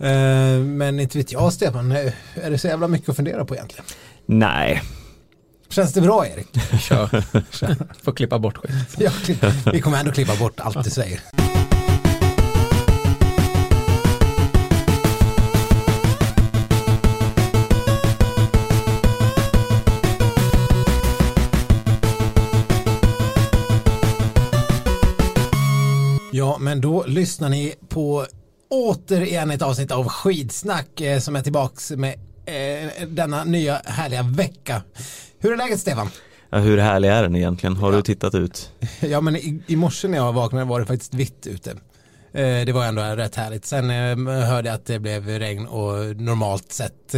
Eh, 0.00 0.58
men 0.60 1.00
inte 1.00 1.18
vet 1.18 1.32
jag 1.32 1.52
Stefan, 1.52 1.92
eh, 1.92 2.12
är 2.34 2.50
det 2.50 2.58
så 2.58 2.66
jävla 2.66 2.88
mycket 2.88 3.08
att 3.08 3.16
fundera 3.16 3.44
på 3.44 3.54
egentligen? 3.54 3.84
Nej. 4.26 4.82
Känns 5.68 5.92
det 5.92 6.00
bra 6.00 6.26
Erik? 6.26 6.48
Kör. 6.80 8.04
Får 8.04 8.12
klippa 8.12 8.38
bort 8.38 8.56
skit. 8.56 8.70
Ja, 8.98 9.10
vi 9.72 9.80
kommer 9.80 9.98
ändå 9.98 10.12
klippa 10.12 10.36
bort 10.36 10.60
allt 10.60 10.84
du 10.84 10.90
säger. 10.90 11.20
Ja, 26.32 26.58
men 26.60 26.80
då 26.80 27.04
lyssnar 27.06 27.48
ni 27.48 27.74
på 27.88 28.26
återigen 28.70 29.50
ett 29.50 29.62
avsnitt 29.62 29.90
av 29.90 30.08
Skidsnack 30.08 31.00
eh, 31.00 31.18
som 31.18 31.36
är 31.36 31.42
tillbaks 31.42 31.90
med 31.90 32.14
eh, 32.46 33.08
denna 33.08 33.44
nya 33.44 33.80
härliga 33.84 34.22
vecka. 34.22 34.82
Hur 35.38 35.52
är 35.52 35.56
läget 35.56 35.80
Stefan? 35.80 36.10
Ja, 36.50 36.58
hur 36.58 36.78
härlig 36.78 37.08
är 37.08 37.22
den 37.22 37.36
egentligen? 37.36 37.76
Har 37.76 37.92
du 37.92 38.02
tittat 38.02 38.34
ut? 38.34 38.70
Ja, 39.00 39.20
men 39.20 39.36
i, 39.36 39.62
i 39.66 39.76
morse 39.76 40.08
när 40.08 40.18
jag 40.18 40.32
vaknade 40.32 40.64
var 40.64 40.80
det 40.80 40.86
faktiskt 40.86 41.14
vitt 41.14 41.46
ute. 41.46 41.70
Eh, 41.70 42.64
det 42.66 42.72
var 42.72 42.86
ändå 42.86 43.02
rätt 43.02 43.36
härligt. 43.36 43.64
Sen 43.64 43.90
hörde 44.26 44.68
jag 44.68 44.74
att 44.74 44.86
det 44.86 44.98
blev 44.98 45.28
regn 45.28 45.66
och 45.66 46.16
normalt 46.16 46.72
sett 46.72 47.14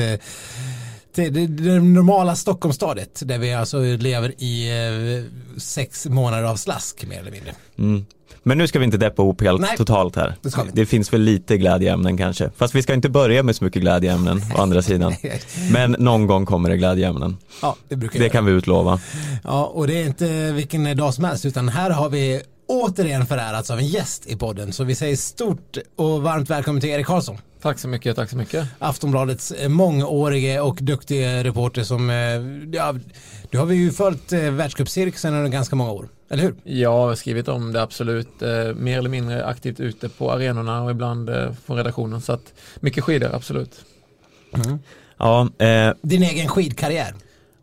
det, 1.15 1.31
det, 1.31 1.47
det 1.47 1.81
normala 1.81 2.37
Stockholmsstadiet 2.37 3.23
där 3.25 3.39
vi 3.39 3.55
alltså 3.55 3.81
lever 3.83 4.43
i 4.43 4.69
eh, 4.71 5.61
sex 5.61 6.07
månader 6.07 6.45
av 6.45 6.57
slask 6.57 7.05
mer 7.07 7.21
eller 7.21 7.31
mindre. 7.31 7.53
Mm. 7.79 8.05
Men 8.43 8.59
nu 8.59 8.67
ska 8.67 8.79
vi 8.79 8.85
inte 8.85 8.97
deppa 8.97 9.23
ihop 9.23 9.41
helt 9.41 9.61
Nej, 9.61 9.77
totalt 9.77 10.17
här. 10.17 10.35
det. 10.43 10.51
Det 10.73 10.87
finns 10.87 11.13
väl 11.13 11.21
lite 11.21 11.57
glädjeämnen 11.57 12.17
kanske. 12.17 12.51
Fast 12.57 12.75
vi 12.75 12.83
ska 12.83 12.95
inte 12.95 13.09
börja 13.09 13.43
med 13.43 13.57
så 13.57 13.65
mycket 13.65 13.83
glädjeämnen 13.83 14.43
å 14.57 14.61
andra 14.61 14.83
sidan. 14.83 15.15
Men 15.73 15.97
någon 15.99 16.27
gång 16.27 16.47
kommer 16.47 16.71
det 16.71 16.77
glädjeämnen. 16.77 17.37
Ja, 17.63 17.77
det 17.89 17.97
brukar 17.97 18.21
Det 18.21 18.29
kan 18.29 18.45
vi 18.45 18.53
utlova. 18.53 19.01
Ja, 19.45 19.65
och 19.65 19.87
det 19.87 20.03
är 20.03 20.07
inte 20.07 20.53
vilken 20.53 20.97
dag 20.97 21.15
som 21.15 21.25
helst 21.25 21.47
utan 21.47 21.69
här 21.69 21.91
har 21.91 22.09
vi 22.09 22.43
återigen 22.67 23.27
förärats 23.27 23.71
av 23.71 23.79
en 23.79 23.87
gäst 23.87 24.27
i 24.27 24.37
podden. 24.37 24.73
Så 24.73 24.85
vi 24.85 24.95
säger 24.95 25.17
stort 25.17 25.77
och 25.97 26.23
varmt 26.23 26.51
välkommen 26.51 26.81
till 26.81 26.91
Erik 26.91 27.07
Karlsson. 27.07 27.39
Tack 27.63 27.79
så 27.79 27.89
mycket, 27.89 28.17
tack 28.17 28.31
så 28.31 28.37
mycket. 28.37 28.67
Aftonbladets 28.79 29.51
eh, 29.51 29.69
mångårige 29.69 30.61
och 30.61 30.79
duktiga 30.81 31.45
reporter 31.45 31.83
som, 31.83 32.11
eh, 32.11 32.17
ja, 32.77 32.95
du 33.51 33.59
har 33.59 33.67
vi 33.67 33.75
ju 33.75 33.91
följt 33.93 34.33
eh, 34.33 34.41
världscupcirkusen 34.41 35.35
under 35.35 35.51
ganska 35.51 35.77
många 35.77 35.93
år, 35.93 36.09
eller 36.31 36.43
hur? 36.43 36.55
Jag 36.65 36.91
har 36.93 37.15
skrivit 37.15 37.49
om 37.49 37.73
det 37.73 37.83
absolut, 37.83 38.43
eh, 38.43 38.49
mer 38.77 38.99
eller 38.99 39.11
mindre 39.11 39.47
aktivt 39.47 39.81
ute 39.81 40.09
på 40.09 40.33
arenorna 40.33 40.83
och 40.83 40.91
ibland 40.91 41.31
eh, 41.31 41.53
från 41.67 41.77
redaktionen. 41.77 42.21
Så 42.21 42.33
att 42.33 42.53
mycket 42.81 43.05
skidor, 43.05 43.35
absolut. 43.35 43.85
Ja, 45.19 45.49
eh, 45.59 45.93
Din 46.03 46.23
egen 46.23 46.49
skidkarriär. 46.49 47.15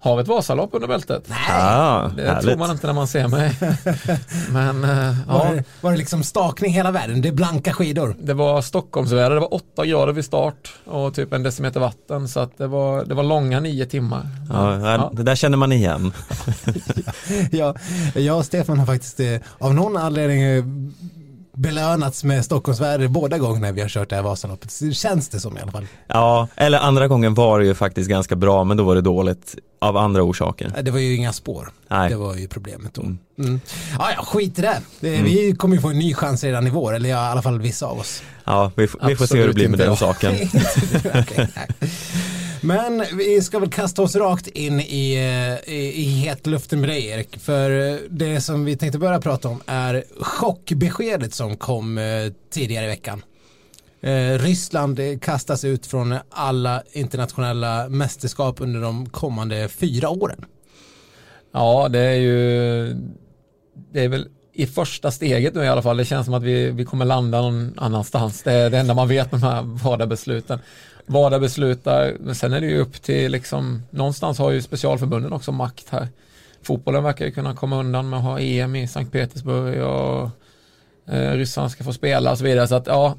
Har 0.01 0.21
ett 0.21 0.27
Vasalopp 0.27 0.69
under 0.73 0.87
bältet. 0.87 1.23
Nej, 1.27 1.37
ah, 1.49 2.07
Det 2.15 2.23
härligt. 2.27 2.43
tror 2.43 2.57
man 2.57 2.71
inte 2.71 2.87
när 2.87 2.93
man 2.93 3.07
ser 3.07 3.27
mig. 3.27 3.55
Men 4.51 4.83
eh, 4.83 5.15
var, 5.27 5.45
ja, 5.45 5.51
det, 5.55 5.63
var 5.81 5.91
det 5.91 5.97
liksom 5.97 6.23
stakning 6.23 6.73
hela 6.73 6.91
världen? 6.91 7.21
Det 7.21 7.27
är 7.27 7.33
blanka 7.33 7.73
skidor. 7.73 8.15
det 8.19 8.33
var 8.33 8.61
Stockholmsväder, 8.61 9.29
det 9.29 9.39
var 9.39 9.53
åtta 9.53 9.85
grader 9.85 10.13
vid 10.13 10.25
start 10.25 10.73
och 10.85 11.13
typ 11.13 11.33
en 11.33 11.43
decimeter 11.43 11.79
vatten. 11.79 12.27
Så 12.27 12.39
att 12.39 12.57
det 12.57 12.67
var, 12.67 13.05
det 13.05 13.13
var 13.13 13.23
långa 13.23 13.59
nio 13.59 13.85
timmar. 13.85 14.27
Ja, 14.49 14.79
ja, 14.91 15.11
det 15.13 15.23
där 15.23 15.35
känner 15.35 15.57
man 15.57 15.71
igen. 15.71 16.13
Ja, 17.51 17.75
jag 18.15 18.37
och 18.37 18.45
Stefan 18.45 18.79
har 18.79 18.85
faktiskt 18.85 19.19
eh, 19.19 19.35
av 19.57 19.73
någon 19.73 19.97
anledning 19.97 20.41
eh, 20.41 20.63
belönats 21.59 22.23
med 22.23 22.45
Stockholmsväder 22.45 23.07
båda 23.07 23.37
gångerna 23.37 23.71
vi 23.71 23.81
har 23.81 23.89
kört 23.89 24.09
det 24.09 24.15
här 24.15 24.23
Vasaloppet. 24.23 24.71
Så 24.71 24.91
Känns 24.91 25.29
det 25.29 25.39
som 25.39 25.57
i 25.57 25.61
alla 25.61 25.71
fall. 25.71 25.87
Ja, 26.07 26.47
eller 26.55 26.79
andra 26.79 27.07
gången 27.07 27.33
var 27.33 27.59
det 27.59 27.65
ju 27.65 27.75
faktiskt 27.75 28.09
ganska 28.09 28.35
bra, 28.35 28.63
men 28.63 28.77
då 28.77 28.83
var 28.83 28.95
det 28.95 29.01
dåligt 29.01 29.55
av 29.79 29.97
andra 29.97 30.23
orsaker. 30.23 30.73
Det 30.81 30.91
var 30.91 30.99
ju 30.99 31.15
inga 31.15 31.33
spår. 31.33 31.69
Nej. 31.87 32.09
Det 32.09 32.15
var 32.15 32.35
ju 32.35 32.47
problemet 32.47 32.93
då. 32.93 33.01
Mm. 33.01 33.19
Mm. 33.39 33.59
Ja, 33.99 34.11
ja, 34.15 34.23
skit 34.23 34.59
i 34.59 34.61
det. 34.61 34.81
det 34.99 35.21
Vi 35.21 35.55
kommer 35.57 35.75
ju 35.75 35.81
få 35.81 35.89
en 35.89 35.99
ny 35.99 36.13
chans 36.13 36.43
redan 36.43 36.67
i 36.67 36.69
vår, 36.69 36.95
eller 36.95 37.09
ja, 37.09 37.27
i 37.27 37.31
alla 37.31 37.41
fall 37.41 37.61
vissa 37.61 37.85
av 37.85 37.99
oss. 37.99 38.23
Ja, 38.43 38.71
vi, 38.75 38.87
vi 39.07 39.15
får 39.15 39.25
se 39.25 39.37
hur 39.37 39.47
det 39.47 39.53
blir 39.53 39.69
med 39.69 39.79
den 39.79 39.95
saken. 39.95 40.33
Nej. 41.13 41.49
Men 42.61 43.03
vi 43.17 43.41
ska 43.41 43.59
väl 43.59 43.69
kasta 43.69 44.01
oss 44.01 44.15
rakt 44.15 44.47
in 44.47 44.79
i, 44.79 45.15
eh, 45.15 45.73
i, 45.73 45.93
i 45.95 46.03
hetluften 46.03 46.79
med 46.79 46.89
dig 46.89 47.07
Erik. 47.07 47.39
För 47.39 47.91
eh, 47.91 47.97
det 48.09 48.41
som 48.41 48.65
vi 48.65 48.77
tänkte 48.77 48.99
börja 48.99 49.21
prata 49.21 49.49
om 49.49 49.61
är 49.65 50.03
chockbeskedet 50.19 51.33
som 51.33 51.57
kom 51.57 51.97
eh, 51.97 52.05
tidigare 52.51 52.85
i 52.85 52.89
veckan. 52.89 53.23
Ryssland 54.39 54.99
kastas 55.21 55.63
ut 55.65 55.85
från 55.85 56.15
alla 56.29 56.83
internationella 56.91 57.89
mästerskap 57.89 58.61
under 58.61 58.81
de 58.81 59.09
kommande 59.09 59.67
fyra 59.67 60.09
åren. 60.09 60.45
Ja, 61.53 61.87
det 61.89 61.99
är 61.99 62.15
ju 62.15 62.95
det 63.91 64.03
är 64.03 64.09
väl 64.09 64.27
i 64.53 64.67
första 64.67 65.11
steget 65.11 65.55
nu 65.55 65.63
i 65.63 65.67
alla 65.67 65.81
fall. 65.81 65.97
Det 65.97 66.05
känns 66.05 66.25
som 66.25 66.33
att 66.33 66.43
vi, 66.43 66.71
vi 66.71 66.85
kommer 66.85 67.05
landa 67.05 67.41
någon 67.41 67.73
annanstans. 67.77 68.43
Det 68.43 68.51
är 68.51 68.69
det 68.69 68.77
enda 68.77 68.93
man 68.93 69.07
vet 69.07 69.31
med 69.31 69.41
de 69.41 69.47
här 69.47 69.61
vardagsbesluten. 69.61 70.59
WADA 71.09 71.39
beslutar, 71.39 72.15
men 72.19 72.35
sen 72.35 72.53
är 72.53 72.61
det 72.61 72.67
ju 72.67 72.79
upp 72.79 73.01
till 73.01 73.31
liksom, 73.31 73.83
någonstans 73.89 74.39
har 74.39 74.51
ju 74.51 74.61
specialförbunden 74.61 75.33
också 75.33 75.51
makt 75.51 75.85
här. 75.89 76.07
Fotbollen 76.61 77.03
verkar 77.03 77.25
ju 77.25 77.31
kunna 77.31 77.55
komma 77.55 77.79
undan 77.79 78.09
med 78.09 78.19
att 78.19 78.25
ha 78.25 78.39
EM 78.39 78.75
i 78.75 78.87
Sankt 78.87 79.11
Petersburg 79.11 79.83
och 79.83 80.29
eh, 81.13 81.31
ryssarna 81.31 81.69
ska 81.69 81.83
få 81.83 81.93
spela 81.93 82.31
och 82.31 82.37
så 82.37 82.43
vidare. 82.43 82.67
Så 82.67 82.75
att 82.75 82.87
ja, 82.87 83.15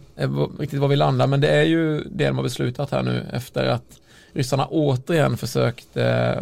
riktigt 0.59 0.81
var 0.81 0.89
vi 0.89 0.97
landar, 0.97 1.27
men 1.27 1.41
det 1.41 1.49
är 1.49 1.63
ju 1.63 2.01
det 2.01 2.27
de 2.27 2.37
har 2.37 2.43
beslutat 2.43 2.91
här 2.91 3.03
nu 3.03 3.27
efter 3.33 3.67
att 3.67 4.01
ryssarna 4.33 4.67
återigen 4.67 5.37
försökt 5.37 5.97
eh, 5.97 6.31
eh, 6.31 6.41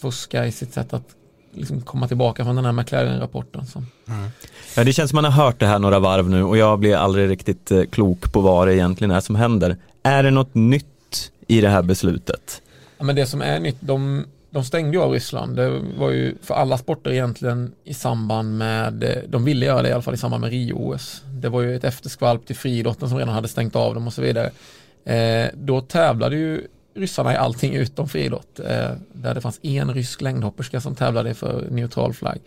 fuska 0.00 0.46
i 0.46 0.52
sitt 0.52 0.72
sätt 0.72 0.92
att 0.92 1.16
liksom 1.52 1.80
komma 1.80 2.08
tillbaka 2.08 2.44
från 2.44 2.56
den 2.56 2.64
här 2.64 2.72
McLaren-rapporten. 2.72 3.66
Som, 3.66 3.86
Ja, 4.76 4.84
det 4.84 4.92
känns 4.92 5.10
som 5.10 5.16
man 5.16 5.24
har 5.24 5.44
hört 5.44 5.60
det 5.60 5.66
här 5.66 5.78
några 5.78 5.98
varv 5.98 6.30
nu 6.30 6.42
och 6.42 6.56
jag 6.56 6.78
blir 6.78 6.96
aldrig 6.96 7.30
riktigt 7.30 7.70
eh, 7.70 7.82
klok 7.84 8.32
på 8.32 8.40
vad 8.40 8.68
det 8.68 8.74
egentligen 8.74 9.10
är 9.10 9.20
som 9.20 9.34
händer. 9.34 9.76
Är 10.02 10.22
det 10.22 10.30
något 10.30 10.54
nytt 10.54 11.32
i 11.46 11.60
det 11.60 11.68
här 11.68 11.82
beslutet? 11.82 12.62
ja, 13.00 13.04
men 13.04 13.16
det 13.16 13.26
som 13.26 13.42
är 13.42 13.60
nytt, 13.60 13.76
de, 13.80 14.24
de 14.50 14.64
stängde 14.64 14.96
ju 14.96 15.02
av 15.02 15.12
Ryssland. 15.12 15.56
Det 15.56 15.80
var 15.98 16.10
ju 16.10 16.34
för 16.42 16.54
alla 16.54 16.78
sporter 16.78 17.10
egentligen 17.10 17.72
i 17.84 17.94
samband 17.94 18.58
med, 18.58 19.24
de 19.28 19.44
ville 19.44 19.66
göra 19.66 19.82
det 19.82 19.88
i 19.88 19.92
alla 19.92 20.02
fall 20.02 20.14
i 20.14 20.16
samband 20.16 20.40
med 20.40 20.50
Rio-OS. 20.50 21.22
Det 21.32 21.48
var 21.48 21.60
ju 21.60 21.76
ett 21.76 21.84
efterskvalp 21.84 22.46
till 22.46 22.56
friidrotten 22.56 23.08
som 23.08 23.18
redan 23.18 23.34
hade 23.34 23.48
stängt 23.48 23.76
av 23.76 23.94
dem 23.94 24.06
och 24.06 24.12
så 24.12 24.22
vidare. 24.22 24.50
Eh, 25.04 25.50
då 25.54 25.80
tävlade 25.80 26.36
ju 26.36 26.66
ryssarna 26.94 27.32
i 27.32 27.36
allting 27.36 27.74
utom 27.74 28.08
friidrott. 28.08 28.60
Eh, 28.60 28.90
där 29.12 29.34
det 29.34 29.40
fanns 29.40 29.60
en 29.62 29.94
rysk 29.94 30.20
längdhopperska 30.20 30.80
som 30.80 30.94
tävlade 30.94 31.34
för 31.34 31.66
neutral 31.70 32.14
flagg. 32.14 32.40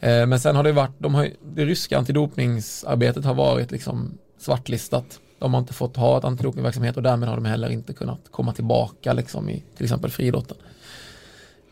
Eh, 0.00 0.26
men 0.26 0.40
sen 0.40 0.56
har 0.56 0.62
det 0.62 0.72
varit, 0.72 0.94
de 0.98 1.14
har, 1.14 1.28
det 1.54 1.64
ryska 1.64 1.98
antidopningsarbetet 1.98 3.24
har 3.24 3.34
varit 3.34 3.70
liksom 3.70 4.18
svartlistat. 4.38 5.20
De 5.40 5.54
har 5.54 5.60
inte 5.60 5.72
fått 5.72 5.96
ha 5.96 6.18
ett 6.18 6.24
antidopingverksamhet 6.24 6.96
och 6.96 7.02
därmed 7.02 7.28
har 7.28 7.36
de 7.36 7.44
heller 7.44 7.68
inte 7.68 7.92
kunnat 7.92 8.20
komma 8.30 8.52
tillbaka 8.52 9.12
liksom 9.12 9.48
i 9.48 9.64
till 9.76 9.84
exempel 9.84 10.10
friidrotten. 10.10 10.56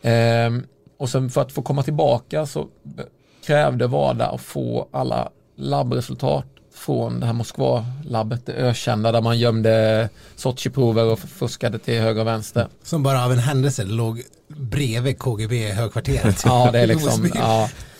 Ehm, 0.03 0.67
och 0.97 1.09
sen 1.09 1.31
för 1.31 1.41
att 1.41 1.53
få 1.53 1.63
komma 1.63 1.83
tillbaka 1.83 2.47
så 2.47 2.69
krävde 3.47 3.87
WADA 3.87 4.27
att 4.27 4.41
få 4.41 4.89
alla 4.91 5.29
labbresultat 5.57 6.47
från 6.75 7.21
det 7.21 7.27
här 7.27 7.33
Moskva-labbet, 7.33 8.47
det 8.47 8.53
ökända 8.53 9.13
där 9.13 9.21
man 9.21 9.39
gömde 9.39 10.09
Sochi-prover 10.37 11.05
och 11.05 11.19
fuskade 11.19 11.79
till 11.79 12.01
höger 12.01 12.21
och 12.21 12.27
vänster. 12.27 12.69
Som 12.83 13.03
bara 13.03 13.25
av 13.25 13.33
en 13.33 13.39
händelse 13.39 13.85
låg 13.85 14.23
bredvid 14.49 15.19
KGB 15.19 15.73
högkvarteret. 15.73 16.43
Ja, 16.45 16.71
det 16.73 16.79
är 16.79 16.87
liksom, 16.95 17.31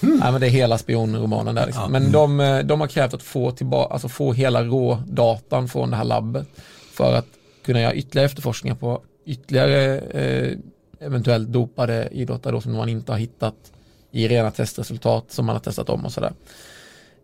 Osby. 0.03 0.19
ja, 0.23 0.31
men 0.33 0.41
det 0.41 0.47
är 0.47 0.51
hela 0.51 0.79
spionromanen 0.79 1.55
där 1.55 1.67
liksom. 1.67 1.93
Men 1.93 2.13
de, 2.13 2.41
eh, 2.41 2.59
de 2.59 2.81
har 2.81 2.89
krävt 2.89 3.15
att 3.15 3.23
få 3.23 3.51
tillbaka, 3.51 3.93
alltså 3.93 4.09
få 4.09 4.33
hela 4.33 4.65
rådatan 4.65 5.69
från 5.69 5.91
det 5.91 5.97
här 5.97 6.05
labbet 6.05 6.49
för 6.93 7.15
att 7.15 7.27
kunna 7.65 7.81
göra 7.81 7.95
ytterligare 7.95 8.27
efterforskningar 8.27 8.77
på 8.77 9.01
ytterligare 9.27 9.99
eh, 9.99 10.59
eventuellt 11.01 11.49
dopade 11.49 12.09
idrottare 12.13 12.53
då 12.53 12.61
som 12.61 12.73
man 12.73 12.89
inte 12.89 13.13
har 13.13 13.19
hittat 13.19 13.55
i 14.11 14.29
rena 14.29 14.51
testresultat 14.51 15.25
som 15.29 15.47
man 15.47 15.57
har 15.57 15.61
testat 15.61 15.91
om 15.91 16.05
och 16.05 16.13
sådär. 16.13 16.33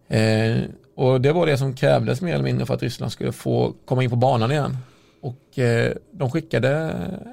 Eh, 0.09 0.57
och 0.95 1.21
det 1.21 1.33
var 1.33 1.47
det 1.47 1.59
som 1.59 1.75
krävdes 1.75 2.21
mer 2.21 2.35
eller 2.35 2.45
mindre 2.45 2.67
för 2.67 2.75
att 2.75 2.83
Ryssland 2.83 3.13
skulle 3.13 3.33
få 3.33 3.75
komma 3.85 4.05
in 4.05 4.11
på 4.11 4.17
banan 4.17 4.53
igen. 4.53 4.77
Och 5.21 5.59
eh, 5.59 5.93
de 6.11 6.31
skickade 6.31 6.71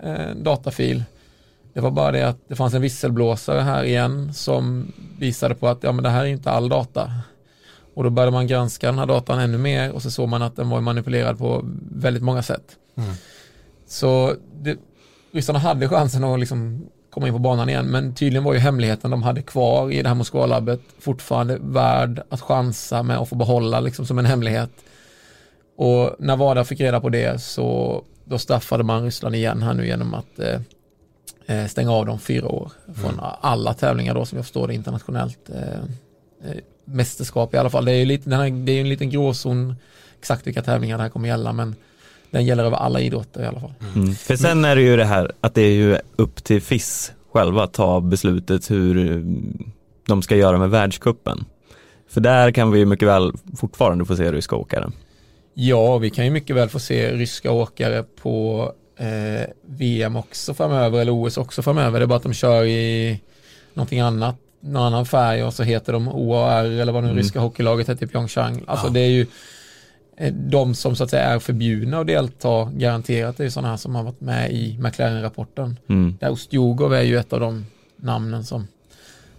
eh, 0.03 0.29
en 0.29 0.43
datafil 0.43 1.03
det 1.73 1.81
var 1.81 1.91
bara 1.91 2.11
det 2.11 2.27
att 2.27 2.37
det 2.47 2.55
fanns 2.55 2.73
en 2.73 2.81
visselblåsare 2.81 3.61
här 3.61 3.83
igen 3.83 4.33
som 4.33 4.91
visade 5.19 5.55
på 5.55 5.67
att 5.67 5.83
ja, 5.83 5.91
men 5.91 6.03
det 6.03 6.09
här 6.09 6.21
är 6.21 6.25
inte 6.29 6.51
all 6.51 6.69
data. 6.69 7.11
Och 7.93 8.03
då 8.03 8.09
började 8.09 8.31
man 8.31 8.47
granska 8.47 8.87
den 8.87 8.99
här 8.99 9.05
datan 9.05 9.39
ännu 9.39 9.57
mer 9.57 9.91
och 9.91 10.01
så 10.01 10.11
såg 10.11 10.29
man 10.29 10.41
att 10.41 10.55
den 10.55 10.69
var 10.69 10.81
manipulerad 10.81 11.37
på 11.37 11.61
väldigt 11.91 12.23
många 12.23 12.43
sätt. 12.43 12.77
Mm. 12.95 13.13
Så 13.87 14.35
det, 14.61 14.77
ryssarna 15.31 15.59
hade 15.59 15.89
chansen 15.89 16.23
att 16.23 16.39
liksom 16.39 16.85
komma 17.09 17.27
in 17.27 17.33
på 17.33 17.39
banan 17.39 17.69
igen 17.69 17.85
men 17.85 18.15
tydligen 18.15 18.43
var 18.43 18.53
ju 18.53 18.59
hemligheten 18.59 19.11
de 19.11 19.23
hade 19.23 19.41
kvar 19.41 19.91
i 19.91 20.01
det 20.01 20.07
här 20.07 20.15
Moskvalabbet 20.15 20.81
fortfarande 20.99 21.57
värd 21.61 22.21
att 22.29 22.41
chansa 22.41 23.03
med 23.03 23.17
att 23.17 23.29
få 23.29 23.35
behålla 23.35 23.79
liksom 23.79 24.05
som 24.05 24.19
en 24.19 24.25
hemlighet. 24.25 24.69
Och 25.77 26.15
när 26.19 26.37
WADA 26.37 26.63
fick 26.63 26.79
reda 26.79 26.99
på 26.99 27.09
det 27.09 27.41
så 27.41 28.01
då 28.25 28.37
straffade 28.37 28.83
man 28.83 29.03
Ryssland 29.03 29.35
igen 29.35 29.63
här 29.63 29.73
nu 29.73 29.87
genom 29.87 30.13
att 30.13 30.39
eh, 30.39 30.47
eh 30.49 30.61
stänga 31.67 31.91
av 31.91 32.05
dem 32.05 32.19
fyra 32.19 32.47
år 32.47 32.71
från 32.95 33.13
mm. 33.13 33.25
alla 33.41 33.73
tävlingar 33.73 34.15
då 34.15 34.25
som 34.25 34.35
jag 34.35 34.45
förstår 34.45 34.67
det 34.67 34.73
internationellt. 34.73 35.49
Eh, 35.49 36.49
eh, 36.49 36.57
mästerskap 36.85 37.53
i 37.53 37.57
alla 37.57 37.69
fall. 37.69 37.85
Det 37.85 37.91
är 37.91 37.99
ju 37.99 38.05
lite, 38.05 38.35
här, 38.35 38.65
det 38.65 38.71
är 38.71 38.81
en 38.81 38.89
liten 38.89 39.09
gråzon 39.09 39.75
exakt 40.19 40.47
vilka 40.47 40.61
tävlingar 40.61 40.97
det 40.97 41.03
här 41.03 41.09
kommer 41.09 41.27
gälla 41.27 41.53
men 41.53 41.75
den 42.31 42.45
gäller 42.45 42.63
över 42.63 42.77
alla 42.77 42.99
idrotter 42.99 43.43
i 43.43 43.45
alla 43.45 43.59
fall. 43.59 43.73
Mm. 43.79 44.03
mm. 44.03 44.15
För 44.15 44.35
sen 44.35 44.65
är 44.65 44.75
det 44.75 44.81
ju 44.81 44.97
det 44.97 45.05
här 45.05 45.31
att 45.41 45.55
det 45.55 45.61
är 45.61 45.73
ju 45.73 45.97
upp 46.15 46.43
till 46.43 46.61
FIS 46.61 47.11
själva 47.31 47.63
att 47.63 47.73
ta 47.73 48.01
beslutet 48.01 48.71
hur 48.71 49.23
de 50.07 50.21
ska 50.21 50.35
göra 50.35 50.57
med 50.57 50.69
världskuppen. 50.69 51.45
För 52.09 52.21
där 52.21 52.51
kan 52.51 52.71
vi 52.71 52.79
ju 52.79 52.85
mycket 52.85 53.07
väl 53.07 53.33
fortfarande 53.57 54.05
få 54.05 54.15
se 54.15 54.31
ryska 54.31 54.55
åkare. 54.55 54.91
Ja, 55.53 55.97
vi 55.97 56.09
kan 56.09 56.25
ju 56.25 56.31
mycket 56.31 56.55
väl 56.55 56.69
få 56.69 56.79
se 56.79 57.11
ryska 57.11 57.51
åkare 57.51 58.03
på 58.03 58.73
eh, 58.97 59.49
VM 59.65 60.15
också 60.15 60.53
framöver 60.53 60.99
eller 60.99 61.25
OS 61.25 61.37
också 61.37 61.61
framöver. 61.61 61.99
Det 61.99 62.05
är 62.05 62.07
bara 62.07 62.17
att 62.17 62.23
de 62.23 62.33
kör 62.33 62.65
i 62.65 63.19
någonting 63.73 63.99
annat, 63.99 64.35
någon 64.59 64.83
annan 64.83 65.05
färg 65.05 65.43
och 65.43 65.53
så 65.53 65.63
heter 65.63 65.93
de 65.93 66.07
OAR 66.07 66.63
eller 66.63 66.91
vad 66.91 67.03
nu 67.03 67.09
mm. 67.09 67.17
ryska 67.17 67.39
hockeylaget 67.39 67.89
heter 67.89 68.05
i 68.05 68.09
Pyeongchang. 68.09 68.63
Alltså 68.67 68.87
ja. 68.87 68.93
det 68.93 68.99
är 68.99 69.09
ju 69.09 69.27
eh, 70.17 70.33
de 70.33 70.75
som 70.75 70.95
så 70.95 71.03
att 71.03 71.09
säga 71.09 71.23
är 71.23 71.39
förbjudna 71.39 71.99
att 71.99 72.07
delta 72.07 72.71
garanterat 72.73 73.37
det 73.37 73.45
är 73.45 73.49
sådana 73.49 73.69
här 73.69 73.77
som 73.77 73.95
har 73.95 74.03
varit 74.03 74.21
med 74.21 74.51
i 74.51 74.77
McLaren-rapporten. 74.79 75.79
Mm. 75.89 76.17
Där 76.19 76.31
Ostjogov 76.31 76.93
är 76.93 77.01
ju 77.01 77.17
ett 77.17 77.33
av 77.33 77.39
de 77.39 77.65
namnen 77.95 78.43
som, 78.43 78.67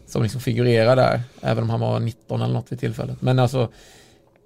som 0.07 0.23
liksom 0.23 0.41
figurerar 0.41 0.97
där, 0.97 1.21
även 1.41 1.65
om 1.65 1.71
han 1.71 1.81
var 1.81 2.01
19 2.01 2.43
eller 2.43 2.55
något 2.55 2.73
vid 2.73 2.81
tillfället. 2.81 3.23
Men 3.23 3.39
alltså 3.39 3.69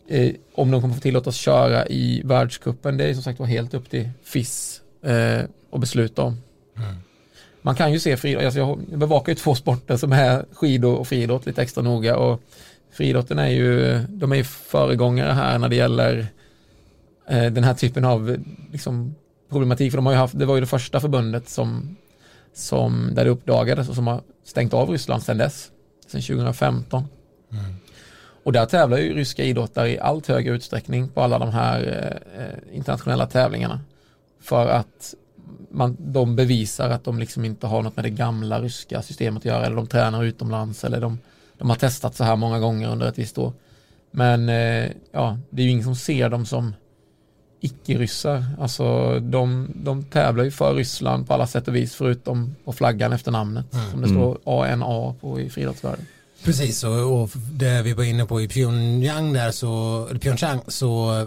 eh, 0.09 0.33
om 0.55 0.71
de 0.71 0.81
kommer 0.81 0.95
få 0.95 1.01
tillåtas 1.01 1.37
köra 1.37 1.87
i 1.87 2.23
världskuppen, 2.25 2.97
det 2.97 3.05
är 3.05 3.15
som 3.15 3.23
sagt 3.23 3.39
var 3.39 3.47
helt 3.47 3.75
upp 3.75 3.91
till 3.91 4.11
FIS 4.25 4.83
eh, 5.07 5.45
att 5.71 5.81
besluta 5.81 6.23
om. 6.23 6.41
Mm. 6.77 6.95
Man 7.63 7.75
kan 7.75 7.93
ju 7.93 8.01
se 8.01 8.17
friidrott, 8.17 8.45
alltså 8.45 8.59
jag 8.59 8.79
bevakar 8.99 9.33
ju 9.33 9.37
två 9.37 9.55
sporter 9.55 9.97
som 9.97 10.13
är 10.13 10.45
skidor 10.53 10.97
och 10.97 11.09
friidrott 11.09 11.47
lite 11.47 11.63
extra 11.63 11.83
noga 11.83 12.17
och 12.17 12.41
friidrotten 12.93 13.39
är 13.39 13.49
ju, 13.49 13.99
de 14.09 14.33
är 14.33 14.37
ju 14.37 14.45
föregångare 14.45 15.33
här 15.33 15.59
när 15.59 15.69
det 15.69 15.77
gäller 15.77 16.27
eh, 17.29 17.47
den 17.47 17.65
här 17.65 17.75
typen 17.75 18.05
av 18.05 18.37
liksom, 18.73 19.15
problematik, 19.51 19.93
för 19.93 19.99
de 19.99 20.07
har 20.07 20.13
ju 20.13 20.19
haft, 20.19 20.39
det 20.39 20.47
var 20.47 20.55
ju 20.55 20.61
det 20.61 20.67
första 20.67 21.01
förbundet 21.01 21.49
som, 21.49 21.97
som 22.55 23.11
där 23.15 23.25
det 23.25 23.31
uppdagades 23.31 23.89
och 23.89 23.95
som 23.95 24.07
har 24.07 24.21
stängt 24.45 24.75
av 24.75 24.91
Ryssland 24.91 25.23
sedan 25.23 25.39
dess, 25.39 25.71
sedan 26.07 26.23
2015. 26.23 27.05
Mm. 27.53 27.65
Och 28.45 28.53
där 28.53 28.67
tävlar 28.67 28.99
ju 28.99 29.15
ryska 29.15 29.45
idrottare 29.45 29.91
i 29.91 29.99
allt 29.99 30.27
högre 30.27 30.55
utsträckning 30.55 31.09
på 31.09 31.23
alla 31.23 31.39
de 31.39 31.51
här 31.51 31.81
eh, 32.39 32.77
internationella 32.77 33.27
tävlingarna. 33.27 33.81
För 34.47 34.67
att 34.67 35.15
man, 35.71 35.97
de 35.99 36.37
bevisar 36.37 36.91
att 36.91 37.05
de 37.05 37.19
liksom 37.19 37.45
inte 37.45 37.67
har 37.67 37.83
något 37.83 37.97
med 37.97 38.05
det 38.05 38.11
gamla 38.11 38.61
ryska 38.61 39.03
systemet 39.03 39.41
att 39.41 39.45
göra 39.45 39.67
eller 39.67 39.77
de 39.77 39.87
tränar 39.87 40.25
utomlands 40.25 40.85
eller 40.85 41.01
de, 41.01 41.19
de 41.59 41.71
har 41.71 41.77
testat 41.77 42.17
så 42.17 42.25
här 42.25 42.37
många 42.37 42.59
gånger 42.59 42.89
under 42.91 43.09
ett 43.09 43.19
visst 43.19 43.39
år. 43.39 43.53
Men 44.11 44.49
eh, 44.49 44.91
ja, 45.13 45.39
det 45.51 45.63
är 45.63 45.65
ju 45.65 45.71
ingen 45.71 45.85
som 45.85 45.97
ser 45.97 46.29
dem 46.29 46.47
som 46.47 46.75
icke-ryssar. 47.61 48.45
Alltså 48.61 49.19
de, 49.21 49.71
de 49.75 50.05
tävlar 50.05 50.45
ju 50.45 50.51
för 50.51 50.75
Ryssland 50.75 51.27
på 51.27 51.35
alla 51.35 51.47
sätt 51.47 51.69
och 51.69 51.77
vis 51.77 51.95
förutom 51.95 52.55
på 52.65 52.73
flaggan 52.73 53.13
efter 53.13 53.33
namnet 53.33 53.75
mm. 53.75 53.91
som 53.91 54.03
det 54.03 54.09
står 54.09 54.63
ANA 54.65 55.15
på 55.21 55.41
i 55.41 55.51
friidrottsvärlden. 55.51 56.07
Precis, 56.45 56.85
och, 56.85 57.23
och 57.23 57.31
det 57.53 57.83
vi 57.83 57.93
var 57.93 58.05
inne 58.05 58.27
på 58.27 58.41
i 58.41 58.49
Pyongyang 58.49 59.33
där 59.33 59.51
så, 59.51 60.07
Pyeongchang 60.21 60.61
så 60.69 61.27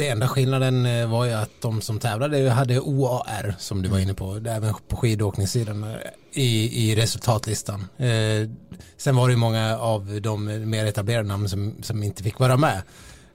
det 0.00 0.08
enda 0.08 0.28
skillnaden 0.28 0.86
eh, 0.86 1.10
var 1.10 1.24
ju 1.24 1.32
att 1.32 1.50
de 1.60 1.80
som 1.80 1.98
tävlade 1.98 2.50
hade 2.50 2.80
OAR 2.80 3.54
som 3.58 3.82
du 3.82 3.88
var 3.88 3.98
inne 3.98 4.14
på, 4.14 4.34
även 4.34 4.74
på 4.88 4.96
skidåkningssidan 4.96 5.84
eh, 5.84 5.96
i, 6.32 6.90
i 6.90 6.96
resultatlistan. 6.96 7.80
Eh, 7.80 8.50
sen 8.96 9.16
var 9.16 9.28
det 9.28 9.32
ju 9.32 9.38
många 9.38 9.78
av 9.78 10.20
de 10.20 10.44
mer 10.70 10.86
etablerade 10.86 11.28
namn 11.28 11.48
som, 11.48 11.74
som 11.82 12.02
inte 12.02 12.22
fick 12.22 12.38
vara 12.38 12.56
med. 12.56 12.82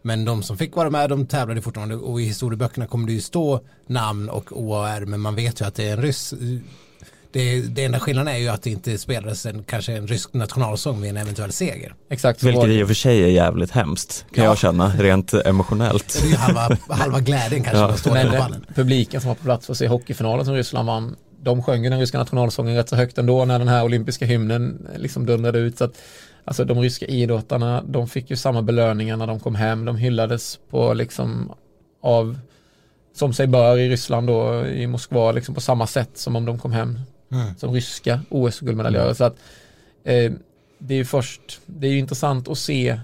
Men 0.01 0.25
de 0.25 0.44
som 0.44 0.57
fick 0.57 0.75
vara 0.75 0.89
med 0.89 1.09
de 1.09 1.27
tävlade 1.27 1.62
fortfarande 1.62 1.95
och 1.95 2.21
i 2.21 2.23
historieböckerna 2.23 2.88
kommer 2.88 3.07
det 3.07 3.13
ju 3.13 3.21
stå 3.21 3.59
namn 3.88 4.29
och 4.29 4.51
OAR 4.51 5.06
men 5.06 5.19
man 5.21 5.35
vet 5.35 5.62
ju 5.62 5.65
att 5.65 5.75
det 5.75 5.89
är 5.89 5.94
en 5.94 6.01
ryss 6.01 6.33
eh, 6.33 6.39
det, 7.35 7.61
det 7.61 7.83
enda 7.83 7.99
skillnaden 7.99 8.33
är 8.33 8.37
ju 8.37 8.47
att 8.47 8.61
det 8.61 8.69
inte 8.69 8.97
spelades 8.97 9.45
en, 9.45 9.63
kanske 9.63 9.93
en 9.93 10.07
rysk 10.07 10.33
nationalsång 10.33 11.01
vid 11.01 11.09
en 11.09 11.17
eventuell 11.17 11.51
seger. 11.51 11.93
Exakt. 12.09 12.43
Vilket 12.43 12.67
i 12.67 12.83
och 12.83 12.87
för 12.87 12.95
sig 12.95 13.23
är 13.23 13.27
jävligt 13.27 13.71
hemskt 13.71 14.25
kan 14.33 14.43
ja. 14.43 14.49
jag 14.49 14.57
känna 14.57 14.89
rent 14.89 15.33
emotionellt. 15.33 16.19
Det 16.21 16.27
är 16.27 16.29
ju 16.29 16.35
halva, 16.35 16.77
halva 16.89 17.19
glädjen 17.19 17.63
kanske 17.63 17.81
ja. 17.81 17.89
att 17.89 17.99
stå 17.99 18.13
Men 18.13 18.31
den, 18.31 18.65
publiken 18.75 19.21
som 19.21 19.27
var 19.27 19.35
på 19.35 19.43
plats 19.43 19.65
för 19.65 19.73
att 19.73 19.77
se 19.77 19.87
hockeyfinalen 19.87 20.45
som 20.45 20.53
Ryssland 20.53 20.87
vann 20.87 21.15
de 21.41 21.63
sjöng 21.63 21.83
ju 21.83 21.89
den 21.89 21.99
ryska 21.99 22.17
nationalsången 22.17 22.75
rätt 22.75 22.89
så 22.89 22.95
högt 22.95 23.17
ändå 23.17 23.45
när 23.45 23.59
den 23.59 23.67
här 23.67 23.83
olympiska 23.83 24.25
hymnen 24.25 24.88
liksom 24.95 25.25
dundrade 25.25 25.59
ut. 25.59 25.77
Så 25.77 25.83
att, 25.83 26.01
alltså 26.45 26.65
de 26.65 26.81
ryska 26.81 27.05
idrottarna, 27.05 27.83
de 27.88 28.07
fick 28.07 28.29
ju 28.29 28.35
samma 28.35 28.61
belöningar 28.61 29.17
när 29.17 29.27
de 29.27 29.39
kom 29.39 29.55
hem. 29.55 29.85
De 29.85 29.95
hyllades 29.95 30.59
på 30.69 30.93
liksom 30.93 31.51
av, 32.01 32.39
som 33.15 33.33
sig 33.33 33.47
bör 33.47 33.77
i 33.77 33.89
Ryssland 33.89 34.27
då, 34.27 34.65
i 34.65 34.88
Moskva, 34.88 35.31
liksom 35.31 35.55
på 35.55 35.61
samma 35.61 35.88
sätt 35.88 36.11
som 36.13 36.35
om 36.35 36.45
de 36.45 36.59
kom 36.59 36.71
hem 36.71 36.99
mm. 37.35 37.55
som 37.57 37.73
ryska 37.73 38.21
OS-guldmedaljörer. 38.29 39.05
Mm. 39.05 39.15
Så 39.15 39.23
att 39.23 39.35
eh, 40.03 40.31
det 40.77 40.93
är 40.93 40.97
ju 40.97 41.05
först, 41.05 41.61
det 41.65 41.87
är 41.87 41.91
ju 41.91 41.99
intressant 41.99 42.47
att 42.47 42.57
se 42.57 42.99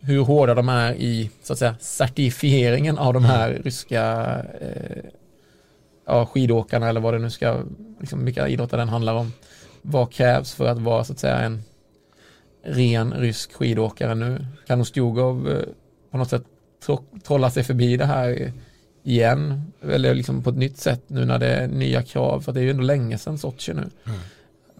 hur 0.00 0.20
hårda 0.20 0.54
de 0.54 0.68
är 0.68 0.94
i 0.94 1.30
så 1.42 1.52
att 1.52 1.58
säga 1.58 1.74
certifieringen 1.80 2.98
av 2.98 3.14
de 3.14 3.24
här 3.24 3.50
mm. 3.50 3.62
ryska 3.62 4.36
eh, 4.60 5.04
ja, 6.06 6.26
skidåkarna 6.26 6.88
eller 6.88 7.00
vad 7.00 7.14
det 7.14 7.18
nu 7.18 7.30
ska, 7.30 7.62
liksom 8.00 8.24
vilka 8.24 8.48
idrotter 8.48 8.76
den 8.76 8.88
handlar 8.88 9.14
om. 9.14 9.32
Vad 9.82 10.12
krävs 10.12 10.54
för 10.54 10.66
att 10.66 10.78
vara 10.78 11.04
så 11.04 11.12
att 11.12 11.18
säga 11.18 11.38
en 11.38 11.62
ren 12.64 13.12
rysk 13.12 13.52
skidåkare 13.52 14.14
nu? 14.14 14.46
Kan 14.66 14.80
Ostjogov 14.80 15.50
eh, 15.50 15.64
på 16.10 16.18
något 16.18 16.30
sätt 16.30 16.44
trolla 17.26 17.50
sig 17.50 17.64
förbi 17.64 17.96
det 17.96 18.06
här 18.06 18.52
igen, 19.02 19.72
eller 19.82 20.14
liksom 20.14 20.42
på 20.42 20.50
ett 20.50 20.56
nytt 20.56 20.78
sätt 20.78 21.02
nu 21.06 21.24
när 21.24 21.38
det 21.38 21.46
är 21.46 21.68
nya 21.68 22.02
krav, 22.02 22.40
för 22.40 22.52
det 22.52 22.60
är 22.60 22.64
ju 22.64 22.70
ändå 22.70 22.82
länge 22.82 23.18
sedan 23.18 23.38
Sochi 23.38 23.74
nu. 23.74 23.90
Mm. 24.06 24.18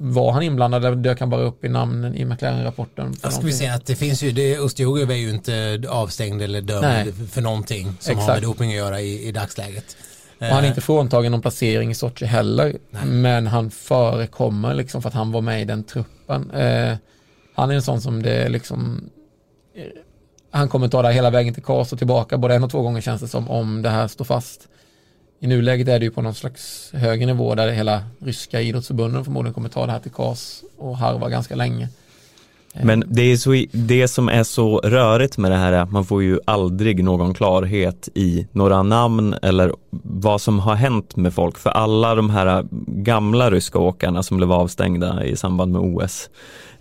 Var 0.02 0.32
han 0.32 0.42
inblandad 0.42 0.98
dök 0.98 1.20
han 1.20 1.30
bara 1.30 1.40
upp 1.40 1.64
i 1.64 1.68
namnen 1.68 2.14
i 2.14 2.24
McLaren-rapporten? 2.24 3.14
Jag 3.22 3.32
ska 3.32 3.42
vi 3.42 3.52
säga 3.52 3.74
att 3.74 3.86
det 3.86 3.96
finns 3.96 4.22
ju, 4.22 4.32
det, 4.32 4.54
är 4.54 5.14
ju 5.14 5.30
inte 5.30 5.82
avstängd 5.88 6.42
eller 6.42 6.60
dömd 6.60 6.82
Nej. 6.82 7.12
för 7.12 7.40
någonting 7.40 7.84
som 7.84 8.12
Exakt. 8.12 8.20
har 8.20 8.34
med 8.34 8.42
doping 8.42 8.70
att 8.70 8.76
göra 8.76 9.00
i, 9.00 9.28
i 9.28 9.32
dagsläget. 9.32 9.96
Och 10.38 10.46
han 10.46 10.64
är 10.64 10.68
inte 10.68 10.80
fråntagen 10.80 11.32
någon 11.32 11.42
placering 11.42 11.90
i 11.90 11.94
Sochi 11.94 12.26
heller, 12.26 12.76
Nej. 12.90 13.06
men 13.06 13.46
han 13.46 13.70
förekommer 13.70 14.74
liksom 14.74 15.02
för 15.02 15.08
att 15.08 15.14
han 15.14 15.32
var 15.32 15.40
med 15.40 15.62
i 15.62 15.64
den 15.64 15.84
truppen. 15.84 16.50
Eh, 16.50 16.96
han 17.54 17.70
är 17.70 17.74
en 17.74 17.82
sån 17.82 18.00
som 18.00 18.22
det 18.22 18.48
liksom 18.48 19.10
han 20.50 20.68
kommer 20.68 20.88
ta 20.88 21.02
det 21.02 21.12
hela 21.12 21.30
vägen 21.30 21.54
till 21.54 21.62
KAS 21.62 21.92
och 21.92 21.98
tillbaka 21.98 22.38
både 22.38 22.54
en 22.54 22.64
och 22.64 22.70
två 22.70 22.82
gånger 22.82 23.00
känns 23.00 23.20
det 23.20 23.28
som 23.28 23.50
om 23.50 23.82
det 23.82 23.88
här 23.88 24.08
står 24.08 24.24
fast. 24.24 24.68
I 25.40 25.46
nuläget 25.46 25.88
är 25.88 25.98
det 25.98 26.04
ju 26.04 26.10
på 26.10 26.22
någon 26.22 26.34
slags 26.34 26.90
högre 26.92 27.26
nivå 27.26 27.54
där 27.54 27.68
hela 27.68 28.02
ryska 28.18 28.60
idrottsförbunden 28.60 29.24
förmodligen 29.24 29.54
kommer 29.54 29.68
ta 29.68 29.86
det 29.86 29.92
här 29.92 29.98
till 29.98 30.10
KAS 30.10 30.62
och 30.78 30.96
harva 30.96 31.28
ganska 31.28 31.56
länge. 31.56 31.88
Men 32.74 33.04
det, 33.06 33.22
är 33.22 33.36
så, 33.36 33.64
det 33.72 34.08
som 34.08 34.28
är 34.28 34.42
så 34.42 34.78
rörigt 34.78 35.38
med 35.38 35.50
det 35.50 35.56
här 35.56 35.72
är 35.72 35.78
att 35.78 35.92
man 35.92 36.04
får 36.04 36.22
ju 36.22 36.38
aldrig 36.44 37.04
någon 37.04 37.34
klarhet 37.34 38.08
i 38.14 38.46
några 38.52 38.82
namn 38.82 39.34
eller 39.42 39.72
vad 40.02 40.40
som 40.40 40.58
har 40.58 40.74
hänt 40.74 41.16
med 41.16 41.34
folk. 41.34 41.58
För 41.58 41.70
alla 41.70 42.14
de 42.14 42.30
här 42.30 42.64
gamla 42.86 43.50
ryska 43.50 43.78
åkarna 43.78 44.22
som 44.22 44.36
blev 44.36 44.52
avstängda 44.52 45.24
i 45.24 45.36
samband 45.36 45.72
med 45.72 45.80
OS, 45.80 46.30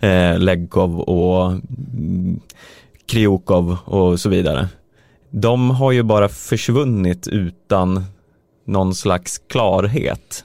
eh, 0.00 0.38
Legkov 0.38 1.00
och 1.00 1.46
mm, 1.46 2.40
Kriokov 3.10 3.76
och 3.84 4.20
så 4.20 4.28
vidare. 4.28 4.68
De 5.30 5.70
har 5.70 5.92
ju 5.92 6.02
bara 6.02 6.28
försvunnit 6.28 7.28
utan 7.28 8.04
någon 8.66 8.94
slags 8.94 9.38
klarhet. 9.38 10.44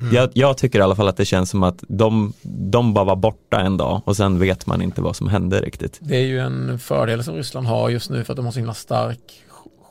Mm. 0.00 0.14
Jag, 0.14 0.30
jag, 0.32 0.58
tycker 0.58 0.78
i 0.78 0.82
alla 0.82 0.96
fall 0.96 1.08
att 1.08 1.16
det 1.16 1.24
känns 1.24 1.50
som 1.50 1.62
att 1.62 1.84
de, 1.88 2.32
de 2.42 2.94
bara 2.94 3.04
var 3.04 3.16
borta 3.16 3.60
en 3.60 3.76
dag 3.76 4.02
och 4.04 4.16
sen 4.16 4.38
vet 4.38 4.66
man 4.66 4.82
inte 4.82 5.00
vad 5.00 5.16
som 5.16 5.28
hände 5.28 5.60
riktigt. 5.60 5.98
Det 6.00 6.16
är 6.16 6.26
ju 6.26 6.38
en 6.38 6.78
fördel 6.78 7.24
som 7.24 7.34
Ryssland 7.34 7.66
har 7.66 7.90
just 7.90 8.10
nu 8.10 8.24
för 8.24 8.32
att 8.32 8.36
de 8.36 8.44
har 8.44 8.52
så 8.52 8.58
himla 8.58 8.74
stark 8.74 9.42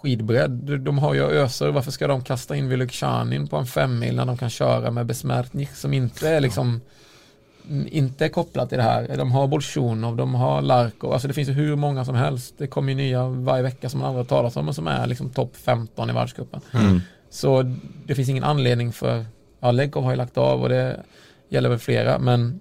skidbredd. 0.02 0.80
De 0.80 0.98
har 0.98 1.14
ju 1.14 1.22
öser, 1.22 1.70
varför 1.70 1.92
ska 1.92 2.08
de 2.08 2.24
kasta 2.24 2.56
in 2.56 2.70
Vylukjanin 2.70 3.48
på 3.48 3.58
en 3.58 3.66
femmil 3.66 4.16
när 4.16 4.26
de 4.26 4.38
kan 4.38 4.50
köra 4.50 4.92
med 4.92 5.06
Besmärtnich 5.06 5.76
som 5.76 5.94
inte 5.94 6.30
är 6.30 6.40
liksom 6.40 6.82
inte 7.92 8.26
är 8.26 8.30
kopplat 8.30 8.70
till 8.70 8.78
det 8.78 8.84
här. 8.84 9.18
De 9.18 9.32
har 9.32 9.48
Bolsjunov, 9.48 10.16
de 10.16 10.36
har 10.36 10.62
Larko, 10.62 11.12
alltså 11.12 11.28
det 11.28 11.34
finns 11.34 11.50
ju 11.50 11.54
hur 11.54 11.76
många 11.76 12.06
som 12.06 12.16
helst. 12.16 12.54
Det 12.58 12.68
kommer 12.68 12.90
ju 12.90 12.96
nya 12.96 13.28
varje 13.28 13.64
vecka 13.64 13.90
som 13.90 14.00
man 14.00 14.10
aldrig 14.10 14.26
har 14.26 14.30
talat 14.38 14.58
om 14.58 14.68
och 14.68 14.76
som 14.76 14.88
är 14.88 15.08
liksom 15.08 15.30
topp 15.30 15.56
15 15.58 16.10
i 16.10 16.14
världscupen. 16.14 16.62
Mm. 16.74 17.02
Så 17.30 17.76
det 18.06 18.16
finns 18.16 18.30
ingen 18.30 18.44
anledning 18.44 18.94
för, 18.94 19.26
ja 19.60 19.72
Legkov 19.72 20.04
har 20.04 20.12
ju 20.12 20.18
lagt 20.18 20.38
av 20.38 20.62
och 20.62 20.70
det 20.70 21.00
gäller 21.50 21.70
väl 21.70 21.80
flera, 21.80 22.20
men 22.20 22.60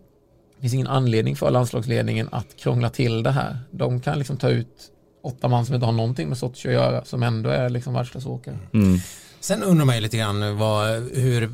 det 0.57 0.61
finns 0.61 0.75
ingen 0.75 0.87
anledning 0.87 1.37
för 1.37 1.51
landslagsledningen 1.51 2.29
att 2.33 2.57
krångla 2.57 2.91
till 2.91 3.23
det 3.23 3.31
här. 3.31 3.59
De 3.71 4.01
kan 4.01 4.19
liksom 4.19 4.37
ta 4.37 4.49
ut 4.49 4.91
åtta 5.23 5.49
man 5.49 5.67
som 5.67 5.75
inte 5.75 5.87
har 5.87 5.93
någonting 5.93 6.29
med 6.29 6.39
Sochi 6.39 6.69
att 6.69 6.75
göra 6.75 7.05
som 7.05 7.23
ändå 7.23 7.51
är 7.51 7.69
liksom 7.69 7.95
världsklasseåkare. 7.95 8.59
Mm. 8.73 8.99
Sen 9.41 9.63
undrar 9.63 9.85
man 9.85 9.95
ju 9.95 10.01
lite 10.01 10.17
grann 10.17 10.57
vad, 10.57 10.89
hur, 11.15 11.51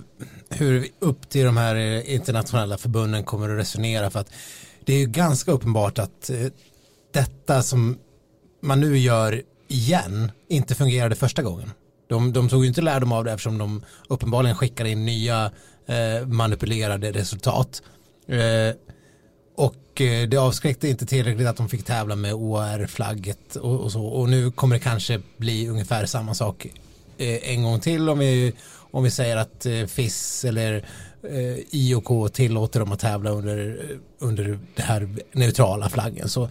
hur 0.50 0.88
upp 0.98 1.28
till 1.28 1.44
de 1.44 1.56
här 1.56 1.76
internationella 2.10 2.78
förbunden 2.78 3.24
kommer 3.24 3.48
att 3.50 3.58
resonera 3.58 4.10
för 4.10 4.20
att 4.20 4.30
det 4.84 4.92
är 4.92 4.98
ju 4.98 5.06
ganska 5.06 5.52
uppenbart 5.52 5.98
att 5.98 6.30
eh, 6.30 6.46
detta 7.12 7.62
som 7.62 7.98
man 8.62 8.80
nu 8.80 8.98
gör 8.98 9.42
igen 9.68 10.32
inte 10.48 10.74
fungerade 10.74 11.14
första 11.14 11.42
gången. 11.42 11.70
De, 12.08 12.32
de 12.32 12.48
tog 12.48 12.62
ju 12.62 12.68
inte 12.68 12.80
lärdom 12.80 13.12
av 13.12 13.24
det 13.24 13.32
eftersom 13.32 13.58
de 13.58 13.82
uppenbarligen 14.08 14.56
skickade 14.56 14.90
in 14.90 15.04
nya 15.04 15.50
eh, 15.86 16.26
manipulerade 16.26 17.12
resultat. 17.12 17.82
Eh, 18.28 18.76
och 19.56 20.00
eh, 20.00 20.28
det 20.28 20.36
avskräckte 20.36 20.88
inte 20.88 21.06
tillräckligt 21.06 21.48
att 21.48 21.56
de 21.56 21.68
fick 21.68 21.84
tävla 21.84 22.16
med 22.16 22.34
OR-flagget 22.34 23.56
och, 23.56 23.80
och, 23.80 23.92
så. 23.92 24.06
Och 24.06 24.28
nu 24.28 24.50
kommer 24.50 24.76
det 24.76 24.80
kanske 24.80 25.20
bli 25.36 25.68
ungefär 25.68 26.06
samma 26.06 26.34
sak 26.34 26.66
en 27.18 27.62
gång 27.62 27.80
till 27.80 28.08
om 28.08 28.18
vi, 28.18 28.52
om 28.90 29.04
vi 29.04 29.10
säger 29.10 29.36
att 29.36 29.66
eh, 29.66 29.86
FIS 29.86 30.44
eller 30.44 30.84
eh, 31.22 31.56
IOK 31.70 32.32
tillåter 32.32 32.80
dem 32.80 32.92
att 32.92 33.00
tävla 33.00 33.30
under, 33.30 33.80
under 34.18 34.58
det 34.74 34.82
här 34.82 35.08
neutrala 35.32 35.88
flaggen. 35.88 36.28
Så 36.28 36.48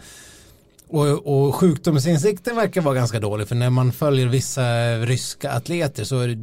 och, 0.87 1.47
och 1.47 1.55
sjukdomsinsikten 1.55 2.55
verkar 2.55 2.81
vara 2.81 2.95
ganska 2.95 3.19
dålig 3.19 3.47
för 3.47 3.55
när 3.55 3.69
man 3.69 3.91
följer 3.91 4.27
vissa 4.27 4.95
ryska 4.97 5.51
atleter 5.51 6.03
så 6.03 6.19
är 6.19 6.27
det, 6.27 6.35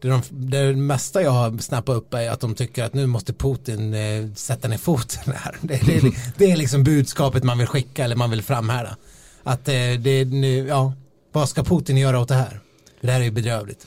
det, 0.00 0.08
de, 0.08 0.22
det 0.30 0.76
mesta 0.76 1.22
jag 1.22 1.30
har 1.30 1.58
snappat 1.58 1.96
upp 1.96 2.14
är 2.14 2.30
att 2.30 2.40
de 2.40 2.54
tycker 2.54 2.84
att 2.84 2.94
nu 2.94 3.06
måste 3.06 3.32
Putin 3.32 3.94
eh, 3.94 4.32
sätta 4.34 4.68
ner 4.68 4.78
foten 4.78 5.34
här. 5.36 5.56
Det, 5.60 5.80
det, 5.86 6.14
det, 6.36 6.50
är 6.50 6.56
liksom 6.56 6.84
budskapet 6.84 7.44
man 7.44 7.58
vill 7.58 7.66
skicka 7.66 8.04
eller 8.04 8.16
man 8.16 8.30
vill 8.30 8.42
framhärda. 8.42 8.96
Att 9.42 9.68
eh, 9.68 9.74
det, 9.98 10.24
nu, 10.24 10.66
ja, 10.66 10.92
vad 11.32 11.48
ska 11.48 11.64
Putin 11.64 11.96
göra 11.96 12.20
åt 12.20 12.28
det 12.28 12.34
här? 12.34 12.60
Det 13.00 13.10
här 13.10 13.20
är 13.20 13.24
ju 13.24 13.30
bedrövligt. 13.30 13.86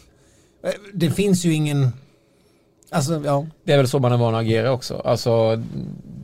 Eh, 0.64 0.72
det 0.94 1.12
finns 1.12 1.46
ju 1.46 1.54
ingen, 1.54 1.90
alltså 2.90 3.22
ja. 3.26 3.48
Det 3.64 3.74
är 3.74 3.78
väl 3.78 3.88
så 3.88 4.00
man 4.00 4.12
är 4.12 4.18
van 4.18 4.36
att 4.36 4.42
agera 4.42 4.72
också. 4.72 5.02
Alltså, 5.06 5.64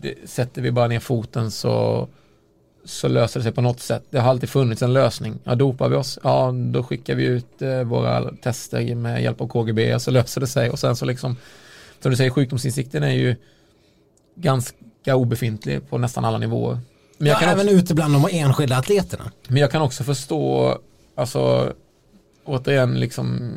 det, 0.01 0.15
sätter 0.25 0.61
vi 0.61 0.71
bara 0.71 0.87
ner 0.87 0.99
foten 0.99 1.51
så 1.51 2.07
så 2.85 3.07
löser 3.07 3.39
det 3.39 3.43
sig 3.43 3.51
på 3.51 3.61
något 3.61 3.79
sätt. 3.79 4.03
Det 4.09 4.19
har 4.19 4.29
alltid 4.29 4.49
funnits 4.49 4.81
en 4.81 4.93
lösning. 4.93 5.39
Ja, 5.43 5.55
dopar 5.55 5.89
vi 5.89 5.95
oss, 5.95 6.19
ja 6.23 6.51
då 6.51 6.83
skickar 6.83 7.15
vi 7.15 7.23
ut 7.23 7.61
eh, 7.61 7.83
våra 7.83 8.31
tester 8.35 8.95
med 8.95 9.23
hjälp 9.23 9.41
av 9.41 9.47
KGB 9.47 9.99
så 9.99 10.11
löser 10.11 10.41
det 10.41 10.47
sig 10.47 10.69
och 10.69 10.79
sen 10.79 10.95
så 10.95 11.05
liksom, 11.05 11.37
som 11.99 12.11
du 12.11 12.17
säger, 12.17 12.29
sjukdomsinsikten 12.29 13.03
är 13.03 13.13
ju 13.13 13.35
ganska 14.35 15.15
obefintlig 15.15 15.89
på 15.89 15.97
nästan 15.97 16.25
alla 16.25 16.37
nivåer. 16.37 16.79
Men 17.17 17.27
jag 17.27 17.35
ja, 17.35 17.39
kan 17.39 17.49
även 17.49 17.65
också, 17.65 17.77
ute 17.77 17.95
bland 17.95 18.13
de 18.13 18.27
enskilda 18.31 18.77
atleterna. 18.77 19.31
Men 19.47 19.57
jag 19.57 19.71
kan 19.71 19.81
också 19.81 20.03
förstå, 20.03 20.77
alltså 21.15 21.73
återigen 22.49 22.99
liksom 22.99 23.51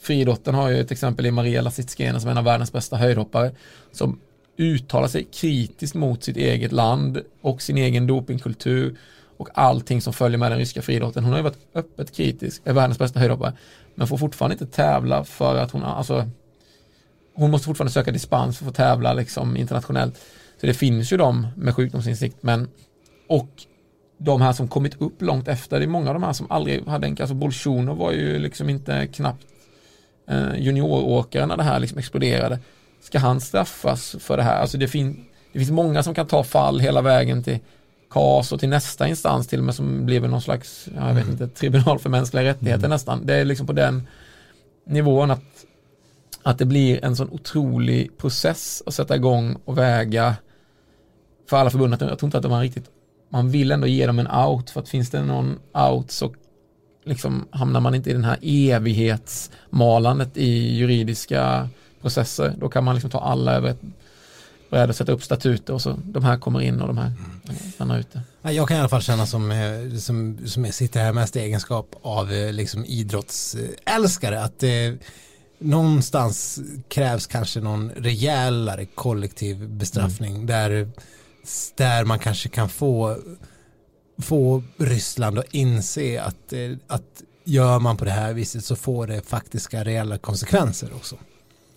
friidrotten 0.00 0.54
har 0.54 0.68
ju 0.68 0.80
ett 0.80 0.90
exempel 0.90 1.26
i 1.26 1.30
Maria 1.30 1.62
Lasitskene 1.62 2.20
som 2.20 2.28
är 2.28 2.32
en 2.32 2.38
av 2.38 2.44
världens 2.44 2.72
bästa 2.72 2.96
höjdhoppare 2.96 3.50
som 3.92 4.20
uttalar 4.56 5.08
sig 5.08 5.24
kritiskt 5.24 5.94
mot 5.94 6.24
sitt 6.24 6.36
eget 6.36 6.72
land 6.72 7.20
och 7.40 7.62
sin 7.62 7.76
egen 7.76 8.06
dopingkultur 8.06 8.98
och 9.36 9.48
allting 9.54 10.00
som 10.00 10.12
följer 10.12 10.38
med 10.38 10.50
den 10.50 10.58
ryska 10.58 10.82
friidrotten. 10.82 11.24
Hon 11.24 11.32
har 11.32 11.38
ju 11.38 11.44
varit 11.44 11.66
öppet 11.74 12.16
kritisk, 12.16 12.62
är 12.64 12.72
världens 12.72 12.98
bästa 12.98 13.18
höjdhoppare, 13.18 13.52
men 13.94 14.06
får 14.06 14.18
fortfarande 14.18 14.54
inte 14.54 14.66
tävla 14.66 15.24
för 15.24 15.56
att 15.56 15.70
hon, 15.70 15.82
alltså, 15.82 16.30
hon 17.34 17.50
måste 17.50 17.66
fortfarande 17.66 17.92
söka 17.92 18.10
dispens 18.10 18.58
för 18.58 18.64
att 18.64 18.68
få 18.68 18.76
tävla 18.76 19.12
liksom 19.12 19.56
internationellt. 19.56 20.14
Så 20.60 20.66
det 20.66 20.74
finns 20.74 21.12
ju 21.12 21.16
de 21.16 21.46
med 21.56 21.74
sjukdomsinsikt, 21.74 22.36
men 22.40 22.68
och 23.28 23.48
de 24.18 24.42
här 24.42 24.52
som 24.52 24.68
kommit 24.68 25.00
upp 25.00 25.22
långt 25.22 25.48
efter, 25.48 25.78
det 25.78 25.84
är 25.84 25.88
många 25.88 26.08
av 26.08 26.14
de 26.14 26.22
här 26.22 26.32
som 26.32 26.50
aldrig 26.50 26.86
hade 26.86 27.06
en, 27.06 27.16
alltså 27.20 27.34
Bolsjunov 27.34 27.96
var 27.96 28.12
ju 28.12 28.38
liksom 28.38 28.68
inte 28.68 29.06
knappt 29.06 29.46
eh, 30.28 30.56
junioråkare 30.58 31.46
när 31.46 31.56
det 31.56 31.62
här 31.62 31.80
liksom 31.80 31.98
exploderade. 31.98 32.58
Ska 33.00 33.18
han 33.18 33.40
straffas 33.40 34.16
för 34.18 34.36
det 34.36 34.42
här? 34.42 34.60
Alltså 34.60 34.78
det, 34.78 34.88
fin 34.88 35.26
det 35.52 35.58
finns 35.58 35.70
många 35.70 36.02
som 36.02 36.14
kan 36.14 36.26
ta 36.26 36.44
fall 36.44 36.80
hela 36.80 37.02
vägen 37.02 37.42
till 37.42 37.58
KAS 38.10 38.52
och 38.52 38.60
till 38.60 38.68
nästa 38.68 39.08
instans 39.08 39.46
till 39.46 39.58
och 39.58 39.64
med 39.64 39.74
som 39.74 40.06
blir 40.06 40.20
någon 40.20 40.42
slags, 40.42 40.88
jag 40.94 41.14
vet 41.14 41.24
mm. 41.24 41.30
inte, 41.30 41.48
tribunal 41.48 41.98
för 41.98 42.10
mänskliga 42.10 42.44
rättigheter 42.44 42.78
mm. 42.84 42.90
nästan. 42.90 43.26
Det 43.26 43.34
är 43.34 43.44
liksom 43.44 43.66
på 43.66 43.72
den 43.72 44.08
nivån 44.86 45.30
att, 45.30 45.44
att 46.42 46.58
det 46.58 46.64
blir 46.64 47.04
en 47.04 47.16
sån 47.16 47.30
otrolig 47.30 48.18
process 48.18 48.82
att 48.86 48.94
sätta 48.94 49.16
igång 49.16 49.56
och 49.64 49.78
väga 49.78 50.36
för 51.50 51.56
alla 51.56 51.70
förbund. 51.70 51.92
Jag 51.92 51.98
tror 52.18 52.24
inte 52.24 52.36
att 52.36 52.42
de 52.42 52.52
har 52.52 52.60
riktigt, 52.60 52.90
man 53.28 53.50
vill 53.50 53.72
ändå 53.72 53.86
ge 53.86 54.06
dem 54.06 54.18
en 54.18 54.30
out 54.30 54.70
för 54.70 54.80
att 54.80 54.88
finns 54.88 55.10
det 55.10 55.22
någon 55.22 55.58
out 55.72 56.10
så 56.10 56.34
liksom 57.04 57.48
hamnar 57.50 57.80
man 57.80 57.94
inte 57.94 58.10
i 58.10 58.12
den 58.12 58.24
här 58.24 58.38
evighetsmalandet 58.42 60.36
i 60.36 60.76
juridiska 60.76 61.68
processer. 62.00 62.54
Då 62.58 62.68
kan 62.68 62.84
man 62.84 62.94
liksom 62.94 63.10
ta 63.10 63.20
alla 63.20 63.52
över 63.52 63.70
ett 63.70 63.80
bräde 64.70 64.88
och 64.88 64.96
sätta 64.96 65.12
upp 65.12 65.22
statuter 65.22 65.74
och 65.74 65.82
så 65.82 65.98
de 66.04 66.24
här 66.24 66.38
kommer 66.38 66.60
in 66.60 66.80
och 66.80 66.86
de 66.86 66.98
här 66.98 67.12
stannar 67.74 67.98
ute. 67.98 68.20
Jag 68.42 68.68
kan 68.68 68.76
i 68.76 68.80
alla 68.80 68.88
fall 68.88 69.02
känna 69.02 69.26
som, 69.26 69.50
eh, 69.50 69.98
som, 69.98 70.38
som 70.46 70.64
jag 70.64 70.74
sitter 70.74 71.00
här 71.00 71.12
mest 71.12 71.36
i 71.36 71.40
egenskap 71.40 71.94
av 72.02 72.32
eh, 72.32 72.52
liksom 72.52 72.84
idrottsälskare 72.84 74.42
att 74.42 74.62
eh, 74.62 74.70
någonstans 75.58 76.60
krävs 76.88 77.26
kanske 77.26 77.60
någon 77.60 77.90
rejälare 77.90 78.84
kollektiv 78.84 79.68
bestraffning 79.68 80.34
mm. 80.34 80.46
där, 80.46 80.88
där 81.76 82.04
man 82.04 82.18
kanske 82.18 82.48
kan 82.48 82.68
få 82.68 83.16
få 84.18 84.62
Ryssland 84.76 85.38
att 85.38 85.54
inse 85.54 86.22
att, 86.22 86.52
att 86.86 87.22
gör 87.44 87.78
man 87.78 87.96
på 87.96 88.04
det 88.04 88.10
här 88.10 88.32
viset 88.32 88.64
så 88.64 88.76
får 88.76 89.06
det 89.06 89.28
faktiska 89.28 89.84
reella 89.84 90.18
konsekvenser 90.18 90.90
också. 90.94 91.16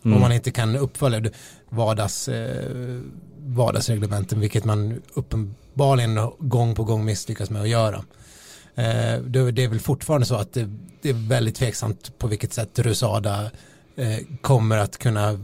Mm. 0.05 0.15
Om 0.15 0.21
man 0.21 0.31
inte 0.31 0.51
kan 0.51 0.75
uppfölja 0.75 1.31
vardags, 1.69 2.27
eh, 2.27 3.01
vardagsreglementen, 3.45 4.39
vilket 4.39 4.65
man 4.65 5.01
uppenbarligen 5.13 6.19
gång 6.39 6.75
på 6.75 6.83
gång 6.83 7.05
misslyckas 7.05 7.49
med 7.49 7.61
att 7.61 7.69
göra. 7.69 8.03
Eh, 8.75 9.21
det, 9.21 9.63
är 9.63 9.67
väl 9.67 9.79
fortfarande 9.79 10.27
så 10.27 10.35
att 10.35 10.53
det, 10.53 10.69
det, 11.01 11.09
är 11.09 11.29
väldigt 11.29 11.55
tveksamt 11.55 12.17
på 12.17 12.27
vilket 12.27 12.53
sätt 12.53 12.79
Rusada 12.79 13.51
eh, 13.95 14.17
kommer 14.41 14.77
att 14.77 14.97
kunna 14.97 15.39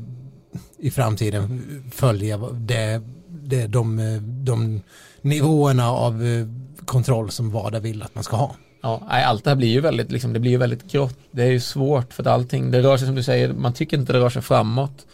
i 0.77 0.91
framtiden 0.91 1.63
följa 1.91 2.38
det, 2.38 3.01
det, 3.46 3.68
de, 3.68 4.20
de 4.44 4.82
nivåerna 5.22 5.92
av 5.92 6.25
eh, 6.25 6.48
kontroll 6.86 7.32
som 7.32 7.52
WADA 7.52 7.80
vill 7.80 8.04
att 8.04 8.16
man 8.16 8.24
ska 8.24 8.36
ha. 8.36 8.56
Ja, 8.82 9.02
allt 9.10 9.44
det 9.44 9.50
här 9.50 9.56
blir 9.56 9.68
ju 9.68 9.82
väldigt, 9.82 10.12
liksom, 10.12 10.34
det 10.34 10.40
blir 10.40 10.52
ju 10.52 10.58
väldigt 10.58 10.92
grått. 10.92 11.18
Det 11.32 11.44
är 11.44 11.52
ju 11.52 11.60
svårt 11.60 12.14
för 12.14 12.24
att 12.24 12.28
allting, 12.28 12.72
det 12.72 12.82
rör 12.82 12.98
sig 12.98 13.08
som 13.08 13.16
du 13.16 13.24
säger, 13.24 13.54
man 13.54 13.74
tycker 13.74 13.98
inte 13.98 14.14
det 14.14 14.20
rör 14.20 14.30
sig 14.30 14.42
framåt. 14.42 15.06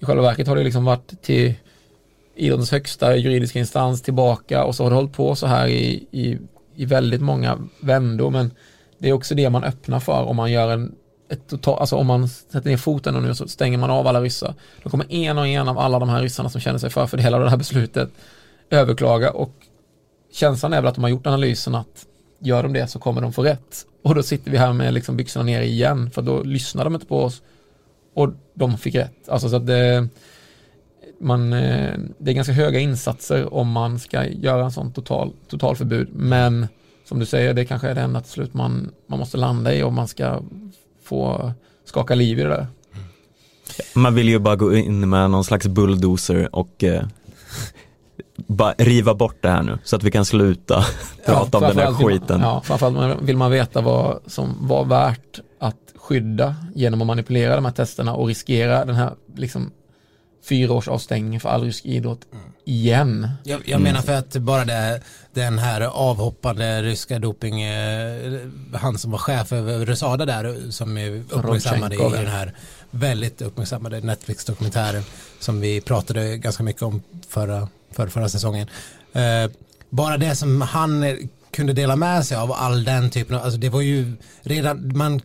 I 0.00 0.04
själva 0.04 0.22
verket 0.22 0.46
har 0.46 0.56
det 0.56 0.64
liksom 0.64 0.84
varit 0.84 1.22
till 1.22 1.54
idrottens 2.34 2.70
högsta 2.70 3.16
juridiska 3.16 3.58
instans 3.58 4.02
tillbaka 4.02 4.64
och 4.64 4.74
så 4.74 4.82
har 4.82 4.90
det 4.90 4.96
hållit 4.96 5.12
på 5.12 5.34
så 5.34 5.46
här 5.46 5.66
i, 5.66 6.06
i, 6.10 6.38
i 6.74 6.84
väldigt 6.84 7.20
många 7.20 7.58
vändor. 7.80 8.30
Men 8.30 8.50
det 8.98 9.08
är 9.08 9.12
också 9.12 9.34
det 9.34 9.50
man 9.50 9.64
öppnar 9.64 10.00
för 10.00 10.22
om 10.22 10.36
man 10.36 10.52
gör 10.52 10.72
en 10.72 10.94
ett 11.28 11.48
total, 11.48 11.78
alltså 11.78 11.96
om 11.96 12.06
man 12.06 12.28
sätter 12.28 12.70
ner 12.70 12.76
foten 12.76 13.16
och 13.16 13.22
nu 13.22 13.34
så 13.34 13.48
stänger 13.48 13.78
man 13.78 13.90
av 13.90 14.06
alla 14.06 14.20
ryssar. 14.20 14.54
Då 14.82 14.90
kommer 14.90 15.12
en 15.12 15.38
och 15.38 15.46
en 15.46 15.68
av 15.68 15.78
alla 15.78 15.98
de 15.98 16.08
här 16.08 16.22
ryssarna 16.22 16.50
som 16.50 16.60
känner 16.60 16.78
sig 16.78 16.90
förfördelade 16.90 17.36
av 17.36 17.44
det 17.44 17.50
här 17.50 17.56
beslutet 17.56 18.10
överklaga 18.70 19.30
och 19.30 19.52
känslan 20.32 20.72
är 20.72 20.80
väl 20.80 20.88
att 20.88 20.94
de 20.94 21.04
har 21.04 21.10
gjort 21.10 21.26
analysen 21.26 21.74
att 21.74 22.06
gör 22.38 22.62
de 22.62 22.72
det 22.72 22.86
så 22.86 22.98
kommer 22.98 23.20
de 23.20 23.32
få 23.32 23.42
rätt. 23.42 23.86
Och 24.02 24.14
då 24.14 24.22
sitter 24.22 24.50
vi 24.50 24.56
här 24.56 24.72
med 24.72 24.94
liksom 24.94 25.16
byxorna 25.16 25.44
ner 25.44 25.60
igen 25.60 26.10
för 26.10 26.22
då 26.22 26.42
lyssnar 26.42 26.84
de 26.84 26.94
inte 26.94 27.06
på 27.06 27.22
oss 27.22 27.42
och 28.14 28.30
de 28.54 28.78
fick 28.78 28.94
rätt. 28.94 29.28
Alltså 29.28 29.48
så 29.48 29.56
att 29.56 29.66
det, 29.66 30.08
man, 31.20 31.52
eh, 31.52 31.98
det 32.18 32.30
är 32.30 32.34
ganska 32.34 32.52
höga 32.52 32.78
insatser 32.78 33.54
om 33.54 33.70
man 33.70 33.98
ska 33.98 34.26
göra 34.26 34.64
en 34.64 34.72
sån 34.72 34.92
total, 34.92 35.32
totalförbud. 35.48 36.08
Men 36.12 36.68
som 37.04 37.18
du 37.18 37.26
säger, 37.26 37.54
det 37.54 37.64
kanske 37.64 37.88
är 37.88 37.94
det 37.94 38.00
enda 38.00 38.20
till 38.20 38.30
slut 38.30 38.54
man, 38.54 38.90
man 39.06 39.18
måste 39.18 39.36
landa 39.36 39.74
i 39.74 39.82
om 39.82 39.94
man 39.94 40.08
ska 40.08 40.40
få 41.08 41.52
skaka 41.84 42.14
liv 42.14 42.38
i 42.38 42.42
det 42.42 42.48
där. 42.48 42.66
Man 43.94 44.14
vill 44.14 44.28
ju 44.28 44.38
bara 44.38 44.56
gå 44.56 44.74
in 44.74 45.08
med 45.08 45.30
någon 45.30 45.44
slags 45.44 45.66
bulldozer 45.66 46.56
och 46.56 46.84
eh, 46.84 47.02
bara 48.36 48.74
riva 48.78 49.14
bort 49.14 49.36
det 49.40 49.48
här 49.48 49.62
nu 49.62 49.78
så 49.84 49.96
att 49.96 50.02
vi 50.02 50.10
kan 50.10 50.24
sluta 50.24 50.84
prata 51.26 51.48
ja, 51.52 51.68
om 51.68 51.76
den 51.76 51.86
här 51.86 51.92
skiten. 51.92 52.40
Ja, 52.40 52.60
framförallt 52.64 53.22
vill 53.22 53.36
man 53.36 53.50
veta 53.50 53.80
vad 53.80 54.18
som 54.26 54.56
var 54.60 54.84
värt 54.84 55.40
att 55.60 55.92
skydda 55.96 56.54
genom 56.74 57.00
att 57.00 57.06
manipulera 57.06 57.56
de 57.56 57.64
här 57.64 57.72
testerna 57.72 58.14
och 58.14 58.26
riskera 58.26 58.84
den 58.84 58.94
här 58.94 59.12
liksom 59.36 59.70
fyra 60.42 60.72
års 60.72 60.88
avstängning 60.88 61.40
för 61.40 61.48
all 61.48 61.64
rysk 61.64 61.86
idrott 61.86 62.20
igen. 62.64 63.28
Jag, 63.44 63.60
jag 63.64 63.80
menar 63.80 64.00
för 64.00 64.12
att 64.12 64.36
bara 64.36 64.64
det, 64.64 65.00
den 65.34 65.58
här 65.58 65.80
avhoppande 65.80 66.82
ryska 66.82 67.18
doping, 67.18 67.62
eh, 67.62 68.40
han 68.72 68.98
som 68.98 69.10
var 69.10 69.18
chef 69.18 69.52
över 69.52 69.86
Rusada 69.86 70.26
där 70.26 70.70
som 70.70 70.98
är 70.98 71.10
uppmärksammade 71.30 71.94
i 71.94 71.98
den 71.98 72.26
här 72.26 72.54
väldigt 72.90 73.42
uppmärksammade 73.42 74.00
Netflix-dokumentären 74.00 75.02
som 75.40 75.60
vi 75.60 75.80
pratade 75.80 76.36
ganska 76.36 76.62
mycket 76.62 76.82
om 76.82 77.02
förra 77.28 77.68
för 77.92 78.08
förra 78.08 78.28
säsongen. 78.28 78.68
Eh, 79.12 79.50
bara 79.90 80.16
det 80.16 80.36
som 80.36 80.60
han 80.60 81.18
kunde 81.50 81.72
dela 81.72 81.96
med 81.96 82.26
sig 82.26 82.36
av 82.36 82.52
all 82.52 82.84
den 82.84 83.10
typen 83.10 83.36
av, 83.36 83.42
alltså 83.42 83.58
det 83.58 83.68
var 83.68 83.80
ju 83.80 84.12
redan, 84.42 84.96
man 84.96 85.20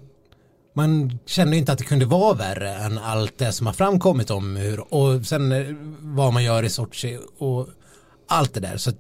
man 0.73 1.19
kände 1.25 1.57
inte 1.57 1.71
att 1.71 1.77
det 1.77 1.83
kunde 1.83 2.05
vara 2.05 2.33
värre 2.33 2.75
än 2.75 2.97
allt 2.97 3.37
det 3.37 3.51
som 3.51 3.67
har 3.67 3.73
framkommit 3.73 4.31
om 4.31 4.55
hur 4.55 4.93
och 4.93 5.25
sen 5.25 5.51
eh, 5.51 5.65
vad 5.99 6.33
man 6.33 6.43
gör 6.43 6.63
i 6.63 6.69
Sochi 6.69 7.19
och 7.37 7.67
allt 8.27 8.53
det 8.53 8.59
där. 8.59 8.77
Så 8.77 8.91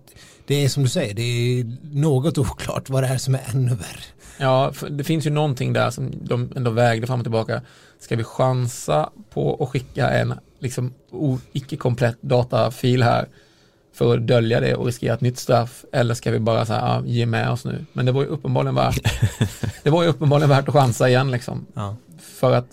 det 0.47 0.55
är 0.55 0.69
som 0.69 0.83
du 0.83 0.89
säger, 0.89 1.13
det 1.13 1.21
är 1.21 1.77
något 1.81 2.37
oklart 2.37 2.89
vad 2.89 3.03
det 3.03 3.07
är 3.07 3.17
som 3.17 3.35
är 3.35 3.41
ännu 3.53 3.75
värre. 3.75 4.03
Ja, 4.37 4.73
det 4.89 5.03
finns 5.03 5.25
ju 5.25 5.29
någonting 5.29 5.73
där 5.73 5.89
som 5.89 6.11
de 6.21 6.53
ändå 6.55 6.71
vägde 6.71 7.07
fram 7.07 7.19
och 7.19 7.25
tillbaka. 7.25 7.61
Ska 7.99 8.15
vi 8.15 8.23
chansa 8.23 9.09
på 9.29 9.63
att 9.63 9.69
skicka 9.69 10.09
en 10.09 10.33
liksom 10.59 10.93
icke-komplett 11.51 12.21
datafil 12.21 13.03
här 13.03 13.27
för 13.93 14.17
att 14.17 14.27
dölja 14.27 14.59
det 14.59 14.75
och 14.75 14.85
riskera 14.85 15.13
ett 15.13 15.21
nytt 15.21 15.37
straff 15.37 15.85
eller 15.91 16.13
ska 16.13 16.31
vi 16.31 16.39
bara 16.39 16.65
säga 16.65 16.79
ja, 16.79 17.01
ge 17.05 17.25
med 17.25 17.49
oss 17.49 17.65
nu. 17.65 17.85
Men 17.93 18.05
det 18.05 18.11
var 18.11 18.21
ju 18.21 18.27
uppenbarligen 18.27 18.75
värt 18.75 18.99
det 19.83 19.89
var 19.89 20.03
ju 20.03 20.09
uppenbarligen 20.09 20.49
värt 20.49 20.67
att 20.67 20.73
chansa 20.73 21.09
igen 21.09 21.31
liksom. 21.31 21.65
Ja. 21.73 21.95
För 22.19 22.51
att 22.51 22.67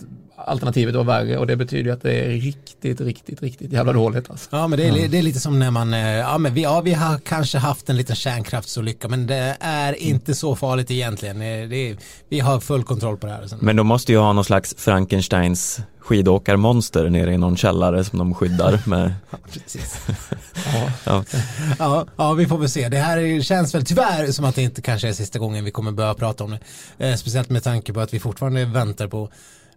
alternativet 0.45 0.95
var 0.95 1.03
värre 1.03 1.37
och 1.37 1.47
det 1.47 1.55
betyder 1.55 1.83
ju 1.83 1.91
att 1.91 2.01
det 2.01 2.13
är 2.13 2.29
riktigt, 2.29 3.01
riktigt, 3.01 3.41
riktigt 3.41 3.71
jävla 3.71 3.93
dåligt. 3.93 4.29
Alltså. 4.29 4.49
Ja, 4.51 4.67
men 4.67 4.79
det 4.79 4.87
är, 4.87 5.07
det 5.07 5.17
är 5.17 5.21
lite 5.21 5.39
som 5.39 5.59
när 5.59 5.71
man, 5.71 5.93
eh, 5.93 5.99
ja 5.99 6.37
men 6.37 6.53
vi, 6.53 6.61
ja, 6.61 6.81
vi 6.81 6.93
har 6.93 7.17
kanske 7.17 7.57
haft 7.57 7.89
en 7.89 7.97
liten 7.97 8.15
kärnkraftsolycka 8.15 9.07
men 9.07 9.27
det 9.27 9.57
är 9.59 9.93
inte 9.93 10.35
så 10.35 10.55
farligt 10.55 10.91
egentligen. 10.91 11.41
Eh, 11.41 11.47
är, 11.47 11.97
vi 12.29 12.39
har 12.39 12.59
full 12.59 12.83
kontroll 12.83 13.17
på 13.17 13.27
det 13.27 13.33
här. 13.33 13.47
Men 13.59 13.75
de 13.75 13.87
måste 13.87 14.11
ju 14.11 14.17
ha 14.17 14.33
någon 14.33 14.45
slags 14.45 14.75
Frankensteins 14.77 15.81
skidåkarmonster 15.99 17.09
nere 17.09 17.33
i 17.33 17.37
någon 17.37 17.57
källare 17.57 18.03
som 18.03 18.19
de 18.19 18.33
skyddar 18.33 18.81
med. 18.89 19.13
ja, 19.29 19.37
precis. 19.51 20.07
ja. 20.73 20.91
Ja. 21.05 21.23
ja. 21.79 22.05
Ja, 22.15 22.33
vi 22.33 22.47
får 22.47 22.57
väl 22.57 22.69
se. 22.69 22.89
Det 22.89 22.97
här 22.97 23.41
känns 23.41 23.75
väl 23.75 23.85
tyvärr 23.85 24.31
som 24.31 24.45
att 24.45 24.55
det 24.55 24.61
inte 24.61 24.81
kanske 24.81 25.07
är 25.07 25.13
sista 25.13 25.39
gången 25.39 25.65
vi 25.65 25.71
kommer 25.71 25.91
börja 25.91 26.13
prata 26.13 26.43
om 26.43 26.51
det. 26.97 27.09
Eh, 27.09 27.15
speciellt 27.15 27.49
med 27.49 27.63
tanke 27.63 27.93
på 27.93 27.99
att 27.99 28.13
vi 28.13 28.19
fortfarande 28.19 28.65
väntar 28.65 29.07
på 29.07 29.29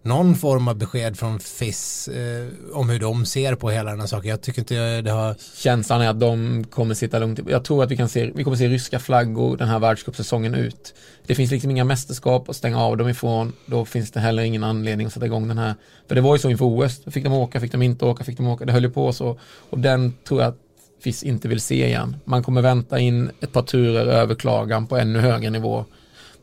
någon 0.05 0.35
form 0.35 0.69
av 0.69 0.77
besked 0.77 1.19
från 1.19 1.41
FIS 1.41 2.09
eh, 2.09 2.47
om 2.73 2.89
hur 2.89 3.01
de 3.01 3.27
ser 3.27 3.55
på 3.55 3.71
hela 3.71 3.91
den 3.91 4.01
här 4.01 4.07
saken. 4.07 4.31
Jag 4.31 4.41
tycker 4.41 4.61
inte 4.61 5.01
det 5.01 5.11
har... 5.11 5.37
Känslan 5.57 6.01
är 6.01 6.09
att 6.09 6.21
de 6.21 6.65
kommer 6.65 6.95
sitta 6.95 7.19
lugnt. 7.19 7.41
Jag 7.49 7.65
tror 7.65 7.85
att 7.85 7.91
vi 7.91 7.97
kan 7.97 8.09
se, 8.09 8.31
vi 8.35 8.45
kommer 8.45 8.57
se 8.57 8.69
ryska 8.69 8.99
flaggor 8.99 9.57
den 9.57 9.69
här 9.69 9.79
världscupsäsongen 9.79 10.55
ut. 10.55 10.95
Det 11.27 11.35
finns 11.35 11.51
liksom 11.51 11.71
inga 11.71 11.85
mästerskap 11.85 12.49
att 12.49 12.57
stänga 12.57 12.81
av 12.81 12.97
dem 12.97 13.09
ifrån. 13.09 13.53
Då 13.67 13.85
finns 13.85 14.11
det 14.11 14.21
heller 14.21 14.43
ingen 14.43 14.65
anledning 14.65 15.07
att 15.07 15.13
sätta 15.13 15.27
igång 15.27 15.49
den 15.49 15.59
här. 15.59 15.75
För 16.09 16.15
det 16.15 16.21
var 16.21 16.35
ju 16.35 16.39
så 16.39 16.51
inför 16.51 16.65
OS. 16.65 17.01
Fick 17.07 17.25
de 17.25 17.33
åka, 17.33 17.61
fick 17.61 17.73
de 17.73 17.83
inte 17.83 18.05
åka, 18.05 18.25
fick 18.25 18.37
de 18.37 18.47
åka. 18.47 18.65
Det 18.65 18.73
höll 18.73 18.85
ju 18.85 18.91
på 18.91 19.13
så. 19.13 19.39
Och 19.71 19.79
den 19.79 20.15
tror 20.29 20.41
jag 20.41 20.49
att 20.49 20.59
FIS 21.03 21.23
inte 21.23 21.49
vill 21.49 21.61
se 21.61 21.87
igen. 21.87 22.17
Man 22.25 22.43
kommer 22.43 22.63
vänta 22.63 22.99
in 22.99 23.31
ett 23.41 23.53
par 23.53 23.63
turer 23.63 24.07
överklagan 24.07 24.87
på 24.87 24.97
ännu 24.97 25.19
högre 25.19 25.51
nivå 25.51 25.85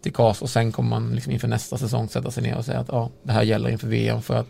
till 0.02 0.14
KAS 0.14 0.42
och 0.42 0.50
sen 0.50 0.72
kommer 0.72 0.90
man 0.90 1.16
liksom 1.16 1.34
inför 1.34 1.48
nästa 1.48 1.78
säsong 1.78 2.10
sätta 2.10 2.32
sig 2.32 2.44
ner 2.44 2.58
och 2.58 2.66
säga 2.66 2.80
att 2.80 2.90
ja, 2.90 3.10
det 3.24 3.32
här 3.32 3.44
gäller 3.44 3.70
inför 3.70 3.88
VM 3.88 4.22
för 4.22 4.36
att 4.36 4.48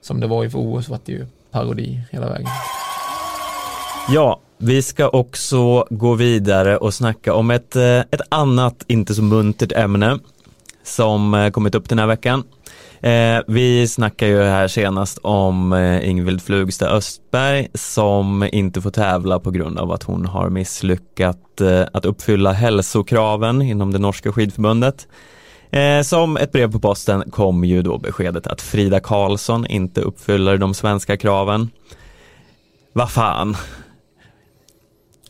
som 0.00 0.20
det 0.20 0.26
var 0.26 0.44
inför 0.44 0.58
OS 0.58 0.88
var 0.88 0.98
det 1.04 1.12
ju 1.12 1.26
parodi 1.50 2.00
hela 2.10 2.28
vägen. 2.28 2.48
Ja, 4.08 4.40
vi 4.58 4.82
ska 4.82 5.08
också 5.08 5.86
gå 5.90 6.14
vidare 6.14 6.76
och 6.76 6.94
snacka 6.94 7.34
om 7.34 7.50
ett, 7.50 7.76
eh, 7.76 7.98
ett 7.98 8.20
annat, 8.28 8.84
inte 8.86 9.14
så 9.14 9.22
muntert 9.22 9.72
ämne 9.72 10.18
som 10.82 11.34
eh, 11.34 11.50
kommit 11.50 11.74
upp 11.74 11.88
den 11.88 11.98
här 11.98 12.06
veckan. 12.06 12.44
Eh, 13.04 13.42
vi 13.46 13.88
snackar 13.88 14.26
ju 14.26 14.42
här 14.42 14.68
senast 14.68 15.18
om 15.22 15.72
eh, 15.72 16.08
Ingvild 16.08 16.42
Flugstad 16.42 16.88
Östberg 16.88 17.68
som 17.74 18.48
inte 18.52 18.80
får 18.80 18.90
tävla 18.90 19.40
på 19.40 19.50
grund 19.50 19.78
av 19.78 19.92
att 19.92 20.02
hon 20.02 20.26
har 20.26 20.50
misslyckat 20.50 21.60
eh, 21.60 21.82
att 21.92 22.04
uppfylla 22.04 22.52
hälsokraven 22.52 23.62
inom 23.62 23.92
det 23.92 23.98
norska 23.98 24.32
skidförbundet. 24.32 25.08
Eh, 25.70 26.02
som 26.02 26.36
ett 26.36 26.52
brev 26.52 26.72
på 26.72 26.80
posten 26.80 27.30
kom 27.30 27.64
ju 27.64 27.82
då 27.82 27.98
beskedet 27.98 28.46
att 28.46 28.62
Frida 28.62 29.00
Karlsson 29.00 29.66
inte 29.66 30.00
uppfyller 30.00 30.58
de 30.58 30.74
svenska 30.74 31.16
kraven. 31.16 31.70
Vad 32.92 33.10
fan, 33.10 33.56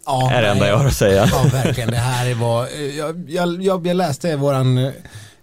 Ja, 0.07 0.31
är 0.31 0.43
det 0.43 0.49
enda 0.49 0.69
jag 0.69 0.77
har 0.77 0.87
att 0.87 0.95
säga. 0.95 1.29
Ja, 1.33 1.45
verkligen. 1.53 1.91
Det 1.91 1.97
här 1.97 2.35
var, 2.35 2.69
jag, 2.99 3.31
jag, 3.31 3.87
jag 3.87 3.97
läste 3.97 4.37
våran 4.37 4.93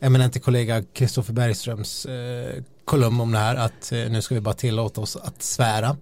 eminente 0.02 0.40
kollega 0.40 0.84
Kristoffer 0.94 1.34
Bergströms 1.34 2.06
eh, 2.06 2.64
kolumn 2.86 3.22
om 3.22 3.32
det 3.32 3.38
här 3.38 3.56
att 3.56 3.92
eh, 3.92 4.00
nu 4.00 4.22
ska 4.22 4.36
vi 4.36 4.42
bara 4.42 4.54
tillåta 4.54 5.02
oss 5.02 5.16
att 5.16 5.44
svära. 5.44 5.98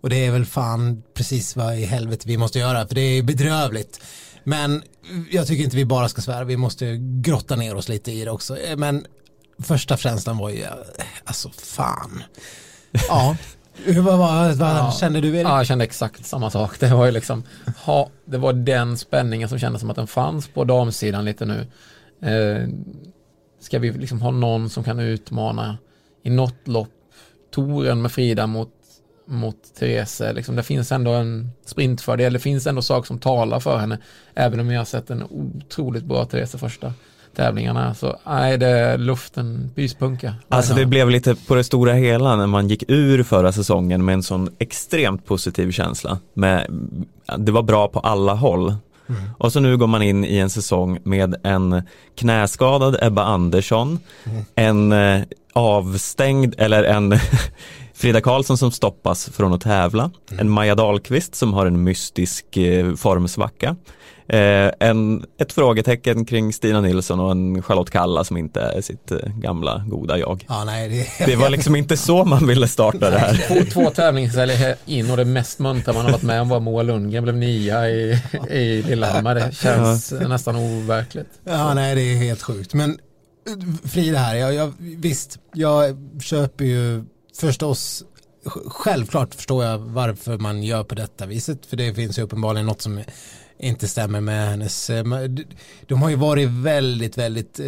Och 0.00 0.10
det 0.10 0.26
är 0.26 0.30
väl 0.30 0.46
fan 0.46 1.02
precis 1.14 1.56
vad 1.56 1.78
i 1.78 1.84
helvete 1.84 2.24
vi 2.26 2.36
måste 2.36 2.58
göra 2.58 2.86
för 2.86 2.94
det 2.94 3.00
är 3.00 3.22
bedrövligt. 3.22 4.00
Men 4.44 4.82
jag 5.30 5.46
tycker 5.46 5.64
inte 5.64 5.76
vi 5.76 5.84
bara 5.84 6.08
ska 6.08 6.22
svära, 6.22 6.44
vi 6.44 6.56
måste 6.56 6.96
grotta 7.00 7.56
ner 7.56 7.74
oss 7.74 7.88
lite 7.88 8.12
i 8.12 8.24
det 8.24 8.30
också. 8.30 8.58
Eh, 8.58 8.76
men 8.76 9.06
första 9.58 9.96
känslan 9.96 10.38
var 10.38 10.50
ju, 10.50 10.62
eh, 10.62 10.70
alltså 11.24 11.50
fan. 11.50 12.22
Ja, 13.08 13.36
hur 13.84 14.00
vad, 14.00 14.18
vad, 14.18 14.56
vad 14.56 14.68
ja. 14.68 14.94
kände 15.00 15.20
du 15.20 15.28
Erik? 15.28 15.46
Ja, 15.46 15.56
jag 15.56 15.66
kände 15.66 15.84
exakt 15.84 16.26
samma 16.26 16.50
sak. 16.50 16.80
Det 16.80 16.88
var 16.88 17.06
ju 17.06 17.12
liksom, 17.12 17.42
ha, 17.84 18.10
det 18.24 18.38
var 18.38 18.52
den 18.52 18.96
spänningen 18.96 19.48
som 19.48 19.58
kändes 19.58 19.80
som 19.80 19.90
att 19.90 19.96
den 19.96 20.06
fanns 20.06 20.48
på 20.48 20.64
damsidan 20.64 21.24
lite 21.24 21.44
nu. 21.44 21.66
Eh, 22.22 22.68
ska 23.60 23.78
vi 23.78 23.92
liksom 23.92 24.22
ha 24.22 24.30
någon 24.30 24.70
som 24.70 24.84
kan 24.84 25.00
utmana 25.00 25.78
i 26.22 26.30
något 26.30 26.68
lopp 26.68 26.88
toren 27.50 28.02
med 28.02 28.12
Frida 28.12 28.46
mot, 28.46 28.72
mot 29.26 29.74
Therese. 29.78 30.22
Liksom, 30.34 30.56
det 30.56 30.62
finns 30.62 30.92
ändå 30.92 31.10
en 31.10 31.50
sprintfördel, 31.64 32.32
det 32.32 32.38
finns 32.38 32.66
ändå 32.66 32.82
saker 32.82 33.06
som 33.06 33.18
talar 33.18 33.60
för 33.60 33.78
henne. 33.78 33.98
Även 34.34 34.60
om 34.60 34.70
jag 34.70 34.80
har 34.80 34.84
sett 34.84 35.10
en 35.10 35.22
otroligt 35.22 36.04
bra 36.04 36.24
Therese 36.24 36.56
första 36.56 36.92
tävlingarna. 37.36 37.94
Så 37.94 38.16
nej, 38.26 38.58
det 38.58 38.66
är 38.66 38.98
luften 38.98 39.70
pyspunka. 39.74 40.34
Alltså 40.48 40.74
det 40.74 40.86
blev 40.86 41.10
lite 41.10 41.34
på 41.34 41.54
det 41.54 41.64
stora 41.64 41.92
hela 41.92 42.36
när 42.36 42.46
man 42.46 42.68
gick 42.68 42.84
ur 42.88 43.22
förra 43.22 43.52
säsongen 43.52 44.04
med 44.04 44.12
en 44.12 44.22
sån 44.22 44.50
extremt 44.58 45.26
positiv 45.26 45.70
känsla. 45.70 46.18
Med, 46.34 46.66
det 47.38 47.52
var 47.52 47.62
bra 47.62 47.88
på 47.88 48.00
alla 48.00 48.34
håll. 48.34 48.74
Mm. 49.08 49.20
Och 49.38 49.52
så 49.52 49.60
nu 49.60 49.76
går 49.76 49.86
man 49.86 50.02
in 50.02 50.24
i 50.24 50.38
en 50.38 50.50
säsong 50.50 50.98
med 51.02 51.34
en 51.44 51.82
knäskadad 52.14 52.96
Ebba 53.02 53.22
Andersson, 53.22 53.98
mm. 54.24 54.44
en 54.54 54.92
eh, 54.92 55.22
avstängd 55.52 56.54
eller 56.58 56.84
en 56.84 57.18
Frida 57.94 58.20
Karlsson 58.20 58.58
som 58.58 58.70
stoppas 58.70 59.28
från 59.28 59.52
att 59.52 59.60
tävla, 59.60 60.10
mm. 60.30 60.40
en 60.40 60.50
Maja 60.50 60.74
Dahlqvist 60.74 61.34
som 61.34 61.54
har 61.54 61.66
en 61.66 61.84
mystisk 61.84 62.56
eh, 62.56 62.94
formsvacka 62.94 63.76
Eh, 64.28 64.70
en, 64.80 65.24
ett 65.38 65.52
frågetecken 65.52 66.24
kring 66.24 66.52
Stina 66.52 66.80
Nilsson 66.80 67.20
och 67.20 67.30
en 67.30 67.62
Charlotte 67.62 67.90
Kalla 67.90 68.24
som 68.24 68.36
inte 68.36 68.60
är 68.60 68.80
sitt 68.80 69.10
eh, 69.10 69.18
gamla 69.36 69.84
goda 69.86 70.18
jag. 70.18 70.44
Ja, 70.48 70.64
nej, 70.64 70.88
det... 71.18 71.26
det 71.26 71.36
var 71.36 71.50
liksom 71.50 71.76
inte 71.76 71.96
så 71.96 72.24
man 72.24 72.46
ville 72.46 72.68
starta 72.68 73.10
det 73.10 73.18
här. 73.18 73.44
Två, 73.48 73.70
två 73.72 73.90
tävlingshelger 73.90 74.76
in 74.86 75.10
och 75.10 75.16
det 75.16 75.24
mest 75.24 75.58
muntra 75.58 75.92
man 75.92 76.04
har 76.04 76.12
varit 76.12 76.22
med 76.22 76.40
om 76.40 76.48
var 76.48 76.60
Moa 76.60 76.82
Lundgren 76.82 77.22
blev 77.22 77.36
nia 77.36 77.90
i, 77.90 78.22
i 78.50 78.82
Lillehammer. 78.82 79.34
Det 79.34 79.54
känns 79.54 80.12
ja. 80.20 80.28
nästan 80.28 80.56
overkligt. 80.56 81.30
Ja, 81.44 81.74
nej, 81.74 81.94
det 81.94 82.00
är 82.00 82.16
helt 82.16 82.42
sjukt. 82.42 82.74
Men 82.74 82.90
eh, 82.90 83.88
Frida 83.88 84.18
här, 84.18 84.34
jag, 84.34 84.54
jag, 84.54 84.72
visst, 84.78 85.38
jag 85.54 85.96
köper 86.22 86.64
ju 86.64 87.04
förstås 87.40 88.04
Självklart 88.66 89.34
förstår 89.34 89.64
jag 89.64 89.78
varför 89.78 90.38
man 90.38 90.62
gör 90.62 90.84
på 90.84 90.94
detta 90.94 91.26
viset 91.26 91.66
för 91.66 91.76
det 91.76 91.94
finns 91.94 92.18
ju 92.18 92.22
uppenbarligen 92.22 92.66
något 92.66 92.82
som 92.82 93.02
inte 93.58 93.88
stämmer 93.88 94.20
med 94.20 94.48
hennes, 94.48 94.90
eh, 94.90 95.04
de 95.86 96.02
har 96.02 96.08
ju 96.08 96.16
varit 96.16 96.48
väldigt, 96.48 97.18
väldigt 97.18 97.60
eh, 97.60 97.66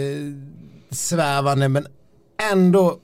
svävande 0.91 1.69
men 1.69 1.87
ändå 2.53 2.99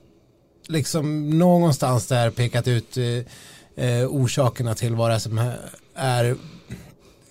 liksom 0.67 1.29
någonstans 1.29 2.07
där 2.07 2.29
pekat 2.29 2.67
ut 2.67 2.97
eh, 2.97 3.85
eh 3.85 4.07
orsakerna 4.07 4.75
till 4.75 4.95
vad 4.95 5.09
det 5.09 5.15
är 5.15 5.19
som 5.19 5.51
är 5.95 6.35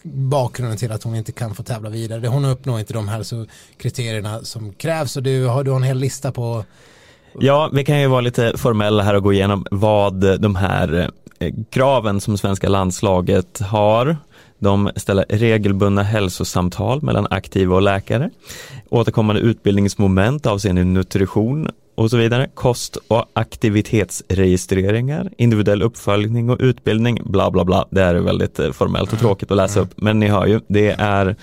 bakgrunden 0.03 0.79
till 0.79 0.93
att 0.93 1.03
hon 1.03 1.15
inte 1.15 1.33
kan 1.33 1.55
få 1.55 1.63
tävla 1.63 1.91
vidare. 1.91 2.27
Hon 2.27 2.45
uppnår 2.45 2.81
inte 2.81 2.93
de 2.93 3.09
hälsokriterierna 3.09 4.45
som 4.45 4.73
krävs 4.73 5.17
och 5.17 5.23
du 5.23 5.47
har, 5.47 5.65
du 5.65 5.71
har 5.71 5.77
en 5.77 5.83
hel 5.83 5.99
lista 5.99 6.33
på 6.33 6.65
Ja, 7.41 7.71
vi 7.73 7.85
kan 7.85 8.01
ju 8.01 8.07
vara 8.07 8.21
lite 8.21 8.53
formella 8.57 9.03
här 9.03 9.15
och 9.15 9.23
gå 9.23 9.33
igenom 9.33 9.67
vad 9.71 10.41
de 10.41 10.57
här 10.57 11.11
kraven 11.71 12.21
som 12.21 12.39
svenska 12.39 12.69
landslaget 12.69 13.61
har 13.61 14.17
de 14.59 14.91
ställer 14.97 15.25
regelbundna 15.29 16.03
hälsosamtal 16.03 17.03
mellan 17.03 17.27
aktiva 17.31 17.75
och 17.75 17.83
läkare, 17.83 18.31
återkommande 18.89 19.41
utbildningsmoment 19.43 20.47
avseende 20.47 20.85
nutrition 20.85 21.71
och 21.95 22.11
så 22.11 22.17
vidare, 22.17 22.49
kost 22.55 22.97
och 23.09 23.31
aktivitetsregistreringar, 23.33 25.31
individuell 25.39 25.83
uppföljning 25.83 26.51
och 26.51 26.57
utbildning, 26.61 27.21
bla 27.25 27.51
bla 27.51 27.65
bla. 27.65 27.87
Det 27.91 28.03
är 28.03 28.15
väldigt 28.15 28.59
eh, 28.59 28.73
formellt 28.73 29.13
och 29.13 29.19
tråkigt 29.19 29.51
att 29.51 29.57
läsa 29.57 29.81
upp, 29.81 29.91
men 29.97 30.21
ni 30.21 30.29
hör 30.29 30.47
ju, 30.47 30.61
det 30.69 30.91
är 30.91 31.37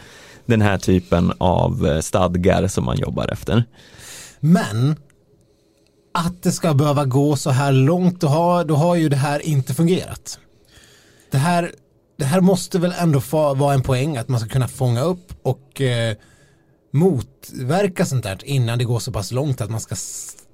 den 0.45 0.61
här 0.61 0.77
typen 0.77 1.33
av 1.37 1.87
eh, 1.87 1.99
stadgar 1.99 2.67
som 2.67 2.85
man 2.85 2.97
jobbar 2.97 3.27
efter. 3.27 3.63
Men 4.39 4.95
att 6.13 6.43
det 6.43 6.51
ska 6.51 6.73
behöva 6.73 7.05
gå 7.05 7.35
så 7.35 7.49
här 7.49 7.71
långt, 7.71 8.21
då 8.21 8.27
har, 8.27 8.65
då 8.65 8.75
har 8.75 8.95
ju 8.95 9.09
det 9.09 9.15
här 9.15 9.39
inte 9.39 9.73
fungerat. 9.73 10.39
Det 11.31 11.37
här 11.37 11.71
det 12.17 12.25
här 12.25 12.41
måste 12.41 12.79
väl 12.79 12.93
ändå 12.99 13.21
få 13.21 13.53
vara 13.53 13.73
en 13.73 13.81
poäng 13.81 14.17
att 14.17 14.27
man 14.27 14.39
ska 14.39 14.49
kunna 14.49 14.67
fånga 14.67 15.01
upp 15.01 15.33
och 15.41 15.81
eh, 15.81 16.15
motverka 16.91 18.05
sånt 18.05 18.23
där 18.23 18.37
innan 18.45 18.77
det 18.77 18.83
går 18.83 18.99
så 18.99 19.11
pass 19.11 19.31
långt 19.31 19.61
att 19.61 19.69
man 19.69 19.79
ska 19.79 19.95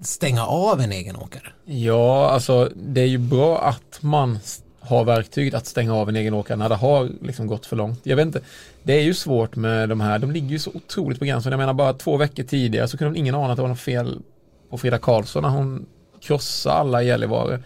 stänga 0.02 0.46
av 0.46 0.82
en 0.82 0.92
egen 0.92 1.16
åkare? 1.16 1.48
Ja, 1.66 2.30
alltså 2.30 2.72
det 2.76 3.02
är 3.02 3.06
ju 3.06 3.18
bra 3.18 3.62
att 3.62 4.00
man 4.02 4.40
har 4.80 5.04
verktyget 5.04 5.54
att 5.54 5.66
stänga 5.66 5.96
av 5.96 6.10
en 6.10 6.16
egen 6.16 6.34
åkare 6.34 6.58
när 6.58 6.70
det 6.70 6.76
har 6.76 7.10
liksom 7.22 7.48
gått 7.48 7.66
för 7.66 7.76
långt. 7.76 8.00
Jag 8.04 8.16
vet 8.16 8.26
inte, 8.26 8.42
det 8.84 8.94
är 8.94 9.02
ju 9.02 9.14
svårt 9.14 9.56
med 9.56 9.90
de 9.90 10.02
här, 10.02 10.20
de 10.20 10.32
ligger 10.32 10.50
ju 10.50 10.60
så 10.60 10.72
otroligt 10.74 11.20
på 11.20 11.26
gränsen. 11.26 11.52
Jag 11.52 11.60
menar 11.60 11.74
bara 11.74 11.94
två 11.94 12.18
veckor 12.18 12.44
tidigare 12.44 12.88
så 12.88 12.98
kunde 12.98 13.20
ingen 13.20 13.36
ana 13.36 13.52
att 13.52 13.56
det 13.56 13.62
var 13.62 13.70
något 13.70 13.80
fel 13.80 14.22
på 14.70 14.78
Frida 14.78 14.98
Karlsson 14.98 15.44
när 15.44 15.50
hon 15.50 15.86
krossade 16.22 16.76
alla 16.76 17.04
i 17.04 17.08
Gällivare. 17.08 17.64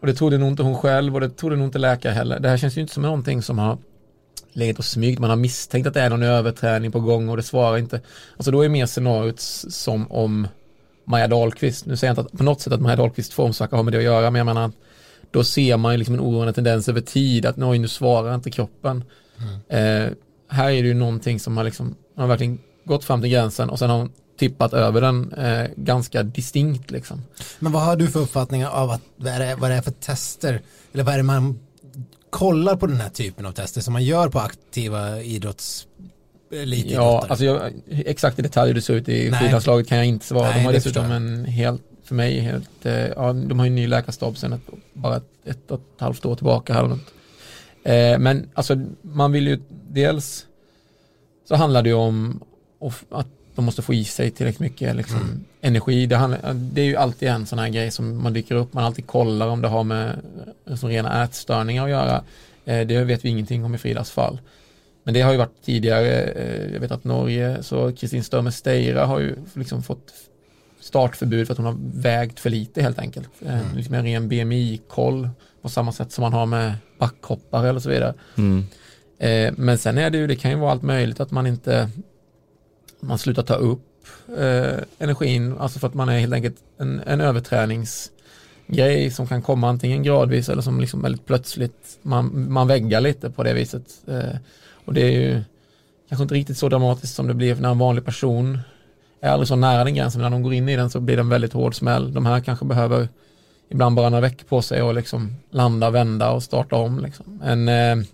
Och 0.00 0.06
det 0.06 0.14
trodde 0.14 0.38
nog 0.38 0.48
inte 0.48 0.62
hon 0.62 0.76
själv 0.76 1.14
och 1.14 1.20
det 1.20 1.30
trodde 1.30 1.56
nog 1.56 1.66
inte 1.66 1.78
läkare 1.78 2.12
heller. 2.12 2.40
Det 2.40 2.48
här 2.48 2.56
känns 2.56 2.76
ju 2.76 2.80
inte 2.80 2.94
som 2.94 3.02
någonting 3.02 3.42
som 3.42 3.58
har 3.58 3.78
legat 4.52 4.78
och 4.78 4.84
smygt. 4.84 5.18
Man 5.18 5.30
har 5.30 5.36
misstänkt 5.36 5.86
att 5.86 5.94
det 5.94 6.00
är 6.00 6.10
någon 6.10 6.22
överträning 6.22 6.92
på 6.92 7.00
gång 7.00 7.28
och 7.28 7.36
det 7.36 7.42
svarar 7.42 7.78
inte. 7.78 8.00
Alltså 8.36 8.50
då 8.50 8.64
är 8.64 8.68
mer 8.68 8.86
scenariot 8.86 9.40
som 9.40 10.12
om 10.12 10.48
Maja 11.04 11.28
Dahlqvist, 11.28 11.86
nu 11.86 11.96
säger 11.96 12.10
jag 12.10 12.12
inte 12.12 12.32
att 12.32 12.38
på 12.38 12.44
något 12.44 12.60
sätt 12.60 12.72
att 12.72 12.80
Maja 12.80 12.96
Dahlqvist 12.96 13.32
formsvacka 13.32 13.76
har 13.76 13.82
med 13.82 13.92
det 13.92 13.98
att 13.98 14.04
göra, 14.04 14.30
men 14.30 14.38
jag 14.38 14.46
menar 14.46 14.70
då 15.30 15.44
ser 15.44 15.76
man 15.76 15.92
ju 15.92 15.98
liksom 15.98 16.14
en 16.14 16.20
oroande 16.20 16.52
tendens 16.52 16.88
över 16.88 17.00
tid 17.00 17.46
att 17.46 17.56
nu 17.56 17.88
svarar 17.88 18.34
inte 18.34 18.50
kroppen. 18.50 19.04
Mm. 19.38 20.06
Eh, 20.06 20.12
här 20.48 20.70
är 20.70 20.82
det 20.82 20.88
ju 20.88 20.94
någonting 20.94 21.40
som 21.40 21.56
har 21.56 21.64
liksom, 21.64 21.86
man 21.86 22.22
har 22.22 22.28
verkligen 22.28 22.58
gått 22.84 23.04
fram 23.04 23.20
till 23.20 23.30
gränsen 23.30 23.70
och 23.70 23.78
sen 23.78 23.90
har 23.90 23.98
hon 23.98 24.12
tippat 24.38 24.72
över 24.72 25.00
den 25.00 25.32
eh, 25.32 25.66
ganska 25.76 26.22
distinkt 26.22 26.90
liksom. 26.90 27.22
Men 27.58 27.72
vad 27.72 27.82
har 27.82 27.96
du 27.96 28.08
för 28.08 28.20
uppfattning 28.20 28.66
av 28.66 28.90
att, 28.90 29.02
vad, 29.16 29.32
är 29.32 29.38
det, 29.38 29.54
vad 29.54 29.70
är 29.70 29.76
det 29.76 29.82
för 29.82 29.90
tester, 29.90 30.60
eller 30.92 31.04
vad 31.04 31.14
är 31.14 31.18
det 31.18 31.24
man 31.24 31.58
kollar 32.30 32.76
på 32.76 32.86
den 32.86 33.00
här 33.00 33.08
typen 33.08 33.46
av 33.46 33.52
tester 33.52 33.80
som 33.80 33.92
man 33.92 34.04
gör 34.04 34.28
på 34.28 34.38
aktiva 34.38 35.22
idrotts 35.22 35.86
Ja, 36.86 37.26
alltså 37.28 37.44
jag, 37.44 37.72
exakt 37.88 38.38
i 38.38 38.42
detalj 38.42 38.68
hur 38.68 38.74
det 38.74 38.82
ser 38.82 38.94
ut 38.94 39.08
i 39.08 39.32
skidlandslaget 39.32 39.88
kan 39.88 39.98
jag 39.98 40.06
inte 40.06 40.26
svara. 40.26 40.48
Nej, 40.48 40.58
de 40.58 40.64
har 40.64 40.72
dessutom 40.72 41.10
en 41.10 41.44
helt, 41.44 41.82
för 42.04 42.14
mig, 42.14 42.40
helt, 42.40 42.86
eh, 42.86 43.06
ja, 43.06 43.32
de 43.32 43.58
har 43.58 43.66
ju 43.66 43.68
en 43.68 43.74
ny 43.74 43.86
läkarstab 43.86 44.38
sedan 44.38 44.52
ett, 44.52 44.60
bara 44.92 45.16
ett, 45.16 45.30
ett 45.44 45.70
och 45.70 45.80
ett 45.80 46.00
halvt 46.00 46.26
år 46.26 46.34
tillbaka 46.34 46.74
här 46.74 46.82
något. 46.88 47.12
Eh, 47.82 48.18
men 48.18 48.50
alltså 48.54 48.76
man 49.02 49.32
vill 49.32 49.46
ju 49.46 49.60
dels 49.90 50.46
så 51.48 51.54
handlar 51.54 51.82
det 51.82 51.88
ju 51.88 51.94
om 51.94 52.40
att 53.10 53.28
de 53.56 53.64
måste 53.64 53.82
få 53.82 53.94
i 53.94 54.04
sig 54.04 54.30
tillräckligt 54.30 54.60
mycket 54.60 54.96
liksom, 54.96 55.20
mm. 55.20 55.44
energi. 55.60 56.06
Det, 56.06 56.16
handlar, 56.16 56.54
det, 56.54 56.80
är 56.80 56.84
ju 56.84 56.96
alltid 56.96 57.28
en 57.28 57.46
sån 57.46 57.58
här 57.58 57.68
grej 57.68 57.90
som 57.90 58.22
man 58.22 58.32
dyker 58.32 58.54
upp, 58.54 58.72
man 58.72 58.84
alltid 58.84 59.06
kollar 59.06 59.48
om 59.48 59.62
det 59.62 59.68
har 59.68 59.84
med 59.84 60.16
som 60.74 60.88
rena 60.88 61.24
ätstörningar 61.24 61.84
att 61.84 61.90
göra. 61.90 62.22
Eh, 62.64 62.86
det 62.86 63.04
vet 63.04 63.24
vi 63.24 63.28
ingenting 63.28 63.64
om 63.64 63.74
i 63.74 63.78
Fridas 63.78 64.10
fall. 64.10 64.40
Men 65.04 65.14
det 65.14 65.20
har 65.20 65.32
ju 65.32 65.38
varit 65.38 65.64
tidigare, 65.64 66.22
eh, 66.22 66.72
jag 66.72 66.80
vet 66.80 66.90
att 66.90 67.04
Norge, 67.04 67.62
så 67.62 67.92
Kristin 67.92 68.24
Störmer 68.24 68.50
Steira 68.50 69.06
har 69.06 69.20
ju 69.20 69.36
liksom 69.54 69.82
fått 69.82 70.12
startförbud 70.80 71.46
för 71.46 71.54
att 71.54 71.58
hon 71.58 71.66
har 71.66 71.76
vägt 71.94 72.40
för 72.40 72.50
lite 72.50 72.82
helt 72.82 72.98
enkelt. 72.98 73.28
Eh, 73.40 73.60
mm. 73.60 73.76
Liksom 73.76 73.94
en 73.94 74.04
ren 74.04 74.28
BMI-koll 74.28 75.28
på 75.62 75.68
samma 75.68 75.92
sätt 75.92 76.12
som 76.12 76.22
man 76.22 76.32
har 76.32 76.46
med 76.46 76.74
backhoppare 76.98 77.68
eller 77.68 77.80
så 77.80 77.88
vidare. 77.88 78.14
Mm. 78.36 78.66
Eh, 79.18 79.54
men 79.56 79.78
sen 79.78 79.98
är 79.98 80.10
det 80.10 80.18
ju, 80.18 80.26
det 80.26 80.36
kan 80.36 80.50
ju 80.50 80.56
vara 80.56 80.72
allt 80.72 80.82
möjligt 80.82 81.20
att 81.20 81.30
man 81.30 81.46
inte, 81.46 81.90
man 83.00 83.18
slutar 83.18 83.42
ta 83.42 83.54
upp 83.54 84.06
eh, 84.38 84.78
energin, 84.98 85.54
alltså 85.58 85.78
för 85.78 85.88
att 85.88 85.94
man 85.94 86.08
är 86.08 86.18
helt 86.18 86.34
enkelt 86.34 86.56
en, 86.78 87.02
en 87.06 87.20
överträningsgrej 87.20 89.10
som 89.10 89.26
kan 89.26 89.42
komma 89.42 89.68
antingen 89.68 90.02
gradvis 90.02 90.48
eller 90.48 90.62
som 90.62 90.80
liksom 90.80 91.02
väldigt 91.02 91.26
plötsligt, 91.26 91.98
man, 92.02 92.52
man 92.52 92.68
väggar 92.68 93.00
lite 93.00 93.30
på 93.30 93.42
det 93.42 93.54
viset. 93.54 93.84
Eh, 94.08 94.36
och 94.84 94.94
det 94.94 95.02
är 95.02 95.10
ju 95.10 95.42
kanske 96.08 96.22
inte 96.22 96.34
riktigt 96.34 96.58
så 96.58 96.68
dramatiskt 96.68 97.14
som 97.14 97.26
det 97.26 97.34
blir 97.34 97.54
när 97.54 97.70
en 97.70 97.78
vanlig 97.78 98.04
person 98.04 98.58
är 99.20 99.30
aldrig 99.30 99.48
så 99.48 99.56
nära 99.56 99.84
den 99.84 99.94
gränsen, 99.94 100.20
men 100.20 100.30
när 100.30 100.38
de 100.38 100.42
går 100.42 100.54
in 100.54 100.68
i 100.68 100.76
den 100.76 100.90
så 100.90 101.00
blir 101.00 101.16
det 101.16 101.20
en 101.20 101.28
väldigt 101.28 101.52
hård 101.52 101.74
smäll. 101.74 102.14
De 102.14 102.26
här 102.26 102.40
kanske 102.40 102.64
behöver 102.64 103.08
ibland 103.68 103.96
bara 103.96 104.08
några 104.08 104.20
veckor 104.20 104.44
på 104.44 104.62
sig 104.62 104.82
och 104.82 104.94
liksom 104.94 105.36
landa, 105.50 105.90
vända 105.90 106.30
och 106.30 106.42
starta 106.42 106.76
om. 106.76 107.00
Liksom. 107.00 107.42
En, 107.44 107.68
eh, 107.68 108.06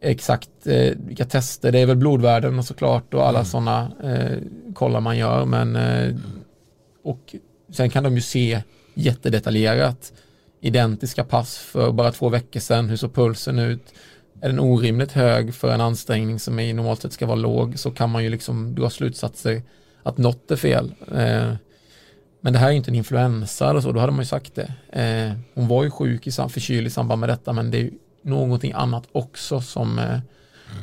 exakt 0.00 0.66
eh, 0.66 0.92
vilka 0.96 1.24
tester, 1.24 1.72
det 1.72 1.78
är 1.78 1.86
väl 1.86 1.96
blodvärden 1.96 2.58
och 2.58 2.64
såklart 2.64 3.14
och 3.14 3.26
alla 3.26 3.38
mm. 3.38 3.44
sådana 3.44 3.92
eh, 4.02 4.38
kollar 4.74 5.00
man 5.00 5.18
gör, 5.18 5.44
men 5.44 5.76
eh, 5.76 6.16
och 7.02 7.34
sen 7.72 7.90
kan 7.90 8.04
de 8.04 8.14
ju 8.14 8.20
se 8.20 8.62
jättedetaljerat 8.94 10.12
identiska 10.60 11.24
pass 11.24 11.58
för 11.58 11.92
bara 11.92 12.12
två 12.12 12.28
veckor 12.28 12.60
sedan, 12.60 12.88
hur 12.88 12.96
såg 12.96 13.14
pulsen 13.14 13.58
ut, 13.58 13.94
är 14.40 14.48
den 14.48 14.60
orimligt 14.60 15.12
hög 15.12 15.54
för 15.54 15.72
en 15.72 15.80
ansträngning 15.80 16.38
som 16.38 16.58
i 16.58 16.72
normalt 16.72 17.02
sett 17.02 17.12
ska 17.12 17.26
vara 17.26 17.36
låg 17.36 17.78
så 17.78 17.90
kan 17.90 18.10
man 18.10 18.24
ju 18.24 18.30
liksom 18.30 18.74
dra 18.74 18.90
slutsatser 18.90 19.62
att 20.02 20.18
något 20.18 20.50
är 20.50 20.56
fel. 20.56 20.94
Eh, 21.12 21.52
men 22.40 22.52
det 22.52 22.58
här 22.58 22.68
är 22.68 22.72
inte 22.72 22.90
en 22.90 22.94
influensa 22.94 23.70
eller 23.70 23.80
så, 23.80 23.92
då 23.92 24.00
hade 24.00 24.12
man 24.12 24.20
ju 24.20 24.26
sagt 24.26 24.54
det. 24.54 24.72
Eh, 25.02 25.38
hon 25.54 25.68
var 25.68 25.84
ju 25.84 25.90
sjuk, 25.90 26.26
i, 26.26 26.30
förkyld 26.30 26.86
i 26.86 26.90
samband 26.90 27.20
med 27.20 27.28
detta, 27.28 27.52
men 27.52 27.70
det 27.70 27.80
är 27.80 27.90
någonting 28.26 28.72
annat 28.72 29.04
också 29.12 29.60
som, 29.60 29.98
eh, 29.98 30.18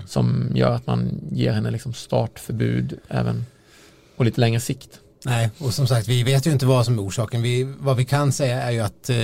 som 0.06 0.52
gör 0.56 0.72
att 0.72 0.88
man 0.88 1.22
ger 1.32 1.52
henne 1.52 1.72
liksom 1.72 1.94
startförbud 1.94 3.00
även 3.08 3.46
på 4.18 4.24
lite 4.24 4.42
längre 4.42 4.60
sikt. 4.60 5.00
Nej, 5.26 5.50
och 5.58 5.74
som 5.74 5.88
sagt, 5.88 6.08
vi 6.08 6.24
vet 6.24 6.48
ju 6.48 6.52
inte 6.52 6.66
vad 6.66 6.86
som 6.86 7.00
är 7.00 7.04
orsaken. 7.04 7.42
Vi, 7.42 7.64
vad 7.80 7.98
vi 7.98 8.06
kan 8.06 8.32
säga 8.32 8.62
är 8.62 8.72
ju 8.72 8.80
att 8.80 9.10
eh, 9.10 9.16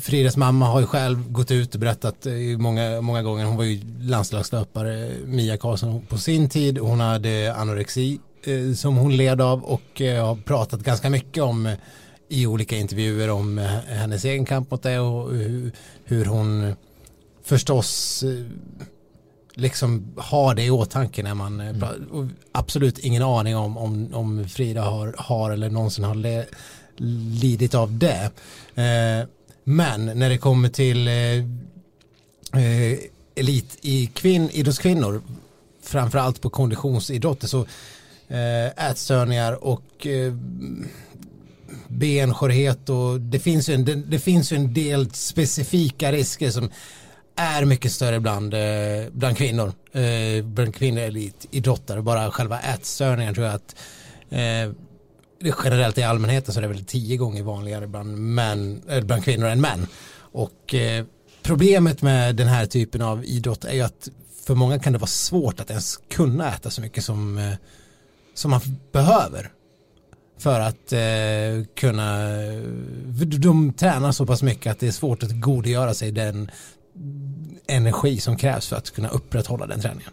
Fridas 0.00 0.36
mamma 0.36 0.66
har 0.66 0.80
ju 0.80 0.86
själv 0.86 1.32
gått 1.32 1.50
ut 1.50 1.74
och 1.74 1.80
berättat 1.80 2.26
eh, 2.26 2.32
många, 2.58 3.00
många 3.00 3.22
gånger. 3.22 3.44
Hon 3.44 3.56
var 3.56 3.64
ju 3.64 3.80
landslagslöpare, 4.00 5.10
Mia 5.24 5.56
Karlsson, 5.56 6.06
på 6.08 6.18
sin 6.18 6.48
tid. 6.48 6.78
Hon 6.78 7.00
hade 7.00 7.54
anorexi 7.56 8.20
eh, 8.44 8.74
som 8.74 8.96
hon 8.96 9.16
led 9.16 9.40
av 9.40 9.64
och 9.64 10.00
eh, 10.00 10.26
har 10.26 10.36
pratat 10.36 10.80
ganska 10.80 11.10
mycket 11.10 11.42
om 11.42 11.66
eh, 11.66 11.74
i 12.28 12.46
olika 12.46 12.76
intervjuer 12.76 13.30
om 13.30 13.58
eh, 13.58 13.64
hennes 13.88 14.24
egen 14.24 14.44
kamp 14.44 14.70
mot 14.70 14.82
det 14.82 14.98
och 14.98 15.34
hur, 15.34 15.72
hur 16.04 16.24
hon 16.24 16.74
förstås 17.44 18.24
liksom 19.54 20.14
ha 20.16 20.54
det 20.54 20.64
i 20.64 20.70
åtanke 20.70 21.22
när 21.22 21.34
man 21.34 21.60
mm. 21.60 22.30
absolut 22.52 22.98
ingen 22.98 23.22
aning 23.22 23.56
om, 23.56 23.76
om, 23.76 24.14
om 24.14 24.48
Frida 24.48 24.82
har, 24.82 25.14
har 25.18 25.50
eller 25.50 25.70
någonsin 25.70 26.04
har 26.04 26.14
le, 26.14 26.44
lidit 27.40 27.74
av 27.74 27.98
det. 27.98 28.30
Eh, 28.74 29.28
men 29.64 30.04
när 30.04 30.28
det 30.28 30.38
kommer 30.38 30.68
till 30.68 31.08
eh, 31.08 31.14
eh, 32.62 32.98
elit 33.34 33.78
i 33.80 34.06
kvinn, 34.06 34.50
idrottskvinnor, 34.50 35.22
framförallt 35.82 36.40
på 36.40 36.50
konditionsidrotter, 36.50 37.46
så 37.46 37.60
eh, 38.28 38.90
ätstörningar 38.90 39.64
och 39.64 40.06
eh, 40.06 40.34
benskörhet 41.88 42.88
och 42.88 43.20
det 43.20 43.38
finns, 43.38 43.68
ju 43.68 43.74
en, 43.74 43.84
det, 43.84 43.94
det, 43.94 44.18
finns 44.18 44.52
ju 44.52 44.56
en 44.56 44.74
del 44.74 45.10
specifika 45.10 46.12
risker 46.12 46.50
som 46.50 46.70
är 47.36 47.64
mycket 47.64 47.92
större 47.92 48.20
bland, 48.20 48.54
eh, 48.54 49.10
bland 49.12 49.36
kvinnor, 49.36 49.72
eh, 49.92 50.44
bland 50.44 50.74
kvinnor 50.74 51.00
elitidrottare, 51.00 52.02
bara 52.02 52.30
själva 52.30 52.60
ätstörningar 52.60 53.34
tror 53.34 53.46
jag 53.46 53.54
att 53.54 53.76
eh, 54.30 54.72
generellt 55.64 55.98
i 55.98 56.02
allmänheten 56.02 56.54
så 56.54 56.60
är 56.60 56.62
det 56.62 56.68
väl 56.68 56.84
tio 56.84 57.16
gånger 57.16 57.42
vanligare 57.42 57.86
bland, 57.86 58.18
män, 58.18 58.82
eh, 58.88 59.04
bland 59.04 59.24
kvinnor 59.24 59.46
än 59.46 59.60
män. 59.60 59.86
Och 60.16 60.74
eh, 60.74 61.04
problemet 61.42 62.02
med 62.02 62.36
den 62.36 62.48
här 62.48 62.66
typen 62.66 63.02
av 63.02 63.24
idrott 63.24 63.64
är 63.64 63.74
ju 63.74 63.80
att 63.80 64.08
för 64.46 64.54
många 64.54 64.78
kan 64.78 64.92
det 64.92 64.98
vara 64.98 65.06
svårt 65.06 65.60
att 65.60 65.70
ens 65.70 65.96
kunna 66.10 66.54
äta 66.54 66.70
så 66.70 66.80
mycket 66.80 67.04
som, 67.04 67.38
eh, 67.38 67.54
som 68.34 68.50
man 68.50 68.60
behöver. 68.92 69.50
För 70.38 70.60
att 70.60 70.92
eh, 70.92 71.66
kunna, 71.76 72.32
eh, 72.42 72.60
de 73.38 73.72
tränar 73.72 74.12
så 74.12 74.26
pass 74.26 74.42
mycket 74.42 74.72
att 74.72 74.80
det 74.80 74.86
är 74.86 74.92
svårt 74.92 75.22
att 75.22 75.40
godgöra 75.40 75.94
sig 75.94 76.12
den 76.12 76.50
energi 77.66 78.20
som 78.20 78.36
krävs 78.36 78.68
för 78.68 78.76
att 78.76 78.90
kunna 78.90 79.08
upprätthålla 79.08 79.66
den 79.66 79.80
träningen. 79.80 80.10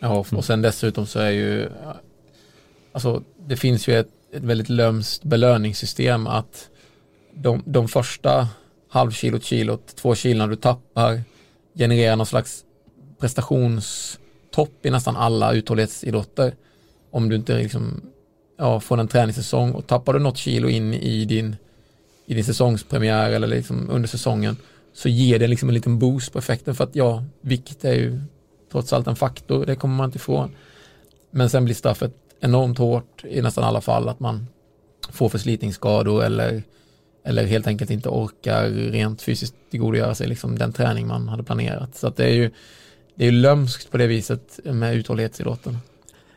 Ja, 0.00 0.24
och 0.32 0.44
sen 0.44 0.62
dessutom 0.62 1.06
så 1.06 1.18
är 1.18 1.30
ju, 1.30 1.68
alltså 2.92 3.22
det 3.46 3.56
finns 3.56 3.88
ju 3.88 3.98
ett 3.98 4.10
ett 4.32 4.42
väldigt 4.42 4.68
lömskt 4.68 5.24
belöningssystem 5.24 6.26
att 6.26 6.68
de, 7.34 7.62
de 7.66 7.88
första 7.88 8.48
halvkilot, 8.88 9.44
kilot, 9.44 9.96
två 9.96 10.14
kilona 10.14 10.46
du 10.46 10.56
tappar 10.56 11.22
genererar 11.74 12.16
någon 12.16 12.26
slags 12.26 12.64
prestationstopp 13.18 14.86
i 14.86 14.90
nästan 14.90 15.16
alla 15.16 15.52
uthållighetsidrotter. 15.52 16.54
Om 17.10 17.28
du 17.28 17.36
inte 17.36 17.58
liksom, 17.58 18.00
ja, 18.58 18.80
får 18.80 19.00
en 19.00 19.08
träningssäsong 19.08 19.72
och 19.72 19.86
tappar 19.86 20.12
du 20.12 20.18
något 20.18 20.36
kilo 20.36 20.68
in 20.68 20.94
i 20.94 21.24
din, 21.24 21.56
i 22.26 22.34
din 22.34 22.44
säsongspremiär 22.44 23.30
eller 23.30 23.46
liksom 23.46 23.90
under 23.90 24.08
säsongen 24.08 24.56
så 24.92 25.08
ger 25.08 25.38
det 25.38 25.46
liksom 25.46 25.68
en 25.68 25.74
liten 25.74 25.98
boost 25.98 26.32
på 26.32 26.38
effekten 26.38 26.74
för 26.74 26.84
att 26.84 26.96
ja, 26.96 27.24
vikt 27.40 27.84
är 27.84 27.94
ju 27.94 28.20
trots 28.72 28.92
allt 28.92 29.06
en 29.06 29.16
faktor, 29.16 29.66
det 29.66 29.76
kommer 29.76 29.96
man 29.96 30.04
inte 30.04 30.18
ifrån. 30.18 30.50
Men 31.30 31.50
sen 31.50 31.64
blir 31.64 31.74
straffet 31.74 32.14
enormt 32.40 32.78
hårt 32.78 33.24
i 33.24 33.42
nästan 33.42 33.64
alla 33.64 33.80
fall 33.80 34.08
att 34.08 34.20
man 34.20 34.46
får 35.12 35.28
förslitningsskador 35.28 36.24
eller, 36.24 36.62
eller 37.24 37.46
helt 37.46 37.66
enkelt 37.66 37.90
inte 37.90 38.08
orkar 38.08 38.68
rent 38.68 39.22
fysiskt 39.22 39.54
tillgodogöra 39.70 40.14
sig 40.14 40.28
liksom 40.28 40.58
den 40.58 40.72
träning 40.72 41.06
man 41.06 41.28
hade 41.28 41.42
planerat. 41.42 41.96
Så 41.96 42.06
att 42.06 42.16
det 42.16 42.24
är 42.24 42.34
ju 42.34 42.50
det 43.14 43.26
är 43.26 43.32
lömskt 43.32 43.90
på 43.90 43.98
det 43.98 44.06
viset 44.06 44.60
med 44.64 44.96
uthållighetsidrotten. 44.96 45.78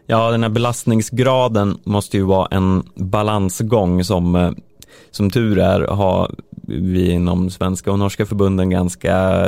Ja, 0.05 0.31
den 0.31 0.43
här 0.43 0.49
belastningsgraden 0.49 1.79
måste 1.83 2.17
ju 2.17 2.23
vara 2.23 2.47
en 2.51 2.83
balansgång 2.95 4.03
som, 4.03 4.35
eh, 4.35 4.51
som 5.11 5.29
tur 5.29 5.59
är 5.59 5.81
har 5.81 6.35
vi 6.67 7.12
inom 7.12 7.49
svenska 7.49 7.91
och 7.91 7.99
norska 7.99 8.26
förbunden 8.26 8.69
ganska 8.69 9.47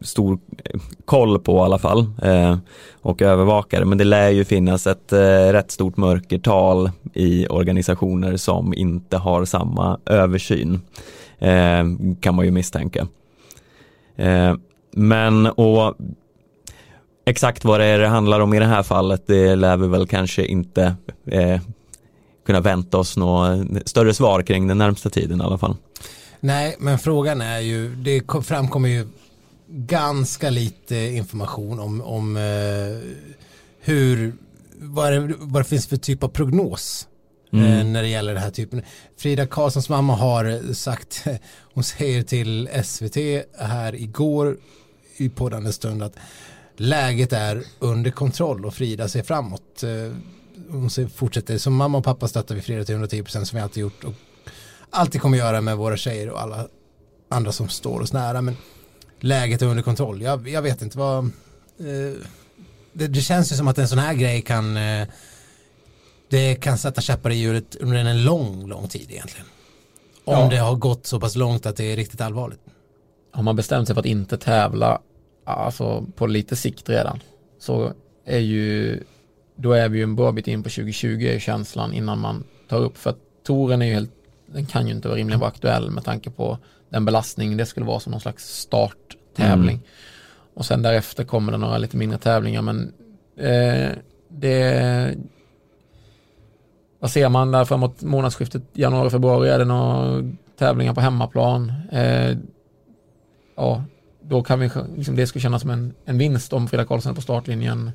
stor 0.00 0.38
koll 1.04 1.38
på 1.38 1.56
i 1.56 1.60
alla 1.60 1.78
fall 1.78 2.06
eh, 2.22 2.56
och 3.02 3.22
övervakare. 3.22 3.84
Men 3.84 3.98
det 3.98 4.04
lär 4.04 4.30
ju 4.30 4.44
finnas 4.44 4.86
ett 4.86 5.12
eh, 5.12 5.52
rätt 5.52 5.70
stort 5.70 5.96
mörkertal 5.96 6.90
i 7.14 7.46
organisationer 7.46 8.36
som 8.36 8.74
inte 8.74 9.16
har 9.16 9.44
samma 9.44 9.98
översyn. 10.06 10.80
Eh, 11.38 11.84
kan 12.20 12.34
man 12.34 12.44
ju 12.44 12.50
misstänka. 12.50 13.06
Eh, 14.16 14.54
men 14.90 15.46
och 15.46 15.94
exakt 17.24 17.64
vad 17.64 17.80
det 17.80 17.86
är 17.86 17.98
det 17.98 18.08
handlar 18.08 18.40
om 18.40 18.54
i 18.54 18.58
det 18.58 18.66
här 18.66 18.82
fallet 18.82 19.22
det 19.26 19.56
lär 19.56 19.76
vi 19.76 19.88
väl 19.88 20.06
kanske 20.06 20.44
inte 20.44 20.94
eh, 21.26 21.60
kunna 22.46 22.60
vänta 22.60 22.98
oss 22.98 23.16
några 23.16 23.64
större 23.84 24.14
svar 24.14 24.42
kring 24.42 24.66
den 24.66 24.78
närmsta 24.78 25.10
tiden 25.10 25.40
i 25.40 25.44
alla 25.44 25.58
fall. 25.58 25.76
Nej, 26.44 26.76
men 26.78 26.98
frågan 26.98 27.40
är 27.40 27.60
ju, 27.60 27.94
det 27.94 28.22
framkommer 28.42 28.88
ju 28.88 29.06
ganska 29.68 30.50
lite 30.50 30.96
information 30.96 31.80
om, 31.80 32.00
om 32.00 32.36
eh, 32.36 33.10
hur, 33.80 34.34
vad 34.78 35.12
det, 35.12 35.34
vad 35.38 35.60
det 35.60 35.68
finns 35.68 35.86
för 35.86 35.96
typ 35.96 36.22
av 36.22 36.28
prognos 36.28 37.08
mm. 37.52 37.64
eh, 37.64 37.84
när 37.84 38.02
det 38.02 38.08
gäller 38.08 38.34
den 38.34 38.42
här 38.42 38.50
typen. 38.50 38.82
Frida 39.16 39.46
Karlssons 39.46 39.88
mamma 39.88 40.14
har 40.14 40.72
sagt, 40.74 41.24
hon 41.74 41.84
säger 41.84 42.22
till 42.22 42.68
SVT 42.84 43.16
här 43.58 43.94
igår 43.94 44.56
i 45.16 45.28
poddande 45.28 45.72
stund 45.72 46.02
att 46.02 46.16
läget 46.76 47.32
är 47.32 47.64
under 47.78 48.10
kontroll 48.10 48.66
och 48.66 48.74
Frida 48.74 49.08
ser 49.08 49.22
framåt. 49.22 49.82
Eh, 49.82 50.16
hon 50.68 50.90
fortsätter, 51.14 51.58
som 51.58 51.74
mamma 51.74 51.98
och 51.98 52.04
pappa 52.04 52.28
stöttar 52.28 52.54
vi 52.54 52.60
Frida 52.60 52.84
till 52.84 52.96
110% 52.96 53.44
som 53.44 53.56
vi 53.56 53.62
alltid 53.62 53.80
gjort 53.80 54.04
och 54.04 54.14
alltid 54.94 55.20
kommer 55.20 55.38
göra 55.38 55.60
med 55.60 55.76
våra 55.76 55.96
tjejer 55.96 56.30
och 56.30 56.40
alla 56.40 56.68
andra 57.28 57.52
som 57.52 57.68
står 57.68 58.00
oss 58.00 58.12
nära. 58.12 58.42
Men 58.42 58.56
läget 59.20 59.62
är 59.62 59.66
under 59.66 59.82
kontroll. 59.82 60.22
Jag, 60.22 60.48
jag 60.48 60.62
vet 60.62 60.82
inte 60.82 60.98
vad... 60.98 61.24
Eh, 61.24 62.12
det, 62.92 63.06
det, 63.06 63.20
känns 63.20 63.52
ju 63.52 63.56
som 63.56 63.68
att 63.68 63.78
en 63.78 63.88
sån 63.88 63.98
här 63.98 64.14
grej 64.14 64.42
kan... 64.42 64.76
Eh, 64.76 65.08
det 66.28 66.54
kan 66.54 66.78
sätta 66.78 67.00
käppar 67.00 67.30
i 67.30 67.34
hjulet 67.34 67.74
under 67.74 68.04
en 68.04 68.24
lång, 68.24 68.68
lång 68.68 68.88
tid 68.88 69.10
egentligen. 69.10 69.46
Om 70.24 70.34
ja. 70.34 70.48
det 70.50 70.56
har 70.56 70.74
gått 70.74 71.06
så 71.06 71.20
pass 71.20 71.36
långt 71.36 71.66
att 71.66 71.76
det 71.76 71.92
är 71.92 71.96
riktigt 71.96 72.20
allvarligt. 72.20 72.60
Har 73.30 73.42
man 73.42 73.56
bestämt 73.56 73.88
sig 73.88 73.94
för 73.94 74.00
att 74.00 74.06
inte 74.06 74.36
tävla 74.36 75.00
alltså 75.44 76.06
på 76.16 76.26
lite 76.26 76.56
sikt 76.56 76.88
redan 76.88 77.20
så 77.58 77.92
är 78.24 78.38
ju 78.38 79.00
då 79.56 79.72
är 79.72 79.88
vi 79.88 79.98
ju 79.98 80.02
en 80.02 80.16
bra 80.16 80.32
bit 80.32 80.48
in 80.48 80.62
på 80.62 80.68
2020 80.68 81.22
är 81.22 81.38
känslan 81.38 81.94
innan 81.94 82.18
man 82.18 82.44
tar 82.68 82.78
upp 82.78 82.98
för 82.98 83.10
att 83.10 83.18
touren 83.46 83.82
är 83.82 83.86
ju 83.86 83.94
helt 83.94 84.13
den 84.54 84.66
kan 84.66 84.86
ju 84.86 84.94
inte 84.94 85.08
vara 85.08 85.18
rimligen 85.18 85.40
vara 85.40 85.50
aktuell 85.50 85.90
med 85.90 86.04
tanke 86.04 86.30
på 86.30 86.58
den 86.88 87.04
belastning 87.04 87.56
det 87.56 87.66
skulle 87.66 87.86
vara 87.86 88.00
som 88.00 88.10
någon 88.10 88.20
slags 88.20 88.56
starttävling. 88.56 89.76
Mm. 89.76 89.86
Och 90.54 90.66
sen 90.66 90.82
därefter 90.82 91.24
kommer 91.24 91.52
det 91.52 91.58
några 91.58 91.78
lite 91.78 91.96
mindre 91.96 92.18
tävlingar 92.18 92.62
men 92.62 92.92
eh, 93.36 93.90
det 94.28 95.14
vad 96.98 97.10
ser 97.10 97.28
man 97.28 97.50
där 97.50 97.64
framåt 97.64 98.02
månadsskiftet 98.02 98.62
januari-februari? 98.72 99.48
Är 99.48 99.58
det 99.58 99.64
några 99.64 100.22
tävlingar 100.58 100.94
på 100.94 101.00
hemmaplan? 101.00 101.72
Eh, 101.92 102.36
ja, 103.56 103.84
då 104.20 104.42
kan 104.42 104.60
vi, 104.60 104.70
liksom 104.96 105.16
det 105.16 105.26
skulle 105.26 105.42
kännas 105.42 105.62
som 105.62 105.70
en, 105.70 105.94
en 106.04 106.18
vinst 106.18 106.52
om 106.52 106.68
Frida 106.68 106.84
Karlsson 106.84 107.10
är 107.10 107.16
på 107.16 107.22
startlinjen 107.22 107.90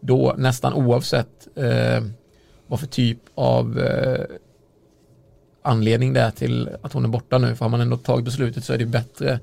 då, 0.00 0.34
nästan 0.38 0.72
oavsett 0.72 1.48
eh, 1.56 2.04
vad 2.66 2.80
för 2.80 2.86
typ 2.86 3.18
av 3.34 3.78
eh, 3.78 4.24
anledning 5.64 6.12
det 6.12 6.20
är 6.20 6.30
till 6.30 6.68
att 6.82 6.92
hon 6.92 7.04
är 7.04 7.08
borta 7.08 7.38
nu. 7.38 7.56
För 7.56 7.64
har 7.64 7.70
man 7.70 7.80
ändå 7.80 7.96
tagit 7.96 8.24
beslutet 8.24 8.64
så 8.64 8.72
är 8.72 8.78
det 8.78 8.86
bättre 8.86 9.40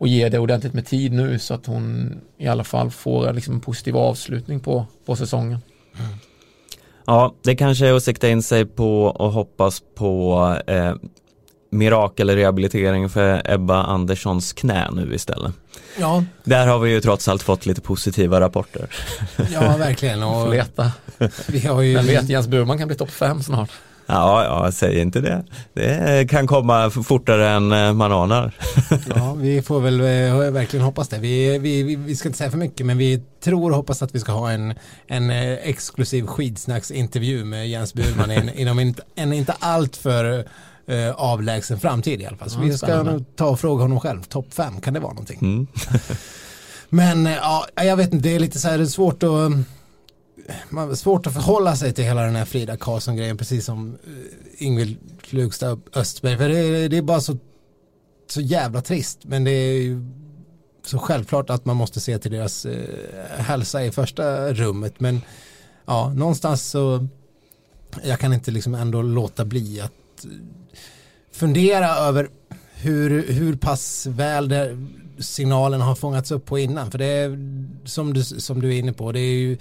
att 0.00 0.08
ge 0.08 0.28
det 0.28 0.38
ordentligt 0.38 0.72
med 0.72 0.86
tid 0.86 1.12
nu 1.12 1.38
så 1.38 1.54
att 1.54 1.66
hon 1.66 2.14
i 2.38 2.48
alla 2.48 2.64
fall 2.64 2.90
får 2.90 3.32
liksom 3.32 3.54
en 3.54 3.60
positiv 3.60 3.96
avslutning 3.96 4.60
på, 4.60 4.86
på 5.06 5.16
säsongen. 5.16 5.58
Mm. 5.98 6.10
Ja, 7.06 7.34
det 7.42 7.56
kanske 7.56 7.86
är 7.86 7.92
att 7.92 8.02
sikta 8.02 8.28
in 8.28 8.42
sig 8.42 8.66
på 8.66 9.04
och 9.04 9.32
hoppas 9.32 9.82
på 9.94 10.56
eh, 10.66 10.94
mirakelrehabilitering 11.70 13.08
för 13.08 13.50
Ebba 13.50 13.82
Anderssons 13.82 14.52
knä 14.52 14.90
nu 14.92 15.14
istället. 15.14 15.52
Ja. 15.98 16.24
Där 16.44 16.66
har 16.66 16.78
vi 16.78 16.90
ju 16.90 17.00
trots 17.00 17.28
allt 17.28 17.42
fått 17.42 17.66
lite 17.66 17.80
positiva 17.80 18.40
rapporter. 18.40 18.88
Ja, 19.52 19.76
verkligen. 19.76 20.22
Och 20.22 20.50
leta. 20.50 20.92
Vi 21.48 21.66
har 21.66 21.82
ju... 21.82 21.94
Men 21.94 22.06
vet 22.06 22.28
Jens 22.28 22.48
Burman 22.48 22.78
kan 22.78 22.88
bli 22.88 22.96
topp 22.96 23.10
fem 23.10 23.42
snart. 23.42 23.70
Ja, 24.10 24.44
ja, 24.44 24.72
säg 24.72 25.00
inte 25.00 25.20
det. 25.20 25.44
Det 25.72 26.30
kan 26.30 26.46
komma 26.46 26.90
fortare 26.90 27.48
än 27.48 27.72
eh, 27.72 27.92
man 27.92 28.12
anar. 28.12 28.54
Ja, 29.14 29.34
vi 29.34 29.62
får 29.62 29.80
väl 29.80 30.00
eh, 30.00 30.50
verkligen 30.50 30.84
hoppas 30.84 31.08
det. 31.08 31.18
Vi, 31.18 31.58
vi, 31.58 31.96
vi 31.96 32.16
ska 32.16 32.28
inte 32.28 32.38
säga 32.38 32.50
för 32.50 32.58
mycket, 32.58 32.86
men 32.86 32.98
vi 32.98 33.22
tror 33.44 33.70
och 33.70 33.76
hoppas 33.76 34.02
att 34.02 34.14
vi 34.14 34.20
ska 34.20 34.32
ha 34.32 34.50
en, 34.50 34.74
en 35.06 35.30
eh, 35.30 35.52
exklusiv 35.52 36.26
skidsnacksintervju 36.26 37.44
med 37.44 37.68
Jens 37.68 37.94
Burman 37.94 38.48
inom 38.54 38.78
en, 38.78 38.94
en 39.14 39.32
inte 39.32 39.54
alltför 39.58 40.44
eh, 40.86 41.10
avlägsen 41.10 41.80
framtid 41.80 42.20
i 42.20 42.26
alla 42.26 42.36
fall. 42.36 42.50
Så 42.50 42.58
ja, 42.58 42.62
vi 42.62 42.78
ska 42.78 43.02
nog 43.02 43.36
ta 43.36 43.46
och 43.46 43.60
fråga 43.60 43.82
honom 43.82 44.00
själv. 44.00 44.22
Topp 44.22 44.54
fem, 44.54 44.80
kan 44.80 44.94
det 44.94 45.00
vara 45.00 45.12
någonting? 45.12 45.38
Mm. 45.42 45.66
men 46.88 47.26
ja, 47.26 47.66
jag 47.76 47.96
vet 47.96 48.12
inte, 48.12 48.28
det 48.28 48.34
är 48.34 48.40
lite 48.40 48.58
så 48.58 48.68
här 48.68 48.84
svårt 48.84 49.22
att 49.22 49.50
man 50.70 50.96
svårt 50.96 51.26
att 51.26 51.34
förhålla 51.34 51.76
sig 51.76 51.92
till 51.92 52.04
hela 52.04 52.22
den 52.22 52.36
här 52.36 52.44
Frida 52.44 52.76
Karlsson-grejen 52.76 53.36
precis 53.36 53.64
som 53.64 53.98
eh, 54.06 54.66
Ingvild 54.66 54.98
Flugstad 55.22 55.80
Östberg. 55.94 56.36
För 56.36 56.48
det, 56.48 56.88
det, 56.88 56.96
är 56.96 57.02
bara 57.02 57.20
så, 57.20 57.36
så 58.30 58.40
jävla 58.40 58.82
trist. 58.82 59.18
Men 59.22 59.44
det 59.44 59.50
är 59.50 59.82
ju 59.82 60.04
så 60.84 60.98
självklart 60.98 61.50
att 61.50 61.64
man 61.64 61.76
måste 61.76 62.00
se 62.00 62.18
till 62.18 62.30
deras 62.30 62.66
eh, 62.66 63.38
hälsa 63.38 63.84
i 63.84 63.90
första 63.90 64.52
rummet. 64.52 65.00
Men 65.00 65.20
ja, 65.86 66.12
någonstans 66.14 66.70
så 66.70 67.08
jag 68.04 68.18
kan 68.18 68.32
inte 68.32 68.50
liksom 68.50 68.74
ändå 68.74 69.02
låta 69.02 69.44
bli 69.44 69.80
att 69.80 70.24
eh, 70.24 70.30
fundera 71.32 71.88
över 71.88 72.28
hur, 72.74 73.32
hur 73.32 73.56
pass 73.56 74.06
väl 74.06 74.48
det, 74.48 74.86
signalen 75.18 75.80
har 75.80 75.94
fångats 75.94 76.30
upp 76.30 76.46
på 76.46 76.58
innan. 76.58 76.90
För 76.90 76.98
det 76.98 77.06
är 77.06 77.38
som 77.84 78.14
du, 78.14 78.24
som 78.24 78.60
du 78.60 78.74
är 78.74 78.78
inne 78.78 78.92
på, 78.92 79.12
det 79.12 79.20
är 79.20 79.38
ju 79.38 79.58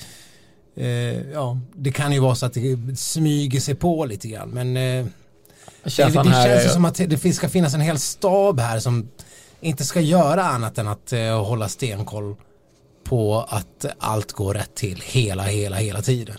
eh, 0.79 1.31
ja, 1.31 1.59
det 1.75 1.91
kan 1.91 2.11
ju 2.11 2.19
vara 2.19 2.35
så 2.35 2.45
att 2.45 2.53
det 2.53 2.99
smyger 2.99 3.59
sig 3.59 3.75
på 3.75 4.05
lite 4.05 4.27
grann. 4.27 4.49
Men 4.49 4.77
eh, 4.77 5.05
det, 5.83 5.83
det 5.83 5.89
känns 5.89 6.65
ju 6.65 6.69
som 6.69 6.85
att 6.85 6.95
det 6.95 7.33
ska 7.33 7.49
finnas 7.49 7.73
en 7.73 7.81
hel 7.81 7.99
stab 7.99 8.59
här 8.59 8.79
som 8.79 9.09
inte 9.61 9.83
ska 9.83 10.01
göra 10.01 10.43
annat 10.43 10.77
än 10.77 10.87
att 10.87 11.13
eh, 11.13 11.45
hålla 11.45 11.67
stenkoll 11.67 12.35
på 13.03 13.45
att 13.49 13.85
allt 13.99 14.31
går 14.31 14.53
rätt 14.53 14.75
till 14.75 15.01
hela, 15.05 15.43
hela, 15.43 15.75
hela 15.75 16.01
tiden. 16.01 16.35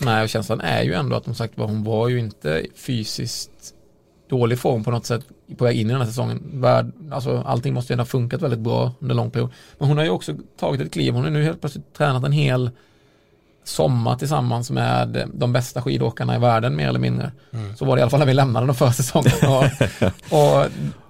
Nej, 0.00 0.22
och 0.22 0.28
känslan 0.28 0.60
är 0.60 0.82
ju 0.82 0.94
ändå 0.94 1.16
att 1.16 1.24
som 1.24 1.34
sagt 1.34 1.54
hon 1.56 1.84
var 1.84 2.08
ju 2.08 2.18
inte 2.18 2.66
fysiskt 2.76 3.74
dålig 4.28 4.58
form 4.58 4.84
på 4.84 4.90
något 4.90 5.06
sätt 5.06 5.24
på 5.56 5.64
väg 5.64 5.76
in 5.76 5.86
i 5.86 5.92
den 5.92 6.00
här 6.00 6.08
säsongen. 6.08 6.64
alltså, 7.12 7.42
allting 7.46 7.74
måste 7.74 7.92
ju 7.92 7.98
ha 7.98 8.04
funkat 8.04 8.42
väldigt 8.42 8.60
bra 8.60 8.92
under 9.00 9.14
lång 9.14 9.30
period. 9.30 9.50
Men 9.78 9.88
hon 9.88 9.96
har 9.96 10.04
ju 10.04 10.10
också 10.10 10.34
tagit 10.58 10.80
ett 10.80 10.92
kliv. 10.92 11.14
Hon 11.14 11.24
har 11.24 11.30
nu 11.30 11.42
helt 11.42 11.60
plötsligt 11.60 11.94
tränat 11.94 12.24
en 12.24 12.32
hel 12.32 12.70
sommar 13.68 14.16
tillsammans 14.16 14.70
med 14.70 15.28
de 15.34 15.52
bästa 15.52 15.82
skidåkarna 15.82 16.36
i 16.36 16.38
världen 16.38 16.76
mer 16.76 16.88
eller 16.88 16.98
mindre. 16.98 17.32
Mm. 17.52 17.76
Så 17.76 17.84
var 17.84 17.96
det 17.96 18.00
i 18.00 18.02
alla 18.02 18.10
fall 18.10 18.20
när 18.20 18.26
vi 18.26 18.34
lämnade 18.34 18.66
den 18.66 18.74
förra 18.74 18.92
säsongen. 18.92 19.32
Och, 19.48 19.64
och, 20.38 20.66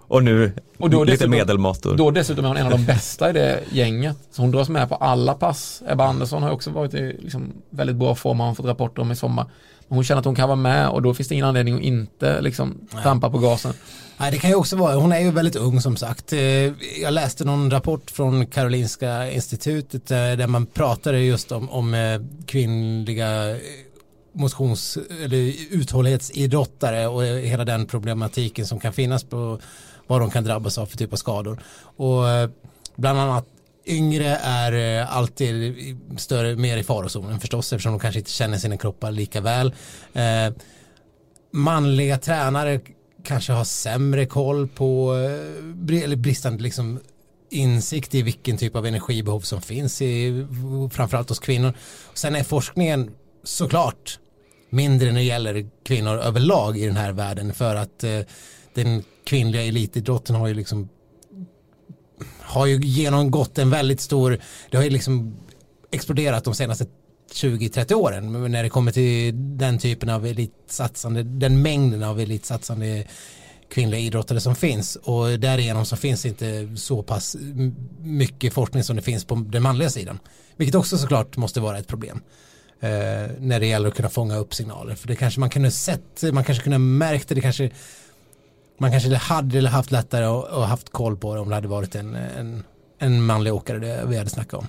och 0.09 0.25
nu 0.25 0.53
och 0.79 0.91
då 0.91 1.05
lite 1.05 1.29
medelmåttor. 1.29 1.97
Då 1.97 2.11
dessutom 2.11 2.45
är 2.45 2.49
hon 2.49 2.57
en 2.57 2.67
av 2.67 2.73
de 2.73 2.85
bästa 2.85 3.31
i 3.31 3.33
det 3.33 3.61
gänget. 3.71 4.17
Så 4.31 4.43
hon 4.43 4.51
dras 4.51 4.69
med 4.69 4.89
på 4.89 4.95
alla 4.95 5.35
pass. 5.35 5.83
Ebba 5.89 6.05
Andersson 6.05 6.43
har 6.43 6.51
också 6.51 6.71
varit 6.71 6.95
i 6.95 7.17
liksom 7.19 7.53
väldigt 7.71 7.97
bra 7.97 8.15
form, 8.15 8.41
har 8.41 8.55
fått 8.55 8.67
rapporter 8.67 9.03
om 9.03 9.13
i 9.13 9.17
sommar. 9.17 9.47
Hon 9.89 10.05
känner 10.05 10.19
att 10.19 10.25
hon 10.25 10.35
kan 10.35 10.49
vara 10.49 10.57
med 10.57 10.89
och 10.89 11.03
då 11.03 11.15
finns 11.15 11.29
det 11.29 11.35
ingen 11.35 11.47
anledning 11.47 11.75
att 11.75 11.83
inte 11.83 12.41
liksom 12.41 12.89
trampa 13.03 13.31
på 13.31 13.39
gasen. 13.39 13.73
Nej, 14.21 14.31
det 14.31 14.39
kan 14.39 14.51
ju 14.51 14.57
också 14.57 14.77
vara, 14.77 14.95
hon 14.95 15.13
är 15.13 15.21
ju 15.21 15.31
väldigt 15.31 15.57
ung 15.57 15.81
som 15.81 15.97
sagt. 15.97 16.33
Eh, 16.33 16.41
jag 17.03 17.13
läste 17.13 17.45
någon 17.45 17.71
rapport 17.71 18.11
från 18.11 18.47
Karolinska 18.47 19.31
institutet 19.31 20.11
eh, 20.11 20.17
där 20.17 20.47
man 20.47 20.67
pratade 20.67 21.21
just 21.21 21.53
om, 21.53 21.71
om 21.71 21.95
eh, 21.95 22.21
kvinnliga 22.47 23.57
motions 24.33 24.99
eller 25.25 25.55
uthållighetsidrottare 25.71 27.07
och 27.07 27.25
hela 27.25 27.65
den 27.65 27.87
problematiken 27.87 28.67
som 28.67 28.81
kan 28.81 28.93
finnas 28.93 29.25
på 29.25 29.59
vad 30.07 30.21
de 30.21 30.31
kan 30.31 30.45
drabbas 30.45 30.79
av 30.79 30.87
för 30.87 30.97
typ 30.97 31.13
av 31.13 31.17
skador. 31.17 31.63
Och 31.97 32.25
bland 32.97 33.19
annat 33.19 33.47
yngre 33.91 34.39
är 34.43 35.01
eh, 35.01 35.17
alltid 35.17 35.75
större, 36.17 36.57
mer 36.57 36.77
i 36.77 36.83
farozonen 36.83 37.41
förstås 37.41 37.73
eftersom 37.73 37.93
de 37.93 38.01
kanske 38.01 38.19
inte 38.19 38.31
känner 38.31 38.59
sina 38.59 38.77
kroppar 38.77 39.11
lika 39.11 39.41
väl. 39.41 39.75
Eh, 40.13 40.53
manliga 41.53 42.19
tränare 42.19 42.81
kanske 43.25 43.53
har 43.53 43.65
sämre 43.65 44.27
koll 44.27 44.69
på, 44.69 45.15
eh, 45.89 46.03
eller 46.03 46.17
bristande 46.17 46.63
liksom 46.63 47.01
insikt 47.51 48.15
i 48.15 48.23
vilken 48.23 48.57
typ 48.57 48.77
av 48.77 48.87
energibehov 48.87 49.41
som 49.41 49.63
finns 49.63 50.03
i, 50.03 50.47
framförallt 50.93 51.29
hos 51.29 51.39
kvinnor. 51.39 51.73
Sen 52.15 52.37
är 52.37 52.45
forskningen 52.45 53.11
såklart 53.45 54.19
mindre 54.71 55.09
när 55.09 55.15
det 55.15 55.23
gäller 55.23 55.71
kvinnor 55.85 56.19
överlag 56.19 56.79
i 56.79 56.87
den 56.87 56.97
här 56.97 57.13
världen 57.13 57.53
för 57.53 57.77
att 57.77 58.05
eh, 58.05 58.21
den 58.75 59.05
kvinnliga 59.25 59.63
elitidrotten 59.63 60.37
har 60.37 60.49
ju 60.49 60.55
liksom 60.55 60.89
har 62.41 62.67
ju 62.67 62.81
genomgått 62.81 63.59
en 63.59 63.71
väldigt 63.71 64.01
stor, 64.01 64.39
det 64.71 64.77
har 64.77 64.85
ju 64.85 64.91
liksom 64.91 65.37
exploderat 65.91 66.45
de 66.45 66.55
senaste 66.55 66.87
20-30 67.33 67.95
åren 67.95 68.53
när 68.53 68.63
det 68.63 68.69
kommer 68.69 68.93
till 68.93 69.33
den 69.59 69.79
typen 69.79 70.09
av 70.09 70.27
elitsatsande, 70.27 71.23
den 71.23 71.63
mängden 71.63 72.03
av 72.03 72.21
elitsatsande 72.21 73.05
kvinnliga 73.71 74.01
idrottare 74.01 74.41
som 74.41 74.57
finns 74.57 74.97
och 74.97 75.41
därigenom 75.41 75.85
så 75.85 75.97
finns 75.97 76.27
inte 76.27 76.77
så 76.77 77.03
pass 77.03 77.37
mycket 77.99 78.53
forskning 78.53 78.83
som 78.83 78.97
det 78.97 79.03
finns 79.03 79.25
på 79.25 79.35
den 79.35 79.63
manliga 79.63 79.91
sidan. 79.91 80.19
Vilket 80.57 80.75
också 80.75 80.99
såklart 80.99 81.37
måste 81.37 81.61
vara 81.61 81.79
ett 81.79 81.87
problem 81.87 82.21
eh, 82.81 82.91
när 83.39 83.61
det 83.61 83.67
gäller 83.67 83.89
att 83.89 83.95
kunna 83.95 84.09
fånga 84.09 84.37
upp 84.37 84.55
signaler. 84.55 84.95
För 84.95 85.09
det 85.09 85.17
kanske 85.17 85.41
man 85.41 85.51
kunde 85.51 85.71
sett, 85.71 86.23
man 86.33 86.45
kanske 86.45 86.65
kunde 86.65 86.79
märkt 86.79 87.29
det, 87.29 87.35
det 87.35 87.41
kanske 87.41 87.71
man 88.79 88.91
kanske 88.91 89.15
hade 89.15 89.59
eller 89.59 89.71
haft 89.71 89.91
lättare 89.91 90.27
och, 90.27 90.45
och 90.45 90.67
haft 90.67 90.93
koll 90.93 91.17
på 91.17 91.35
det 91.35 91.41
om 91.41 91.49
det 91.49 91.55
hade 91.55 91.69
varit 91.69 91.95
en, 91.95 92.15
en, 92.15 92.65
en 92.99 93.23
manlig 93.23 93.55
åkare 93.55 93.79
det 93.79 94.05
vi 94.07 94.17
hade 94.17 94.31
snackat 94.31 94.55
om. 94.55 94.67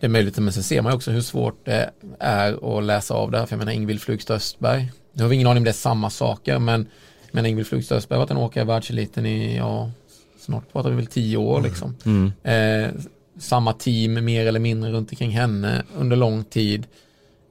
Det 0.00 0.06
är 0.06 0.10
möjligt, 0.10 0.38
men 0.38 0.52
sen 0.52 0.62
ser 0.62 0.82
man 0.82 0.92
också 0.92 1.10
hur 1.10 1.20
svårt 1.20 1.64
det 1.64 1.90
är 2.18 2.78
att 2.78 2.84
läsa 2.84 3.14
av 3.14 3.30
det 3.30 3.38
här. 3.38 3.46
För 3.46 3.54
jag 3.54 3.58
menar 3.58 3.72
Ingvild 3.72 4.00
Flugstad 4.00 4.34
Östberg. 4.34 4.92
Nu 5.12 5.22
har 5.22 5.28
vi 5.28 5.34
ingen 5.34 5.46
aning 5.46 5.60
om 5.60 5.64
det 5.64 5.70
är 5.70 5.72
samma 5.72 6.10
saker, 6.10 6.58
men, 6.58 6.86
men 7.32 7.46
Ingvild 7.46 7.68
Flugstad 7.68 7.96
Östberg 7.96 8.16
har 8.16 8.26
varit 8.26 8.30
en 8.30 8.36
åkare 8.36 8.64
i 8.64 8.66
världseliten 8.66 9.26
i, 9.26 9.56
ja, 9.56 9.90
snart 10.38 10.72
pratar 10.72 10.90
vi 10.90 10.96
väl 10.96 11.06
tio 11.06 11.36
år 11.36 11.58
mm. 11.58 11.70
liksom. 11.70 11.96
Mm. 12.04 12.32
Eh, 12.42 12.90
samma 13.38 13.72
team 13.72 14.24
mer 14.24 14.46
eller 14.46 14.60
mindre 14.60 14.90
runt 14.90 15.10
omkring 15.10 15.30
henne 15.30 15.82
under 15.96 16.16
lång 16.16 16.44
tid. 16.44 16.86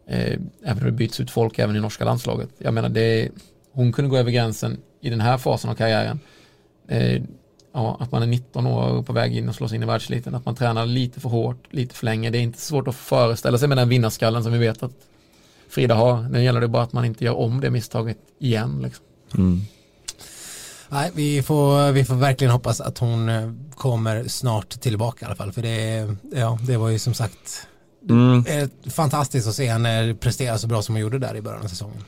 Eh, 0.08 0.39
även 0.63 0.80
om 0.80 0.86
det 0.86 0.91
byts 0.91 1.19
ut 1.19 1.32
folk 1.32 1.60
även 1.60 1.76
i 1.76 1.80
norska 1.80 2.06
landslaget. 2.06 2.50
Jag 2.58 2.74
menar, 2.74 2.89
det, 2.89 3.30
hon 3.71 3.91
kunde 3.91 4.10
gå 4.10 4.17
över 4.17 4.32
gränsen 4.32 4.77
i 5.01 5.10
den 5.10 5.21
här 5.21 5.38
fasen 5.38 5.69
av 5.69 5.75
karriären. 5.75 6.19
Eh, 6.88 7.21
ja, 7.73 7.97
att 7.99 8.12
man 8.12 8.21
är 8.21 8.27
19 8.27 8.67
år 8.67 9.03
på 9.03 9.13
väg 9.13 9.38
in 9.38 9.49
och 9.49 9.55
slår 9.55 9.67
sig 9.67 9.75
in 9.75 9.84
i 9.84 9.86
världseliten, 9.86 10.36
att 10.36 10.45
man 10.45 10.55
tränar 10.55 10.86
lite 10.86 11.19
för 11.19 11.29
hårt, 11.29 11.67
lite 11.69 11.95
för 11.95 12.05
länge. 12.05 12.29
Det 12.29 12.38
är 12.38 12.41
inte 12.41 12.62
svårt 12.62 12.88
att 12.88 12.95
föreställa 12.95 13.58
sig 13.58 13.67
med 13.67 13.77
den 13.77 13.89
vinnarskallen 13.89 14.43
som 14.43 14.51
vi 14.51 14.60
vet 14.60 14.84
att 14.84 14.91
Frida 15.69 15.95
har. 15.95 16.21
Nu 16.21 16.43
gäller 16.43 16.62
det 16.62 16.67
bara 16.67 16.84
att 16.84 16.93
man 16.93 17.05
inte 17.05 17.25
gör 17.25 17.38
om 17.38 17.62
det 17.62 17.69
misstaget 17.69 18.17
igen. 18.39 18.82
Liksom. 18.84 19.05
Mm. 19.38 19.62
Nej, 20.89 21.12
vi 21.13 21.43
får, 21.43 21.91
vi 21.91 22.05
får 22.05 22.15
verkligen 22.15 22.51
hoppas 22.51 22.82
att 22.82 22.97
hon 22.97 23.29
eh, 23.29 23.51
kommer 23.75 24.27
snart 24.27 24.69
tillbaka 24.69 25.25
i 25.25 25.27
alla 25.27 25.36
fall. 25.36 25.51
För 25.51 25.62
det, 25.62 26.15
ja, 26.34 26.60
det 26.67 26.77
var 26.77 26.89
ju 26.89 26.99
som 26.99 27.13
sagt 27.13 27.67
mm. 28.10 28.43
fantastiskt 28.89 29.47
att 29.47 29.55
se 29.55 29.65
henne 29.65 30.15
prestera 30.19 30.58
så 30.58 30.67
bra 30.67 30.82
som 30.82 30.95
hon 30.95 31.01
gjorde 31.01 31.19
där 31.19 31.36
i 31.36 31.41
början 31.41 31.63
av 31.63 31.67
säsongen. 31.67 32.03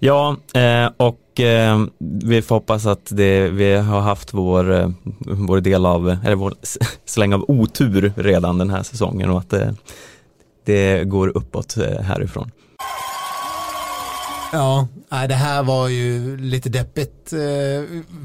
Ja, 0.00 0.36
eh, 0.54 0.90
och 0.96 1.40
eh, 1.40 1.84
vi 1.98 2.42
får 2.42 2.54
hoppas 2.54 2.86
att 2.86 3.08
det, 3.10 3.48
vi 3.48 3.74
har 3.76 4.00
haft 4.00 4.34
vår, 4.34 4.72
eh, 4.72 4.90
vår 5.18 5.60
del 5.60 5.86
av, 5.86 6.08
eller 6.24 6.34
vår 6.34 6.54
släng 7.04 7.34
av 7.34 7.44
otur 7.48 8.12
redan 8.16 8.58
den 8.58 8.70
här 8.70 8.82
säsongen 8.82 9.30
och 9.30 9.38
att 9.38 9.50
det, 9.50 9.74
det 10.64 11.04
går 11.04 11.36
uppåt 11.36 11.76
härifrån. 12.00 12.50
Ja, 14.52 14.88
det 15.28 15.34
här 15.34 15.62
var 15.62 15.88
ju 15.88 16.36
lite 16.36 16.68
deppigt. 16.68 17.30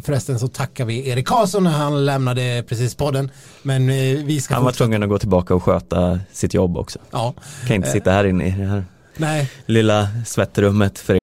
Förresten 0.04 0.40
så 0.40 0.48
tackar 0.48 0.86
vi 0.86 1.10
Erik 1.10 1.28
Karlsson 1.28 1.64
när 1.64 1.72
han 1.72 2.06
lämnade 2.06 2.64
precis 2.68 2.96
podden. 2.96 3.32
Men 3.62 3.88
vi 4.28 4.42
ska 4.42 4.54
han 4.54 4.64
var 4.64 4.72
tvungen 4.72 5.04
att 5.04 5.10
gå 5.10 5.20
tillbaka 5.20 5.56
och 5.56 5.64
sköta 5.64 6.20
sitt 6.32 6.54
jobb 6.54 6.78
också. 6.78 7.00
Ja. 7.12 7.34
Kan 7.68 7.76
inte 7.76 7.90
sitta 7.90 8.12
här 8.12 8.24
inne 8.24 8.48
i 8.48 8.52
det 8.52 8.66
här 8.66 8.86
Nej. 9.18 9.52
lilla 9.66 10.08
svettrummet 10.26 11.00
för 11.00 11.23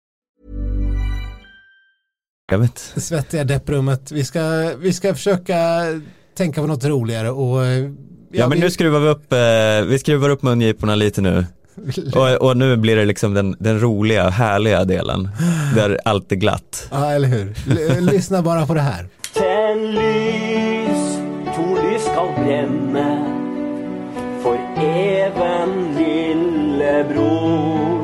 Vet. 2.57 2.93
Svettiga 2.95 3.43
depprummet. 3.43 4.11
Vi 4.11 4.23
ska, 4.23 4.71
vi 4.79 4.93
ska 4.93 5.13
försöka 5.13 5.57
tänka 6.37 6.61
på 6.61 6.67
något 6.67 6.85
roligare 6.85 7.31
och 7.31 7.65
Ja, 8.33 8.39
ja 8.39 8.47
men 8.47 8.57
vi... 8.57 8.63
nu 8.63 8.71
skruvar 8.71 8.99
vi 8.99 9.07
upp, 9.07 9.33
eh, 9.33 9.89
vi 9.89 9.99
skruvar 9.99 10.29
upp 10.29 10.41
mungiporna 10.41 10.95
lite 10.95 11.21
nu. 11.21 11.45
Och, 12.15 12.47
och, 12.47 12.57
nu 12.57 12.77
blir 12.77 12.95
det 12.95 13.05
liksom 13.05 13.33
den, 13.33 13.55
den 13.59 13.79
roliga, 13.79 14.29
härliga 14.29 14.85
delen. 14.85 15.29
Där 15.75 15.99
allt 16.05 16.31
är 16.31 16.35
glatt. 16.35 16.87
Ja, 16.91 17.11
eller 17.11 17.27
hur. 17.27 17.53
L 17.97 18.05
lyssna 18.05 18.41
bara 18.41 18.65
på 18.65 18.73
det 18.73 18.81
här. 18.81 19.07
Tänd 19.33 19.93
lys, 19.93 21.17
to 21.55 21.75
lys 21.75 22.03
skal 22.03 22.43
brenne 22.43 23.25
for 24.43 24.57
even 24.83 25.95
lillebror. 25.97 28.00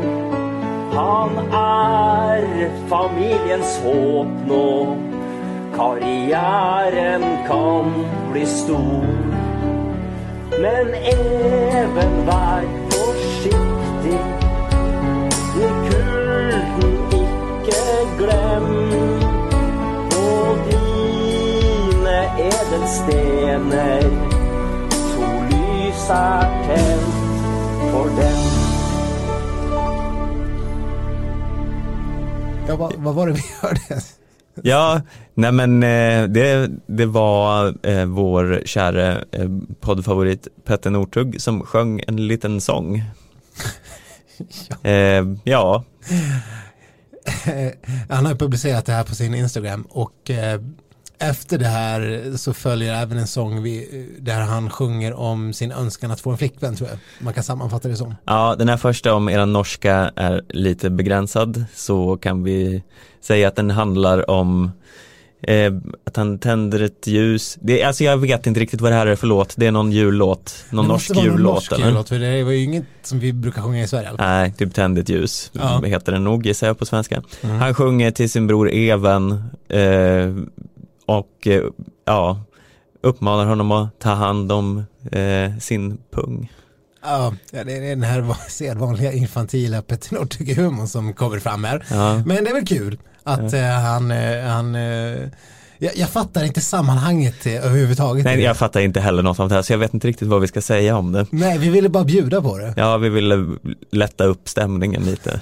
Han 1.17 1.37
er 1.53 2.43
familiens 2.89 3.77
håp 3.81 4.33
nå. 4.45 4.97
Karriären 5.75 7.23
kan 7.47 7.89
bli 8.31 8.45
stor. 8.45 9.07
Men 10.61 10.93
även 10.93 12.13
vær 12.25 12.67
forsiktig. 12.93 14.21
I 15.57 15.69
kulden 15.87 16.93
ikke 17.21 17.85
glem. 18.19 18.69
På 20.11 20.57
dine 20.69 22.19
edelstener, 22.49 24.05
to 24.89 25.31
lys 25.49 26.09
er 26.09 26.45
tent 26.67 27.09
for 27.91 28.05
dem. 28.21 28.46
Ja, 32.67 32.75
vad, 32.75 32.93
vad 32.95 33.15
var 33.15 33.27
det 33.27 33.33
vi 33.33 33.43
hörde? 33.61 33.81
Ja, 34.63 35.01
nej 35.33 35.51
men 35.51 35.83
eh, 35.83 36.23
det, 36.23 36.69
det 36.85 37.05
var 37.05 37.87
eh, 37.87 38.05
vår 38.05 38.61
kära 38.65 39.21
eh, 39.31 39.49
poddfavorit 39.79 40.47
Petter 40.65 40.89
Northug 40.89 41.41
som 41.41 41.63
sjöng 41.63 42.01
en 42.07 42.27
liten 42.27 42.61
sång. 42.61 43.03
ja. 44.81 44.89
Eh, 44.89 45.25
ja. 45.43 45.83
Han 48.09 48.25
har 48.25 48.35
publicerat 48.35 48.85
det 48.85 48.93
här 48.93 49.03
på 49.03 49.15
sin 49.15 49.35
Instagram 49.35 49.87
och 49.89 50.31
efter 51.19 51.57
det 51.57 51.67
här 51.67 52.31
så 52.37 52.53
följer 52.53 52.93
även 52.93 53.17
en 53.17 53.27
sång 53.27 53.63
där 54.19 54.41
han 54.41 54.69
sjunger 54.69 55.13
om 55.13 55.53
sin 55.53 55.71
önskan 55.71 56.11
att 56.11 56.21
få 56.21 56.31
en 56.31 56.37
flickvän 56.37 56.75
tror 56.75 56.89
jag. 56.89 56.99
Man 57.19 57.33
kan 57.33 57.43
sammanfatta 57.43 57.87
det 57.87 57.95
som. 57.95 58.15
Ja, 58.25 58.55
den 58.59 58.69
här 58.69 58.77
första 58.77 59.13
om 59.13 59.29
era 59.29 59.45
norska 59.45 60.11
är 60.15 60.41
lite 60.49 60.89
begränsad 60.89 61.65
så 61.73 62.17
kan 62.17 62.43
vi 62.43 62.83
säga 63.21 63.47
att 63.47 63.55
den 63.55 63.69
handlar 63.69 64.29
om 64.29 64.71
eh, 65.41 65.73
att 66.03 66.17
han 66.17 66.39
tänder 66.39 66.81
ett 66.81 67.07
ljus. 67.07 67.57
Det, 67.61 67.83
alltså 67.83 68.03
jag 68.03 68.17
vet 68.17 68.47
inte 68.47 68.59
riktigt 68.59 68.81
vad 68.81 68.91
det 68.91 68.95
här 68.95 69.07
är 69.07 69.15
för 69.15 69.27
låt. 69.27 69.53
Det 69.57 69.65
är 69.65 69.71
någon 69.71 69.91
jullåt, 69.91 70.65
någon 70.69 70.85
det 70.85 70.91
norsk 70.91 71.09
jullåt. 71.15 71.39
Norsk 71.39 71.71
eller? 71.71 71.87
jullåt, 71.87 72.09
för 72.09 72.19
det 72.19 72.43
var 72.43 72.51
ju 72.51 72.63
inget 72.63 72.85
som 73.03 73.19
vi 73.19 73.33
brukar 73.33 73.61
sjunga 73.61 73.83
i 73.83 73.87
Sverige. 73.87 74.09
Nej, 74.17 74.53
typ 74.57 74.73
tänd 74.73 74.97
ett 74.97 75.09
ljus, 75.09 75.51
ja. 75.53 75.81
heter 75.81 76.11
den 76.11 76.23
nog 76.23 76.45
gissar 76.45 76.67
jag 76.67 76.79
på 76.79 76.85
svenska. 76.85 77.23
Mm. 77.41 77.57
Han 77.57 77.73
sjunger 77.73 78.11
till 78.11 78.29
sin 78.29 78.47
bror 78.47 78.69
Even 78.71 79.31
eh, 79.69 80.33
och 81.07 81.47
eh, 81.47 81.63
ja, 82.05 82.41
uppmanar 83.01 83.45
honom 83.45 83.71
att 83.71 83.99
ta 83.99 84.09
hand 84.09 84.51
om 84.51 84.83
eh, 85.11 85.57
sin 85.59 85.97
pung. 86.11 86.51
Ja, 87.01 87.33
det 87.51 87.59
är 87.59 87.81
den 87.81 88.03
här 88.03 88.35
sedvanliga 88.49 89.11
infantila 89.11 89.81
Petter 89.81 90.15
Northug-humorn 90.15 90.87
som 90.87 91.13
kommer 91.13 91.39
fram 91.39 91.63
här. 91.63 91.85
Ja. 91.89 92.23
Men 92.25 92.43
det 92.43 92.49
är 92.49 92.53
väl 92.53 92.67
kul 92.67 92.99
att 93.23 93.53
ja. 93.53 93.59
Eh, 93.59 93.79
han, 93.79 94.11
eh, 94.11 94.43
han 94.43 94.75
Jag, 95.79 95.97
jag 95.97 96.09
fattar 96.09 96.43
inte 96.43 96.61
sammanhanget 96.61 97.45
eh, 97.45 97.65
överhuvudtaget. 97.65 98.25
Nej, 98.25 98.41
jag 98.41 98.57
fattar 98.57 98.79
inte 98.79 98.99
heller 98.99 99.23
något 99.23 99.39
om 99.39 99.47
det 99.49 99.55
här 99.55 99.61
så 99.61 99.73
jag 99.73 99.77
vet 99.77 99.93
inte 99.93 100.07
riktigt 100.07 100.27
vad 100.27 100.41
vi 100.41 100.47
ska 100.47 100.61
säga 100.61 100.97
om 100.97 101.11
det. 101.11 101.25
Nej, 101.29 101.57
vi 101.57 101.69
ville 101.69 101.89
bara 101.89 102.03
bjuda 102.03 102.41
på 102.41 102.57
det. 102.57 102.73
Ja, 102.77 102.97
vi 102.97 103.09
ville 103.09 103.45
lätta 103.91 104.23
upp 104.23 104.49
stämningen 104.49 105.03
lite. 105.03 105.39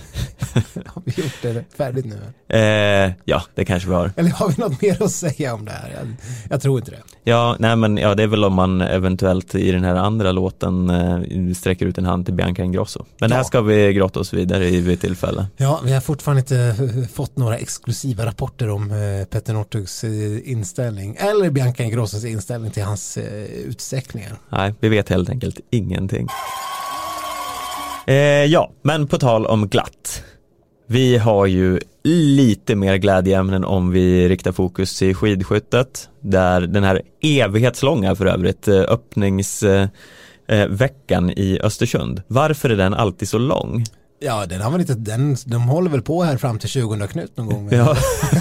Har 0.85 1.01
vi 1.05 1.21
gjort 1.23 1.41
det 1.41 1.63
färdigt 1.77 2.05
nu? 2.05 2.19
Eh, 2.59 3.11
ja, 3.25 3.41
det 3.55 3.65
kanske 3.65 3.89
vi 3.89 3.95
har. 3.95 4.11
Eller 4.15 4.29
har 4.29 4.49
vi 4.49 4.55
något 4.57 4.81
mer 4.81 5.03
att 5.03 5.11
säga 5.11 5.53
om 5.53 5.65
det 5.65 5.71
här? 5.71 5.91
Jag, 5.99 6.07
jag 6.49 6.61
tror 6.61 6.79
inte 6.79 6.91
det. 6.91 6.97
Ja, 7.23 7.55
nej 7.59 7.75
men 7.75 7.97
ja, 7.97 8.15
det 8.15 8.23
är 8.23 8.27
väl 8.27 8.43
om 8.43 8.53
man 8.53 8.81
eventuellt 8.81 9.55
i 9.55 9.71
den 9.71 9.83
här 9.83 9.95
andra 9.95 10.31
låten 10.31 10.89
eh, 10.89 11.53
sträcker 11.55 11.85
ut 11.85 11.97
en 11.97 12.05
hand 12.05 12.25
till 12.25 12.33
Bianca 12.33 12.63
Ingrosso. 12.63 13.05
Men 13.19 13.29
det 13.29 13.35
här 13.35 13.39
Ja. 13.41 13.45
ska 13.47 13.61
vi 13.61 13.93
grotta 13.93 14.19
oss 14.19 14.33
vidare 14.33 14.69
i 14.69 14.81
vid 14.81 15.01
tillfälle. 15.01 15.45
Ja, 15.57 15.81
vi 15.85 15.93
har 15.93 16.01
fortfarande 16.01 16.39
inte 16.39 16.57
eh, 16.57 17.07
fått 17.13 17.37
några 17.37 17.57
exklusiva 17.57 18.25
rapporter 18.25 18.69
om 18.69 18.91
eh, 18.91 19.25
Petter 19.25 19.53
Northugs 19.53 20.03
eh, 20.03 20.09
Eh, 20.25 20.51
inställning 20.51 21.15
eller 21.19 21.49
Bianca 21.49 21.83
Ingrossos 21.83 22.25
inställning 22.25 22.71
till 22.71 22.83
hans 22.83 23.17
eh, 23.17 23.43
utsträckningar. 23.43 24.37
Nej, 24.49 24.73
vi 24.79 24.89
vet 24.89 25.09
helt 25.09 25.29
enkelt 25.29 25.59
ingenting. 25.69 26.27
Eh, 28.07 28.45
ja, 28.45 28.71
men 28.81 29.07
på 29.07 29.17
tal 29.17 29.45
om 29.45 29.67
glatt. 29.67 30.23
Vi 30.87 31.17
har 31.17 31.45
ju 31.45 31.79
lite 32.03 32.75
mer 32.75 32.95
glädjeämnen 32.95 33.65
om 33.65 33.91
vi 33.91 34.29
riktar 34.29 34.51
fokus 34.51 35.01
i 35.01 35.13
skidskyttet. 35.13 36.09
Där 36.21 36.61
den 36.61 36.83
här 36.83 37.01
evighetslånga 37.21 38.15
för 38.15 38.25
övrigt 38.25 38.67
eh, 38.67 38.81
öppningsveckan 38.81 41.29
eh, 41.29 41.39
i 41.39 41.59
Östersund. 41.63 42.21
Varför 42.27 42.69
är 42.69 42.75
den 42.75 42.93
alltid 42.93 43.29
så 43.29 43.37
lång? 43.37 43.83
Ja, 44.25 44.45
den 44.45 44.61
har 44.61 44.71
väl 44.71 44.81
inte, 44.81 44.93
den, 44.93 45.37
de 45.45 45.61
håller 45.61 45.89
väl 45.89 46.01
på 46.01 46.23
här 46.23 46.37
fram 46.37 46.59
till 46.59 46.69
20 46.69 47.07
Knut 47.07 47.37
någon 47.37 47.47
gång. 47.47 47.69
Ja. 47.71 47.97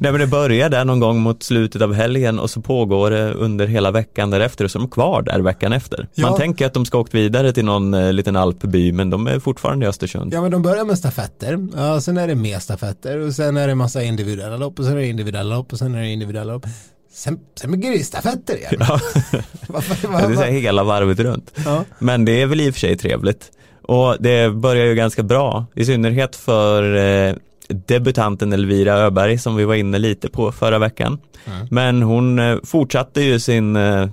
Nej 0.00 0.12
men 0.12 0.20
det 0.20 0.26
börjar 0.26 0.68
där 0.68 0.84
någon 0.84 1.00
gång 1.00 1.20
mot 1.20 1.42
slutet 1.42 1.82
av 1.82 1.94
helgen 1.94 2.38
och 2.38 2.50
så 2.50 2.60
pågår 2.60 3.10
det 3.10 3.32
under 3.32 3.66
hela 3.66 3.90
veckan 3.90 4.30
därefter 4.30 4.64
och 4.64 4.70
så 4.70 4.78
är 4.78 4.80
de 4.80 4.90
kvar 4.90 5.22
där 5.22 5.40
veckan 5.40 5.72
efter. 5.72 6.08
Ja. 6.14 6.28
Man 6.28 6.38
tänker 6.38 6.66
att 6.66 6.74
de 6.74 6.86
ska 6.86 6.98
åkt 6.98 7.14
vidare 7.14 7.52
till 7.52 7.64
någon 7.64 7.94
eh, 7.94 8.12
liten 8.12 8.36
alpby 8.36 8.92
men 8.92 9.10
de 9.10 9.26
är 9.26 9.38
fortfarande 9.38 9.86
i 9.86 9.88
Östersund. 9.88 10.34
Ja 10.34 10.40
men 10.42 10.50
de 10.50 10.62
börjar 10.62 10.84
med 10.84 10.98
stafetter, 10.98 11.68
ja, 11.76 12.00
sen 12.00 12.18
är 12.18 12.28
det 12.28 12.34
mer 12.34 12.58
stafetter 12.58 13.18
och 13.18 13.32
sen 13.34 13.56
är 13.56 13.68
det 13.68 13.74
massa 13.74 14.02
individuella 14.02 14.56
lopp 14.56 14.78
och 14.78 14.84
sen 14.84 14.94
är 14.94 15.00
det 15.00 15.06
individuella 15.06 15.56
lopp 15.56 15.72
och 15.72 15.78
sen 15.78 15.94
är 15.94 16.00
det 16.00 16.08
individuella 16.08 16.52
lopp. 16.52 16.66
Sen, 17.12 17.38
sen 17.60 17.80
det 17.80 18.04
stafetter 18.04 18.56
igen. 18.56 18.74
Ja. 18.78 19.00
Varför, 19.68 20.08
Ja, 20.12 20.18
det 20.18 20.24
är 20.24 20.28
varför? 20.28 20.50
hela 20.50 20.84
varvet 20.84 21.18
runt. 21.18 21.52
Ja. 21.64 21.84
Men 21.98 22.24
det 22.24 22.42
är 22.42 22.46
väl 22.46 22.60
i 22.60 22.70
och 22.70 22.74
för 22.74 22.80
sig 22.80 22.96
trevligt. 22.96 23.50
Och 23.88 24.16
det 24.20 24.50
börjar 24.50 24.86
ju 24.86 24.94
ganska 24.94 25.22
bra, 25.22 25.66
i 25.74 25.84
synnerhet 25.84 26.36
för 26.36 26.96
eh, 26.96 27.34
debutanten 27.68 28.52
Elvira 28.52 28.94
Öberg 28.94 29.38
som 29.38 29.56
vi 29.56 29.64
var 29.64 29.74
inne 29.74 29.98
lite 29.98 30.28
på 30.28 30.52
förra 30.52 30.78
veckan. 30.78 31.18
Mm. 31.44 31.66
Men 31.70 32.02
hon 32.02 32.38
eh, 32.38 32.58
fortsatte 32.64 33.20
ju 33.22 33.40
sin 33.40 33.76
eh, 33.76 34.08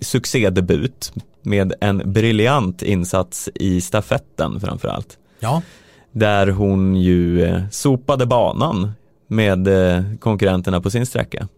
succédebut 0.00 1.12
med 1.42 1.74
en 1.80 2.12
briljant 2.12 2.82
insats 2.82 3.48
i 3.54 3.80
stafetten 3.80 4.60
framförallt. 4.60 5.18
ja, 5.40 5.62
Där 6.12 6.46
hon 6.46 6.96
ju 6.96 7.44
eh, 7.44 7.62
sopade 7.70 8.26
banan 8.26 8.92
med 9.26 9.68
eh, 9.68 10.04
konkurrenterna 10.20 10.80
på 10.80 10.90
sin 10.90 11.06
sträcka. 11.06 11.48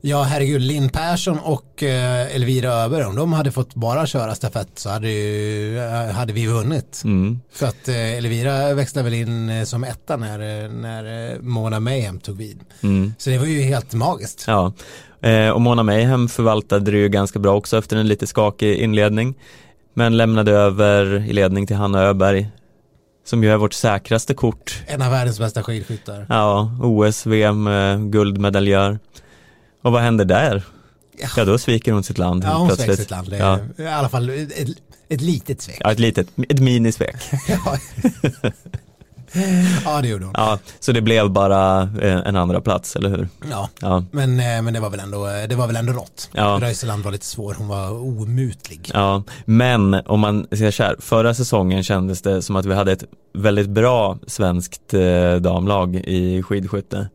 Ja 0.00 0.22
herregud, 0.22 0.62
Linn 0.62 0.88
Persson 0.88 1.38
och 1.38 1.82
eh, 1.82 2.34
Elvira 2.36 2.72
Öberg, 2.72 3.04
om 3.04 3.16
de 3.16 3.32
hade 3.32 3.52
fått 3.52 3.74
bara 3.74 4.06
köra 4.06 4.34
stafett 4.34 4.68
så 4.74 4.90
hade, 4.90 5.10
ju, 5.10 5.78
eh, 5.78 6.10
hade 6.10 6.32
vi 6.32 6.46
vunnit. 6.46 7.02
Mm. 7.04 7.40
För 7.52 7.66
att 7.66 7.88
eh, 7.88 8.16
Elvira 8.16 8.74
växlade 8.74 9.10
väl 9.10 9.18
in 9.18 9.66
som 9.66 9.84
etta 9.84 10.16
när, 10.16 10.68
när 10.68 11.38
Mona 11.40 11.80
Mayhem 11.80 12.20
tog 12.20 12.36
vid. 12.36 12.60
Mm. 12.80 13.14
Så 13.18 13.30
det 13.30 13.38
var 13.38 13.46
ju 13.46 13.60
helt 13.60 13.94
magiskt. 13.94 14.44
Ja, 14.46 14.72
och 15.54 15.60
Mona 15.60 15.82
Mayhem 15.82 16.28
förvaltade 16.28 16.90
det 16.90 16.98
ju 16.98 17.08
ganska 17.08 17.38
bra 17.38 17.56
också 17.56 17.78
efter 17.78 17.96
en 17.96 18.08
lite 18.08 18.26
skakig 18.26 18.76
inledning. 18.76 19.34
Men 19.94 20.16
lämnade 20.16 20.52
över 20.52 21.26
i 21.28 21.32
ledning 21.32 21.66
till 21.66 21.76
Hanna 21.76 22.02
Öberg. 22.02 22.50
Som 23.24 23.44
ju 23.44 23.50
är 23.50 23.56
vårt 23.56 23.72
säkraste 23.72 24.34
kort. 24.34 24.82
En 24.86 25.02
av 25.02 25.10
världens 25.10 25.38
bästa 25.38 25.62
skidskyttar. 25.62 26.26
Ja, 26.28 26.70
OS, 26.82 27.26
VM, 27.26 27.68
guldmedaljör. 28.10 28.98
Och 29.82 29.92
vad 29.92 30.02
händer 30.02 30.24
där? 30.24 30.62
Ja, 31.36 31.44
då 31.44 31.58
sviker 31.58 31.92
hon 31.92 32.02
sitt 32.02 32.18
land 32.18 32.44
Ja, 32.44 32.54
hon 32.54 32.68
svek 32.68 32.76
plötsligt. 32.76 32.98
sitt 32.98 33.10
land. 33.10 33.28
Ja. 33.38 33.58
I 33.76 33.86
alla 33.86 34.08
fall 34.08 34.30
ett, 34.30 34.68
ett 35.08 35.20
litet 35.20 35.62
svek. 35.62 35.76
ja, 35.80 35.92
ett 35.92 35.98
litet, 35.98 36.28
ett 36.48 36.60
minisvek. 36.60 37.16
Ja. 39.84 40.00
det 40.02 40.08
gjorde 40.08 40.24
hon. 40.24 40.34
Ja, 40.36 40.58
så 40.80 40.92
det 40.92 41.00
blev 41.00 41.30
bara 41.30 41.82
eh, 41.82 42.16
en 42.26 42.36
andra 42.36 42.60
plats, 42.60 42.96
eller 42.96 43.10
hur? 43.10 43.28
Ja. 43.50 43.68
Ja, 43.80 44.04
Men, 44.10 44.40
eh, 44.40 44.62
men 44.62 44.74
det 44.74 44.80
var 44.80 44.90
väl 44.90 45.00
ändå, 45.00 45.26
det 45.48 45.54
var 45.54 45.66
väl 45.66 45.76
ändå 45.76 45.92
rått. 45.92 46.30
Ja. 46.32 46.58
Röiseland 46.62 47.04
var 47.04 47.12
lite 47.12 47.26
svår, 47.26 47.54
hon 47.58 47.68
var 47.68 47.90
omutlig. 47.90 48.90
Ja, 48.94 49.22
men 49.44 49.94
om 49.94 50.20
man 50.20 50.46
ser 50.52 50.70
så 50.70 50.82
här, 50.82 50.96
förra 51.00 51.34
säsongen 51.34 51.82
kändes 51.82 52.22
det 52.22 52.42
som 52.42 52.56
att 52.56 52.66
vi 52.66 52.74
hade 52.74 52.92
ett 52.92 53.04
väldigt 53.34 53.68
bra 53.68 54.18
svenskt 54.26 54.94
eh, 54.94 55.34
damlag 55.34 55.96
i 55.96 56.42
skidskytte. 56.42 57.08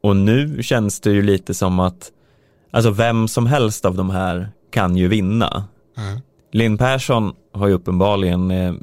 Och 0.00 0.16
nu 0.16 0.62
känns 0.62 1.00
det 1.00 1.10
ju 1.10 1.22
lite 1.22 1.54
som 1.54 1.80
att, 1.80 2.12
alltså 2.70 2.90
vem 2.90 3.28
som 3.28 3.46
helst 3.46 3.84
av 3.84 3.94
de 3.94 4.10
här 4.10 4.48
kan 4.70 4.96
ju 4.96 5.08
vinna. 5.08 5.64
Mm. 5.96 6.20
Linn 6.52 6.78
Persson 6.78 7.32
har 7.52 7.68
ju 7.68 7.74
uppenbarligen 7.74 8.50
eh, 8.50 8.74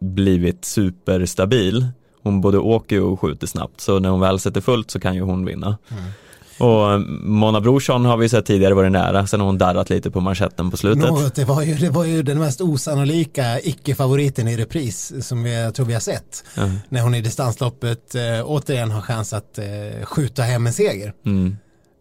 blivit 0.00 0.64
superstabil. 0.64 1.86
Hon 2.22 2.40
både 2.40 2.58
åker 2.58 3.02
och 3.02 3.20
skjuter 3.20 3.46
snabbt, 3.46 3.80
så 3.80 3.98
när 3.98 4.08
hon 4.08 4.20
väl 4.20 4.38
sätter 4.38 4.60
fullt 4.60 4.90
så 4.90 5.00
kan 5.00 5.14
ju 5.14 5.20
hon 5.20 5.44
vinna. 5.44 5.78
Mm. 5.88 6.04
Och 6.58 7.00
Mona 7.22 7.60
Brorsson 7.60 8.04
har 8.04 8.16
vi 8.16 8.28
sett 8.28 8.46
tidigare 8.46 8.74
varit 8.74 8.92
nära, 8.92 9.26
sen 9.26 9.40
har 9.40 9.46
hon 9.46 9.58
darrat 9.58 9.90
lite 9.90 10.10
på 10.10 10.20
manschetten 10.20 10.70
på 10.70 10.76
slutet. 10.76 11.08
Något, 11.08 11.34
det, 11.34 11.44
var 11.44 11.62
ju, 11.62 11.74
det 11.74 11.90
var 11.90 12.04
ju 12.04 12.22
den 12.22 12.38
mest 12.38 12.60
osannolika 12.60 13.60
icke-favoriten 13.60 14.48
i 14.48 14.56
repris 14.56 15.12
som 15.26 15.46
jag 15.46 15.74
tror 15.74 15.86
vi 15.86 15.92
har 15.92 16.00
sett. 16.00 16.44
Ja. 16.54 16.70
När 16.88 17.00
hon 17.02 17.14
i 17.14 17.20
distansloppet 17.20 18.14
eh, 18.14 18.22
återigen 18.44 18.90
har 18.90 19.00
chans 19.02 19.32
att 19.32 19.58
eh, 19.58 20.04
skjuta 20.04 20.42
hem 20.42 20.66
en 20.66 20.72
seger. 20.72 21.12
Mm. 21.26 21.56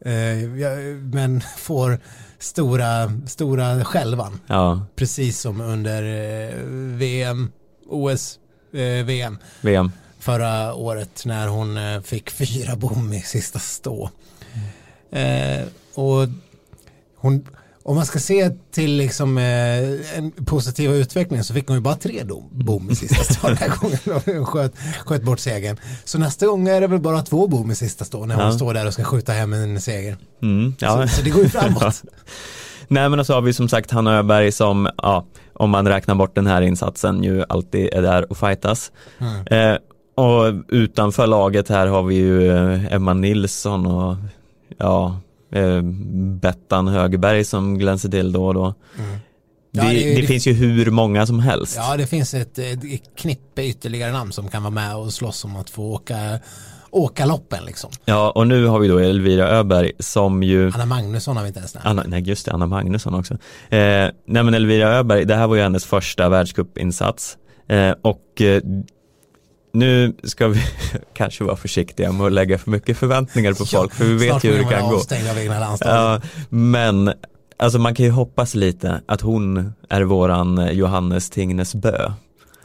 Eh, 0.06 0.60
ja, 0.62 0.70
men 1.14 1.42
får 1.58 2.00
stora, 2.40 3.12
stora 3.28 3.86
skälvan. 3.86 4.40
Ja, 4.48 4.86
Precis 4.96 5.40
som 5.40 5.62
under 5.62 6.04
eh, 6.04 6.56
VM, 6.98 7.52
OS, 7.90 8.40
eh, 8.74 9.06
VM 9.06 9.38
VM. 9.62 9.92
förra 10.20 10.74
året 10.74 11.26
när 11.26 11.48
hon 11.48 11.78
eh, 11.78 12.02
fick 12.02 12.30
fyra 12.30 12.76
bom 12.76 13.14
i 13.14 13.22
sista 13.22 13.60
stå. 13.60 14.10
Eh, 15.16 15.66
och 15.94 16.28
hon, 17.18 17.48
om 17.84 17.96
man 17.96 18.06
ska 18.06 18.20
se 18.20 18.50
till 18.72 18.92
liksom, 18.98 19.38
eh, 19.38 20.18
en 20.18 20.32
positiva 20.46 20.94
utveckling 20.94 21.44
så 21.44 21.54
fick 21.54 21.68
hon 21.68 21.78
ju 21.78 21.82
bara 21.82 21.96
tre 21.96 22.24
dom, 22.24 22.50
bom 22.52 22.90
i 22.92 22.96
sista 22.96 23.24
stå 23.34 23.48
den 23.48 23.58
här 23.58 23.70
gången. 23.70 23.98
Hon 24.26 24.46
sköt, 24.46 24.74
sköt 25.06 25.24
bort 25.24 25.40
segern. 25.40 25.78
Så 26.06 26.18
nästa 26.20 26.46
gång 26.46 26.68
är 26.68 26.82
det 26.82 26.88
väl 26.88 27.00
bara 27.00 27.22
två 27.22 27.48
bom 27.48 27.72
i 27.72 27.76
sista 27.76 28.06
stå 28.06 28.26
när 28.26 28.36
hon 28.36 28.46
Ja. 28.46 28.52
står 28.52 28.74
där 28.74 28.88
och 28.88 28.94
ska 28.94 29.04
skjuta 29.04 29.32
hem 29.32 29.54
en 29.54 29.82
seger. 29.82 30.18
Mm, 30.42 30.74
ja. 30.80 31.08
Så, 31.08 31.16
så 31.16 31.22
det 31.22 31.30
går 31.30 31.44
ju 31.44 31.50
framåt. 31.60 32.04
Nej 32.88 33.10
men 33.10 33.20
och 33.20 33.26
så 33.26 33.34
har 33.34 33.42
vi 33.42 33.54
som 33.54 33.70
sagt 33.70 33.92
Hanna 33.92 34.18
Öberg 34.18 34.52
som, 34.52 34.90
ja, 34.98 35.26
om 35.54 35.70
man 35.70 35.88
räknar 35.88 36.16
bort 36.16 36.36
den 36.36 36.48
här 36.48 36.62
insatsen 36.62 37.24
ju 37.24 37.44
alltid 37.50 37.94
är 37.94 38.02
där 38.02 38.32
och 38.32 38.38
fightas. 38.38 38.92
Mm. 39.20 39.48
Eh, 39.72 39.78
och 40.16 40.54
utanför 40.68 41.28
laget 41.28 41.70
här 41.70 41.88
har 41.88 42.04
vi 42.04 42.16
ju 42.16 42.52
Emma 42.92 43.14
Nilsson 43.14 43.86
och 43.86 44.16
ja, 44.78 45.18
eh, 45.52 45.82
Bettan 46.42 46.88
Högberg 46.88 47.44
som 47.44 47.78
glänser 47.78 48.10
till 48.10 48.32
då 48.32 48.46
och 48.48 48.54
då. 48.54 48.64
Mm. 48.98 49.10
Det, 49.72 49.82
Ja, 49.82 49.84
det 49.84 49.94
det, 49.94 50.22
det- 50.22 50.28
finns 50.28 50.48
ju 50.48 50.54
hur 50.54 50.92
många 50.92 51.26
som 51.26 51.40
helst. 51.40 51.76
Ja, 51.78 51.98
det 51.98 52.08
finns 52.08 52.34
ett, 52.34 52.58
ett 52.60 52.84
knippe 53.18 53.64
ytterligare 53.64 54.12
namn 54.12 54.32
som 54.32 54.48
kan 54.48 54.64
vara 54.64 54.72
med 54.72 54.96
och 54.96 55.14
slåss 55.14 55.46
om 55.46 55.56
att 55.56 55.70
få 55.70 55.84
åka, 55.94 56.40
åka 56.92 57.26
loppen 57.26 57.66
liksom. 57.66 57.90
Ja, 58.06 58.32
och 58.36 58.48
nu 58.48 58.66
har 58.66 58.80
vi 58.80 58.88
då 58.88 58.98
Elvira 59.00 59.48
Öberg 59.50 59.92
som 60.00 60.44
ju 60.44 60.72
Anna 60.76 60.86
Magnusson 60.86 61.36
har 61.36 61.44
vi 61.44 61.48
inte 61.48 61.60
ens 61.60 61.74
nämnt. 61.76 61.88
Anna, 61.88 62.04
nej 62.08 62.22
just 62.22 62.46
det, 62.46 62.52
Anna 62.52 62.66
Magnusson 62.68 63.14
också. 63.14 63.34
Eh, 63.34 63.40
nej 64.28 64.44
men 64.44 64.54
Elvira 64.54 64.90
Öberg, 64.90 65.26
det 65.26 65.36
här 65.36 65.48
var 65.48 65.56
ju 65.56 65.62
hennes 65.62 65.86
första 65.86 66.30
världscupinsats. 66.30 67.38
Eh, 67.68 67.92
och 68.02 68.42
eh, 68.42 68.62
nu 69.76 70.14
ska 70.24 70.48
vi 70.48 70.62
kanske 71.14 71.44
vara 71.44 71.56
försiktiga 71.56 72.12
med 72.12 72.26
att 72.28 72.32
lägga 72.34 72.58
för 72.58 72.72
mycket 72.72 72.98
förväntningar 72.98 73.54
på 73.54 73.66
folk, 73.66 73.94
för 73.94 74.06
vi 74.06 74.14
vet 74.14 74.44
ju 74.44 74.52
hur 74.52 74.58
det 74.58 74.70
kan 74.70 74.90
gå. 74.90 75.02
Ja, 75.80 76.22
men 76.50 77.14
alltså 77.58 77.80
man 77.80 77.96
kan 77.96 78.06
ju 78.06 78.12
hoppas 78.12 78.56
lite 78.56 79.02
att 79.08 79.22
hon 79.22 79.74
är 79.90 80.02
våran 80.02 80.70
Johannes 80.72 81.30
Tingnes 81.30 81.76
Bö. 81.76 82.12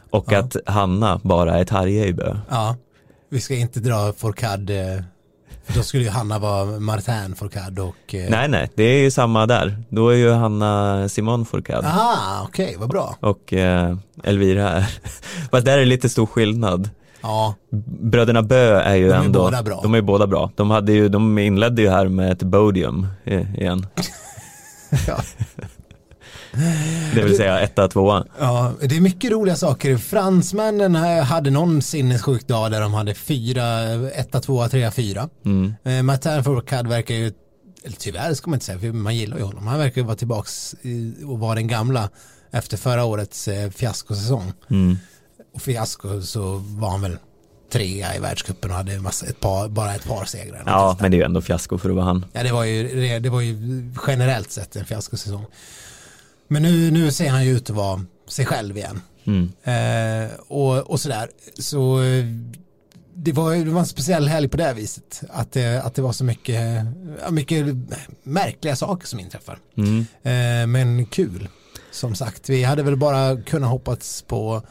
Och 0.09 0.25
Ja. 0.29 0.39
att 0.39 0.55
Hanna 0.65 1.19
bara 1.23 1.59
är 1.59 1.63
Tarje 1.65 2.05
i 2.05 2.13
Bö. 2.13 2.35
Ja, 2.49 2.75
vi 3.29 3.41
ska 3.41 3.55
inte 3.55 3.79
dra 3.79 4.13
Fourcade, 4.17 4.93
eh, 5.67 5.75
då 5.75 5.83
skulle 5.83 6.03
ju 6.03 6.09
Hanna 6.09 6.39
vara 6.39 6.79
Martin 6.79 7.35
Fourcade 7.35 7.81
och... 7.81 8.15
eh, 8.15 8.29
Nej 8.29 8.47
nej, 8.47 8.69
det 8.75 8.83
är 8.83 8.99
ju 8.99 9.11
samma 9.11 9.45
där. 9.45 9.83
Då 9.89 10.09
är 10.09 10.15
ju 10.15 10.31
Hanna 10.31 11.09
Simon 11.09 11.45
Fourcade. 11.45 11.87
Aha, 11.87 12.45
okej, 12.47 12.75
vad 12.79 12.89
bra. 12.89 13.15
och 13.19 13.53
eh, 13.53 13.97
Elvira 14.23 14.69
är, 14.69 14.81
fast 15.51 15.65
där 15.65 15.73
är 15.73 15.79
det 15.79 15.85
lite 15.85 16.09
stor 16.09 16.25
skillnad. 16.25 16.89
Ja, 17.21 17.55
Bröderna 18.01 18.41
Bö 18.41 18.79
är 18.79 18.95
ju 18.95 19.07
De 19.07 19.13
är 19.13 19.25
ändå, 19.25 19.39
båda 19.39 19.63
bra. 19.63 19.79
de 19.83 19.93
är 19.95 20.01
båda 20.01 20.27
bra. 20.27 20.51
De, 20.55 20.69
hade 20.71 20.91
ju, 20.93 21.09
de 21.09 21.37
inledde 21.39 21.81
ju 21.81 21.89
här 21.89 22.07
med 22.07 22.31
ett 22.31 22.51
podium 22.51 23.07
eh, 23.23 23.55
igen. 23.55 23.85
Ja. 25.07 25.21
Det 27.15 27.23
vill 27.23 27.37
säga 27.37 27.59
etta, 27.59 27.87
tvåa. 27.87 28.25
ja, 28.39 28.71
det 28.81 28.97
är 28.97 29.01
mycket 29.01 29.31
roliga 29.31 29.55
saker. 29.55 29.97
Fransmännen 29.97 30.95
eh, 30.95 31.23
hade 31.23 31.49
någon 31.49 31.81
sinnessjuk 31.81 32.47
dag 32.47 32.71
där 32.71 32.81
de 32.81 32.93
hade 32.93 33.13
fyra, 33.13 33.81
etta, 34.09 34.39
tvåa, 34.39 34.69
trea, 34.69 34.91
fyra. 34.91 35.29
Mm. 35.45 35.73
Eh, 35.83 36.03
Martin 36.03 36.43
Fourcade 36.43 36.89
verkar 36.89 37.15
ju, 37.15 37.31
eller 37.83 37.95
tyvärr 37.97 38.33
ska 38.33 38.49
man 38.49 38.55
inte 38.55 38.65
säga, 38.65 38.79
för 38.79 38.91
man 38.91 39.15
gillar 39.15 39.37
ju 39.37 39.43
honom. 39.43 39.67
Han 39.67 39.79
verkar 39.79 40.01
ju 40.01 40.07
vara 40.07 40.15
tillbaks 40.15 40.75
i, 40.81 41.13
och 41.25 41.39
vara 41.39 41.55
den 41.55 41.67
gamla 41.67 42.09
efter 42.51 42.77
förra 42.77 43.03
årets 43.05 43.47
eh, 43.47 43.69
fiaskosäsong. 43.69 44.53
Mm. 44.69 44.97
Och 45.53 45.61
fiasko 45.61 46.21
så 46.21 46.55
var 46.57 46.89
han 46.89 47.01
väl 47.01 47.17
trea 47.71 48.15
i 48.15 48.19
världscupen 48.19 48.71
och 48.71 48.77
hade 48.77 48.99
massa, 48.99 49.25
ett 49.25 49.39
par, 49.39 49.69
bara 49.69 49.95
ett 49.95 50.05
par 50.05 50.25
segrar. 50.25 50.63
Ja, 50.65 50.97
men 50.99 51.11
det 51.11 51.17
är 51.17 51.19
ju 51.19 51.25
ändå 51.25 51.41
fiasko 51.41 51.77
för 51.77 51.89
att 51.89 51.95
vara 51.95 52.05
han. 52.05 52.25
Ja, 52.33 52.43
det 52.43 52.51
var 52.51 52.63
ju, 52.63 53.19
det 53.19 53.29
var 53.29 53.41
ju 53.41 53.55
generellt 54.07 54.51
sett 54.51 54.75
en 54.75 54.85
fiaskosäsong. 54.85 55.45
Men 56.47 56.61
nu, 56.61 56.91
nu 56.91 57.11
ser 57.11 57.29
han 57.29 57.45
ju 57.45 57.51
ut 57.51 57.69
att 57.69 57.75
vara 57.75 58.05
sig 58.27 58.45
själv 58.45 58.77
igen. 58.77 59.01
Mm. 59.23 59.51
Eh, 59.63 60.31
och, 60.47 60.91
och 60.91 60.99
sådär. 60.99 61.29
Så 61.59 62.01
eh, 62.01 62.25
det 63.13 63.31
var, 63.31 63.55
det 63.55 63.71
var 63.71 63.79
en 63.79 63.85
speciell 63.85 64.27
helg 64.27 64.47
på 64.47 64.57
det 64.57 64.73
viset. 64.73 65.21
Att 65.29 65.51
det, 65.51 65.81
att 65.83 65.95
det 65.95 66.01
var 66.01 66.11
så 66.11 66.23
mycket, 66.23 66.85
mycket 67.29 67.65
märkliga 68.23 68.75
saker 68.75 69.07
som 69.07 69.19
inträffar. 69.19 69.59
Mm. 69.77 69.99
Eh, 69.99 70.67
men 70.67 71.05
kul. 71.05 71.47
Som 71.91 72.15
sagt, 72.15 72.49
vi 72.49 72.63
hade 72.63 72.83
väl 72.83 72.95
bara 72.97 73.41
kunnat 73.41 73.69
hoppats 73.69 74.21
på 74.21 74.61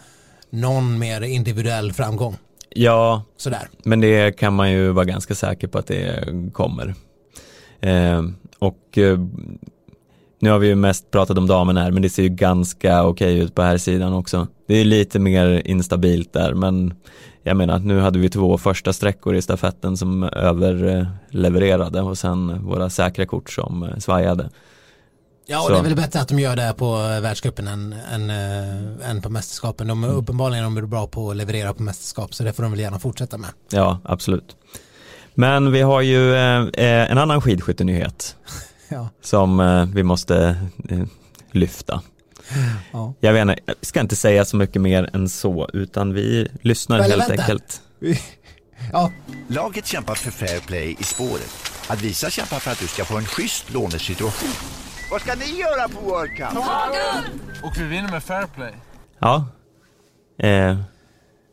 någon 0.51 0.99
mer 0.99 1.21
individuell 1.21 1.93
framgång. 1.93 2.37
Ja, 2.75 3.23
Sådär. 3.37 3.69
men 3.85 4.01
det 4.01 4.33
kan 4.39 4.55
man 4.55 4.73
ju 4.73 4.91
vara 4.93 5.05
ganska 5.05 5.35
säker 5.35 5.69
på 5.69 5.79
att 5.79 5.87
det 5.87 6.25
kommer. 6.53 6.95
Eh, 7.81 8.23
och 8.59 8.99
eh, 8.99 9.19
nu 10.41 10.51
har 10.51 10.59
vi 10.59 10.67
ju 10.67 10.75
mest 10.75 11.11
pratat 11.11 11.39
om 11.39 11.47
damerna 11.47 11.83
här, 11.83 11.91
men 11.91 12.03
det 12.03 12.11
ser 12.11 12.23
ju 12.23 12.29
ganska 12.29 13.05
okej 13.05 13.39
ut 13.39 13.55
på 13.55 13.63
här 13.63 13.79
sidan 13.79 14.13
också. 14.13 14.47
Det 14.67 14.75
är 14.75 14.85
lite 14.85 15.19
mer 15.19 15.63
instabilt 15.65 16.33
där, 16.33 16.55
men 16.55 16.95
jag 17.43 17.57
menar, 17.57 17.79
nu 17.79 18.01
hade 18.01 18.19
vi 18.19 18.29
två 18.29 18.59
första 18.59 18.93
sträckor 18.93 19.35
i 19.37 19.43
stafetten 19.43 19.97
som 19.97 20.23
överlevererade 20.23 22.01
och 22.03 22.19
sen 22.19 22.65
våra 22.65 22.91
säkra 22.91 23.27
kort 23.27 23.51
som 23.51 23.83
eh, 23.83 23.97
svajade. 23.97 24.51
Ja, 25.51 25.61
och 25.61 25.67
Så. 25.67 25.73
det 25.73 25.79
är 25.79 25.83
väl 25.83 25.97
bättre 25.97 26.21
att 26.21 26.29
de 26.29 26.39
gör 26.39 26.57
det 26.57 26.75
på 26.79 26.97
eh, 26.97 27.21
världscupen 27.21 27.69
än, 27.69 27.93
än, 28.13 28.31
äh, 28.31 29.11
än 29.11 29.23
på 29.23 29.29
mästerskapen. 29.31 29.87
De 29.87 30.05
är 30.05 30.09
Mm. 30.09 30.19
uppenbarligen 30.21 30.65
de 30.65 30.77
är 30.77 30.83
bra 30.83 31.07
på 31.07 31.31
att 31.31 31.37
leverera 31.37 31.75
på 31.75 31.83
mästerskap, 31.83 32.35
så 32.35 32.45
det 32.45 32.53
får 32.53 32.63
de 32.63 32.73
väl 32.73 32.81
gärna 32.81 32.99
fortsätta 32.99 33.39
med. 33.39 33.51
Ja, 33.71 34.01
absolut. 34.05 34.57
Men 35.35 35.73
vi 35.73 35.81
har 35.81 36.01
ju 36.01 36.35
eh, 36.35 36.61
eh, 36.61 37.11
en 37.11 37.19
annan 37.19 37.41
skidskyttenyhet 37.41 38.37
Ja. 38.89 39.09
som 39.23 39.61
eh, 39.61 39.85
vi 39.85 40.03
måste 40.03 40.57
eh, 40.89 40.99
lyfta. 41.53 42.03
Ja. 42.93 43.15
Jag 43.21 43.33
vet 43.33 43.43
inte, 43.43 43.57
jag 43.67 43.77
ska 43.83 44.01
inte 44.01 44.17
säga 44.17 44.45
så 44.45 44.57
mycket 44.57 44.83
mer 44.83 45.11
än 45.13 45.29
så, 45.29 45.69
utan 45.73 46.15
vi 46.15 46.49
lyssnar 46.63 46.99
Eller 46.99 47.09
helt 47.19 47.31
vänta. 47.31 47.43
enkelt. 47.43 47.81
ja, 48.93 49.13
Laget 49.49 49.87
kämpar 49.87 50.15
för 50.15 50.31
fair 50.31 50.61
play 50.61 50.97
i 51.01 51.05
spåret. 51.05 51.51
Advisa 51.89 52.31
kämpar 52.31 52.59
för 52.59 52.71
att 52.71 52.79
du 52.81 52.87
ska 52.87 53.05
få 53.05 53.17
en 53.19 53.25
schysst 53.27 53.73
lånesituation. 53.73 54.49
Vad 55.11 55.21
ska 55.21 55.35
ni 55.35 55.45
göra 55.61 55.89
på 55.89 56.01
World 56.01 56.37
Cup? 56.37 56.49
Och 57.65 57.73
vi 57.79 57.85
vinner 57.85 58.11
med 58.11 58.23
fair 58.23 58.47
play. 58.55 58.73
Ja. 59.19 59.47
Eh, 60.39 60.77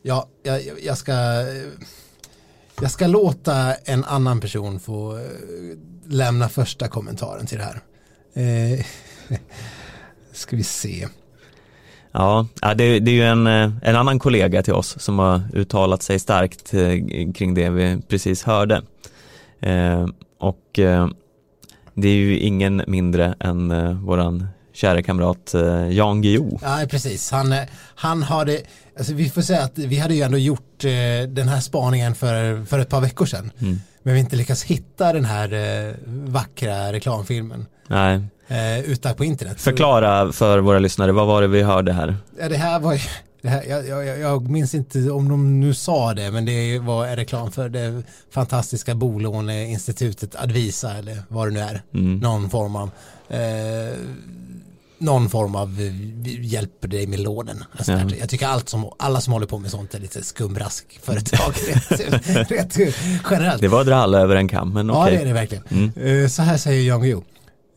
ja 0.02 0.28
jag, 0.42 0.60
jag- 0.82 0.98
ska 0.98 1.12
jag 2.80 2.90
ska 2.90 3.06
låta 3.06 3.74
en 3.74 4.04
annan 4.04 4.40
person 4.40 4.80
få 4.80 5.16
eh, 5.16 5.22
lämna 6.06 6.48
första 6.48 6.88
kommentaren 6.88 7.46
till 7.46 7.58
det 7.58 7.64
här. 7.64 7.80
Eh, 8.34 8.84
ska 10.32 10.56
vi 10.56 10.62
se. 10.64 11.08
ja, 12.12 12.46
det, 12.60 12.98
det 13.00 13.10
är 13.10 13.14
ju 13.14 13.22
en, 13.24 13.46
eh, 13.46 13.70
en 13.82 13.96
annan 13.96 14.18
kollega 14.18 14.62
till 14.62 14.74
oss 14.74 15.00
som 15.02 15.18
har 15.18 15.42
uttalat 15.54 16.02
sig 16.02 16.18
starkt 16.18 16.74
eh, 16.74 17.32
kring 17.34 17.54
det 17.54 17.70
vi 17.70 17.98
precis 18.08 18.42
hörde. 18.42 18.82
Eh, 19.60 20.06
och 20.38 20.78
det 22.00 22.08
är 22.08 22.16
ju 22.16 22.38
ingen 22.38 22.82
mindre 22.86 23.34
än 23.40 23.70
eh, 23.70 23.92
våran 23.92 24.48
kära 24.72 25.02
kamrat 25.02 25.54
eh, 25.54 25.88
Jan 25.88 26.22
Guillou. 26.22 26.58
Ja, 26.62 26.80
precis. 26.90 27.30
Han, 27.30 27.52
eh, 27.52 27.62
han 27.94 28.22
hade, 28.22 28.60
alltså 28.98 29.14
vi 29.14 29.30
får 29.30 29.42
säga 29.42 29.62
att 29.62 29.78
vi 29.78 29.98
hade 29.98 30.14
ju 30.14 30.22
ändå 30.22 30.38
gjort 30.38 30.84
eh, 30.84 31.28
den 31.28 31.48
här 31.48 31.60
spaningen 31.60 32.14
för, 32.14 32.64
för 32.64 32.78
ett 32.78 32.88
par 32.88 33.00
veckor 33.00 33.26
sedan. 33.26 33.50
Mm. 33.60 33.80
Men 34.02 34.14
vi 34.14 34.20
inte 34.20 34.36
lyckats 34.36 34.62
hitta 34.62 35.12
den 35.12 35.24
här 35.24 35.52
eh, 35.52 35.94
vackra 36.06 36.92
reklamfilmen 36.92 37.66
Nej, 37.86 38.20
eh, 38.48 38.80
ute 38.80 39.14
på 39.14 39.24
internet. 39.24 39.60
Förklara 39.60 40.32
för 40.32 40.58
våra 40.58 40.78
lyssnare, 40.78 41.12
vad 41.12 41.26
var 41.26 41.42
det 41.42 41.48
vi 41.48 41.62
hörde 41.62 41.92
här? 41.92 42.16
Ja, 42.40 42.48
det 42.48 42.56
här 42.56 42.80
var 42.80 42.92
ju, 42.92 43.00
här, 43.44 43.62
jag, 43.68 43.86
jag, 43.86 44.18
jag 44.18 44.48
minns 44.50 44.74
inte 44.74 45.10
om 45.10 45.28
de 45.28 45.60
nu 45.60 45.74
sa 45.74 46.14
det, 46.14 46.30
men 46.30 46.44
det 46.44 46.78
var 46.78 47.06
en 47.06 47.16
reklam 47.16 47.52
för 47.52 47.68
det 47.68 48.02
fantastiska 48.30 48.94
bolåneinstitutet 48.94 50.36
Advisa 50.36 50.92
eller 50.98 51.22
vad 51.28 51.46
det 51.46 51.50
nu 51.54 51.60
är. 51.60 51.82
Mm. 51.94 52.18
Någon 52.18 52.50
form 52.50 52.76
av 52.76 52.90
eh, 53.28 53.38
någon 55.00 55.28
form 55.30 55.54
av 55.54 55.80
eh, 55.80 56.44
hjälper 56.44 56.88
dig 56.88 57.06
med 57.06 57.20
lånen. 57.20 57.64
Alltså, 57.76 57.92
Ja. 57.92 58.00
Jag 58.20 58.28
tycker 58.28 58.46
allt 58.46 58.68
som, 58.68 58.90
alla 58.98 59.20
som 59.20 59.32
håller 59.32 59.46
på 59.46 59.58
med 59.58 59.70
sånt 59.70 59.94
är 59.94 59.98
lite 60.00 60.22
skumraskföretag 60.24 61.52
rätt, 61.90 62.50
rätt 62.50 62.94
generellt. 63.30 63.60
Det 63.60 63.68
var 63.68 63.80
att 63.80 63.86
dra 63.86 63.94
alla 63.94 64.18
över 64.20 64.36
en 64.36 64.48
kam, 64.48 64.72
men 64.72 64.88
Ja, 64.88 65.02
okej. 65.02 65.16
det 65.16 65.22
är 65.22 65.26
det 65.26 65.32
verkligen. 65.32 65.64
Mm. 65.70 66.22
Eh, 66.22 66.28
Så 66.28 66.42
här 66.42 66.56
säger 66.56 66.88
Jan 66.88 67.00
Guillou. 67.00 67.22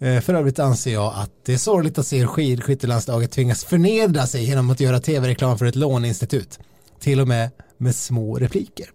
Eh, 0.01 0.21
För 0.21 0.33
övrigt 0.33 0.59
anser 0.59 0.93
jag 0.93 1.13
att 1.15 1.31
det 1.45 1.53
är 1.53 1.57
sorgligt 1.57 1.97
att 1.97 2.07
se 2.07 2.27
skidskyttelandslaget 2.27 3.31
tvingas 3.31 3.63
förnedra 3.63 4.27
sig 4.27 4.43
genom 4.45 4.69
att 4.69 4.79
göra 4.79 4.99
tv-reklam 4.99 5.57
för 5.57 5.65
ett 5.65 5.75
låneinstitut. 5.75 6.59
Till 6.99 7.19
och 7.19 7.27
med 7.27 7.49
med 7.77 7.95
små 7.95 8.35
repliker. 8.35 8.85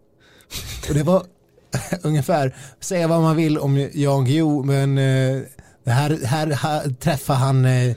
Och 0.89 0.95
det 0.95 1.03
var 1.03 1.23
ungefär, 2.03 2.57
säga 2.81 3.09
vad 3.09 3.21
man 3.23 3.37
vill 3.37 3.59
om 3.59 3.89
Jan 3.93 4.25
Guillou, 4.25 4.63
men 4.65 4.99
eh, 4.99 5.43
här, 5.87 6.25
här, 6.27 6.47
här 6.47 6.91
träffar 7.01 7.35
han 7.35 7.65
eh, 7.65 7.97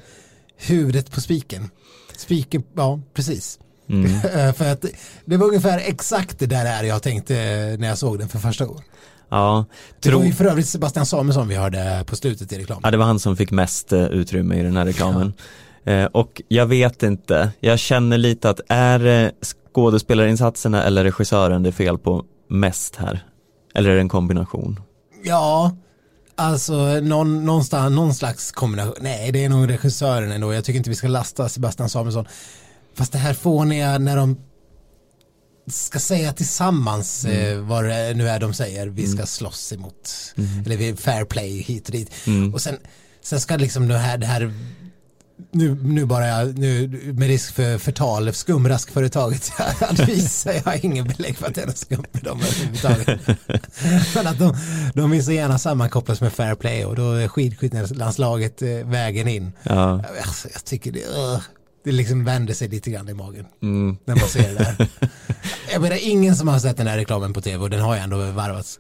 huvudet 0.58 1.12
på 1.12 1.22
spiken. 1.22 1.70
Spiken, 2.18 2.64
ja 2.76 3.00
precis. 3.14 3.60
Mm. 3.90 4.22
för 4.54 4.72
att 4.72 4.86
det- 5.26 5.38
var 5.38 5.48
ungefär 5.48 5.80
exakt 5.86 6.40
det 6.40 6.46
där 6.46 6.66
är 6.66 6.84
jag 6.84 7.04
tänkte 7.04 7.34
när 7.80 7.88
jag 7.88 7.98
såg 7.98 8.20
den 8.20 8.30
för 8.30 8.40
första 8.40 8.66
gången. 8.66 8.84
Ja, 9.30 9.66
Det 10.00 10.10
var 10.10 10.18
tro... 10.20 10.28
ju 10.28 10.34
för 10.34 10.46
övrigt 10.46 10.68
Sebastian 10.68 11.06
Samuelsson 11.06 11.48
vi 11.48 11.56
hörde 11.56 12.04
på 12.08 12.16
slutet 12.16 12.52
i 12.52 12.58
reklamen. 12.58 12.82
ja, 12.84 12.92
det 12.92 12.98
var 12.98 13.06
han 13.06 13.20
som 13.20 13.38
fick 13.38 13.52
mest 13.52 13.94
eh, 13.94 14.06
utrymme 14.06 14.56
i 14.60 14.64
den 14.64 14.78
här 14.78 14.86
reklamen. 14.86 15.34
Eh, 15.86 16.06
och 16.06 16.42
jag 16.48 16.66
vet 16.66 17.04
inte, 17.04 17.52
jag 17.60 17.80
känner 17.80 18.18
lite 18.18 18.50
att 18.50 18.60
är 18.70 19.00
det 19.00 19.32
skådespelarinsatserna 19.74 20.84
eller 20.84 21.04
regissören 21.04 21.64
det 21.64 21.70
är 21.70 21.72
fel 21.72 21.98
på 21.98 22.24
mest 22.50 22.96
här? 22.96 23.26
Eller 23.76 23.90
är 23.90 23.96
det 23.96 24.02
en 24.02 24.10
kombination? 24.10 24.80
Ja, 25.24 25.76
alltså 26.36 27.00
någon, 27.00 27.46
någonstans, 27.46 27.96
någon 27.96 28.14
slags 28.14 28.52
kombination. 28.52 28.96
Nej, 29.02 29.32
det 29.32 29.46
är 29.46 29.50
nog 29.50 29.70
regissören 29.70 30.32
ändå. 30.32 30.54
Jag 30.54 30.64
tycker 30.66 30.78
inte 30.78 30.90
vi 30.90 30.96
ska 30.96 31.08
lasta 31.08 31.50
Sebastian 31.50 31.90
Samuelsson. 31.90 32.26
Fast 32.96 33.12
det 33.12 33.18
här 33.18 33.34
fåniga 33.34 33.98
när 33.98 34.18
de 34.18 34.38
ska 35.70 36.00
säga 36.00 36.34
tillsammans 36.34 37.26
eh, 37.26 37.60
vad 37.60 37.84
det 37.84 38.14
nu 38.14 38.30
är 38.30 38.40
de 38.40 38.54
säger. 38.54 38.88
Vi 38.88 39.08
ska 39.08 39.26
slåss 39.26 39.74
emot, 39.74 40.34
eller 40.66 40.78
vi 40.78 40.96
fair 40.96 41.26
play 41.26 41.62
hit 41.62 41.86
och 41.86 41.92
dit. 41.92 42.12
Mm. 42.28 42.54
Och 42.54 42.62
sen, 42.62 42.78
sen 43.22 43.40
ska 43.40 43.58
liksom 43.58 43.88
det 43.88 43.98
här, 43.98 44.18
det 44.18 44.26
här 44.26 44.54
nu, 45.52 45.76
nu 45.84 46.06
bara 46.06 46.28
jag, 46.28 46.58
nu 46.58 46.88
med 47.14 47.28
risk 47.28 47.54
för 47.54 47.78
förtal, 47.78 48.34
skumraskföretaget, 48.34 49.52
att 49.80 50.00
visa, 50.00 50.54
jag 50.54 50.64
har 50.64 50.86
ingen 50.86 51.08
belägg 51.08 51.38
för 51.38 51.48
att 51.48 51.56
det 51.56 51.62
är 51.62 51.68
något 51.68 51.78
skumt 51.78 52.06
med 52.12 52.24
dem 52.24 52.42
överhuvudtaget. 52.42 53.20
Men 54.16 54.28
att 54.28 54.40
de, 54.40 54.56
de 54.94 55.12
vill 55.12 55.26
så 55.26 55.32
gärna 55.32 55.58
sammankopplas 55.58 56.22
med 56.22 56.34
fair 56.34 56.56
play 56.56 56.86
och 56.86 56.96
då 56.96 57.12
är 57.12 57.28
skidskyttelandslaget 57.28 58.62
eh, 58.62 58.70
vägen 58.70 59.28
in. 59.28 59.52
Ja, 59.64 60.04
Alltså, 60.26 60.48
jag 60.54 60.66
tycker 60.66 60.92
det, 60.92 61.00
uh, 61.00 61.40
det 61.84 61.92
liksom 61.92 62.26
vänder 62.26 62.54
sig 62.54 62.68
lite 62.68 62.90
grann 62.92 63.10
i 63.10 63.14
magen 63.14 63.46
mm. 63.62 63.98
när 64.06 64.16
man 64.16 64.30
ser 64.30 64.50
det 64.50 64.56
där. 64.56 64.88
jag 65.72 65.82
menar 65.82 65.98
ingen 66.02 66.36
som 66.36 66.48
har 66.48 66.60
sett 66.60 66.78
den 66.78 66.88
här 66.88 66.98
reklamen 66.98 67.34
på 67.34 67.42
tv 67.42 67.64
och 67.64 67.70
den 67.70 67.82
har 67.82 67.96
ju 67.96 68.02
ändå 68.02 68.18
varvats 68.32 68.80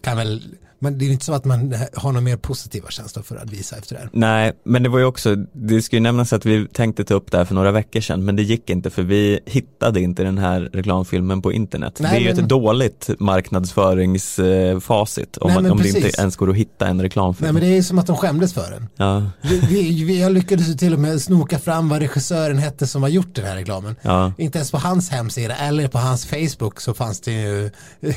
kan 0.00 0.16
väl 0.16 0.42
Men 0.84 0.98
det 0.98 1.04
är 1.04 1.06
ju 1.06 1.12
inte 1.12 1.24
så 1.24 1.32
att 1.32 1.44
man 1.44 1.74
har 1.94 2.12
några 2.12 2.20
mer 2.24 2.36
positiva 2.36 2.88
känslor 2.90 3.22
för 3.22 3.36
att 3.36 3.50
visa 3.50 3.76
efter 3.76 3.94
det 3.94 4.00
här. 4.00 4.10
Nej, 4.12 4.52
men 4.64 4.82
det 4.82 4.88
var 4.88 4.98
ju 4.98 5.04
också, 5.04 5.34
det 5.52 5.82
ska 5.82 5.96
ju 5.96 6.00
nämnas 6.00 6.32
att 6.32 6.46
vi 6.46 6.66
tänkte 6.72 7.04
ta 7.04 7.14
upp 7.14 7.30
det 7.30 7.36
här 7.38 7.44
för 7.44 7.54
några 7.54 7.70
veckor 7.70 8.00
sedan, 8.00 8.24
men 8.24 8.36
det 8.36 8.42
gick 8.42 8.70
inte 8.70 8.90
för 8.90 9.02
vi 9.02 9.40
hittade 9.46 10.00
inte 10.00 10.22
den 10.22 10.38
här 10.38 10.60
reklamfilmen 10.72 11.42
på 11.42 11.52
internet. 11.52 11.96
Nej, 12.00 12.10
det 12.10 12.16
är 12.16 12.20
ju 12.20 12.26
men- 12.34 12.38
ett 12.44 12.48
dåligt 12.48 13.10
marknadsföringsfacit 13.18 15.36
om, 15.36 15.48
Nej, 15.52 15.62
man, 15.62 15.70
om 15.70 15.78
det 15.78 15.88
inte 15.88 16.10
ens 16.20 16.36
går 16.36 16.50
att 16.50 16.56
hitta 16.56 16.86
en 16.86 17.02
reklamfilm. 17.02 17.44
Nej 17.44 17.52
men 17.52 17.62
det 17.62 17.68
är 17.78 17.82
som 17.82 17.98
att 17.98 18.06
de 18.06 18.16
skämdes 18.16 18.54
för 18.54 18.70
den. 18.70 18.88
Ja, 18.96 19.30
Vi, 19.42 19.58
vi, 19.60 20.04
vi 20.04 20.22
har 20.22 20.30
lyckades 20.30 20.68
ju 20.68 20.74
till 20.74 20.92
och 20.92 20.98
med 21.00 21.22
snoka 21.22 21.58
fram 21.58 21.88
vad 21.88 21.98
regissören 22.02 22.58
hette 22.58 22.86
som 22.86 23.02
har 23.02 23.08
gjort 23.08 23.34
den 23.34 23.44
här 23.44 23.56
reklamen. 23.56 23.96
ja. 24.02 24.32
Inte 24.38 24.58
ens 24.58 24.70
på 24.70 24.78
hans 24.78 25.10
hemsida 25.10 25.54
eller 25.56 25.88
på 25.88 25.98
hans 25.98 26.26
Facebook 26.26 26.80
så 26.80 26.94
fanns 26.94 27.20
det 27.20 27.32
ju 27.32 27.70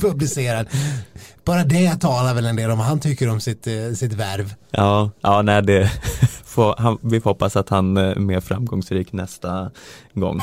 publicerad. 0.00 0.66
Bara 1.52 1.64
det 1.64 1.96
talar 1.96 2.34
väl 2.34 2.46
en 2.46 2.56
del 2.56 2.70
om 2.70 2.78
vad 2.78 2.86
han 2.86 3.00
tycker 3.00 3.30
om 3.30 3.40
sitt, 3.40 3.66
eh, 3.66 3.92
sitt 3.94 4.12
värv. 4.12 4.54
Ja, 4.70 5.10
ja 5.20 5.42
nej 5.42 5.62
det 5.62 5.90
får, 6.44 6.74
han, 6.78 6.98
vi 7.02 7.20
får 7.20 7.30
hoppas 7.30 7.56
att 7.56 7.68
han 7.68 7.96
eh, 7.96 8.04
är 8.04 8.14
mer 8.14 8.40
framgångsrik 8.40 9.12
nästa 9.12 9.70
gång. 10.14 10.40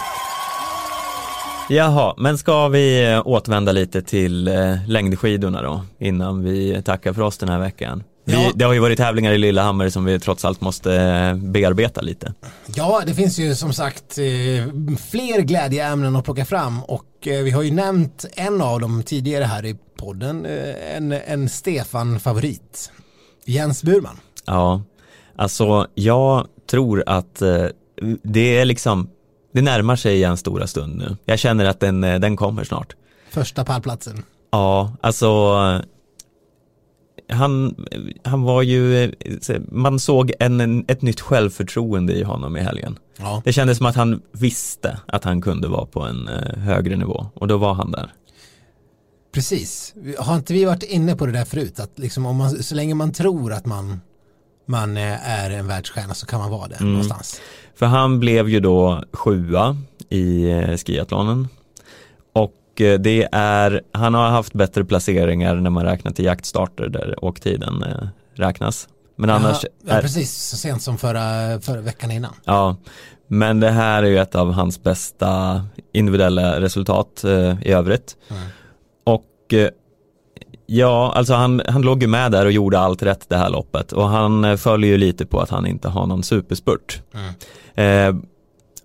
Jaha, 1.69 2.13
men 2.17 2.37
ska 2.37 2.67
vi 2.67 3.11
eh, 3.11 3.27
återvända 3.27 3.71
lite 3.71 4.01
till 4.01 4.49
längdskidorna 4.87 5.61
då 5.61 5.81
innan 5.99 6.43
vi 6.43 6.81
tackar 6.85 7.13
för 7.13 7.21
oss 7.21 7.37
den 7.37 7.49
här 7.49 7.59
veckan? 7.59 8.03
Vi. 8.29 8.51
Det 8.55 8.65
har 8.65 8.73
ju 8.73 8.79
varit 8.79 8.97
tävlingar 8.97 9.31
i 9.31 9.37
Lillehammer 9.37 9.89
som 9.89 10.05
vi 10.05 10.19
trots 10.19 10.45
allt 10.45 10.61
måste 10.61 10.95
eh, 10.95 11.35
bearbeta 11.35 12.01
lite. 12.01 12.33
Ja, 12.75 13.01
det 13.05 13.13
finns 13.13 13.39
ju 13.39 13.55
som 13.55 13.73
sagt 13.73 14.17
eh, 14.17 14.25
fler 15.11 15.41
glädjeämnen 15.41 16.15
att 16.15 16.25
plocka 16.25 16.45
fram 16.45 16.83
och 16.83 17.27
eh, 17.27 17.43
vi 17.43 17.51
har 17.51 17.61
ju 17.61 17.71
nämnt 17.71 18.25
en 18.33 18.61
av 18.61 18.79
dem 18.79 19.03
tidigare 19.03 19.43
här 19.43 19.65
i 19.65 19.75
podden, 19.97 20.45
en, 20.95 21.11
en 21.11 21.49
Stefan-favorit. 21.49 22.91
Jens 23.45 23.83
Burman. 23.83 24.19
Ja, 24.45 24.81
alltså 25.35 25.87
jag 25.93 26.47
tror 26.69 27.03
att 27.05 27.41
det 28.23 28.57
är 28.57 28.65
liksom, 28.65 29.09
det 29.53 29.61
närmar 29.61 29.95
sig 29.95 30.23
en 30.23 30.37
stora 30.37 30.67
stund 30.67 30.97
nu. 30.97 31.17
Jag 31.25 31.39
känner 31.39 31.65
att 31.65 31.79
den, 31.79 32.01
den 32.01 32.37
kommer 32.37 32.63
snart. 32.63 32.95
Första 33.29 33.65
pallplatsen. 33.65 34.23
Ja, 34.51 34.93
alltså 35.01 35.55
han, 37.29 37.75
han 38.23 38.41
var 38.41 38.61
ju, 38.61 39.03
eh, 39.03 39.61
man 39.71 39.99
såg 39.99 40.31
en, 40.39 40.61
en, 40.61 40.85
ett 40.87 41.01
nytt 41.01 41.21
självförtroende 41.21 42.13
i 42.13 42.23
honom 42.23 42.57
i 42.57 42.61
helgen. 42.61 42.99
Ja. 43.17 43.41
Det 43.45 43.53
kändes 43.53 43.77
som 43.77 43.85
att 43.85 43.95
han 43.95 44.21
visste 44.31 44.99
att 45.05 45.23
han 45.23 45.41
kunde 45.41 45.67
vara 45.67 45.85
på 45.85 46.01
en 46.01 46.27
eh, 46.27 46.57
högre 46.57 46.95
nivå 46.95 47.25
och 47.33 47.47
då 47.47 47.57
var 47.57 47.73
han 47.73 47.91
där. 47.91 48.13
Precis. 49.31 49.93
Har 50.17 50.35
inte 50.35 50.53
vi 50.53 50.65
varit 50.65 50.83
inne 50.83 51.15
på 51.15 51.25
det 51.25 51.31
där 51.31 51.45
förut? 51.45 51.79
Att 51.79 51.99
liksom 51.99 52.25
om 52.25 52.35
man, 52.35 52.63
så 52.63 52.75
länge 52.75 52.95
man 52.95 53.11
tror 53.11 53.53
att 53.53 53.65
man, 53.65 54.01
man 54.65 54.97
eh, 54.97 55.29
är 55.29 55.49
en 55.49 55.67
världsstjärna 55.67 56.13
så 56.13 56.25
kan 56.25 56.39
man 56.39 56.51
vara 56.51 56.67
det 56.67 56.83
någonstans. 56.83 57.41
För 57.75 57.85
han 57.85 58.19
blev 58.19 58.49
ju 58.49 58.59
då 58.59 59.03
sjua 59.13 59.77
i 60.09 60.47
skiathlonen 60.77 61.47
och 62.33 62.53
det 62.79 63.27
är, 63.31 63.81
han 63.91 64.13
har 64.13 64.29
haft 64.29 64.53
bättre 64.53 64.85
placeringar 64.85 65.55
när 65.55 65.69
man 65.69 65.85
räknar 65.85 66.11
till 66.11 66.25
jaktstarter 66.25 66.89
där 66.89 67.25
åktiden 67.25 67.83
eh, 67.83 68.07
räknas. 68.33 68.87
Men 69.15 69.29
annars, 69.29 69.63
ja, 69.63 69.95
ja, 69.95 70.01
precis. 70.01 70.35
Så 70.35 70.57
sent 70.57 70.81
som 70.81 70.97
förra, 70.97 71.59
förra 71.61 71.81
veckan 71.81 72.11
innan. 72.11 72.33
ja, 72.45 72.75
men 73.27 73.59
det 73.59 73.69
här 73.69 74.03
är 74.03 74.07
ju 74.07 74.19
ett 74.19 74.35
av 74.35 74.51
hans 74.51 74.83
bästa 74.83 75.61
individuella 75.93 76.61
resultat 76.61 77.23
eh, 77.23 77.61
i 77.61 77.71
övrigt. 77.71 78.17
Mm. 78.29 78.43
Och 79.03 79.53
eh, 79.53 79.69
ja, 80.65 81.13
alltså 81.15 81.33
han, 81.33 81.61
han 81.67 81.81
låg 81.81 82.01
ju 82.01 82.07
med 82.07 82.31
där 82.31 82.45
och 82.45 82.51
gjorde 82.51 82.79
allt 82.79 83.03
rätt 83.03 83.29
det 83.29 83.37
här 83.37 83.49
loppet 83.49 83.91
och 83.91 84.09
han 84.09 84.45
eh, 84.45 84.55
följer 84.55 84.91
ju 84.91 84.97
lite 84.97 85.25
på 85.25 85.39
att 85.39 85.49
han 85.49 85.67
inte 85.67 85.89
har 85.89 86.05
någon 86.05 86.23
superspurt. 86.23 87.01
Mm. 87.13 88.21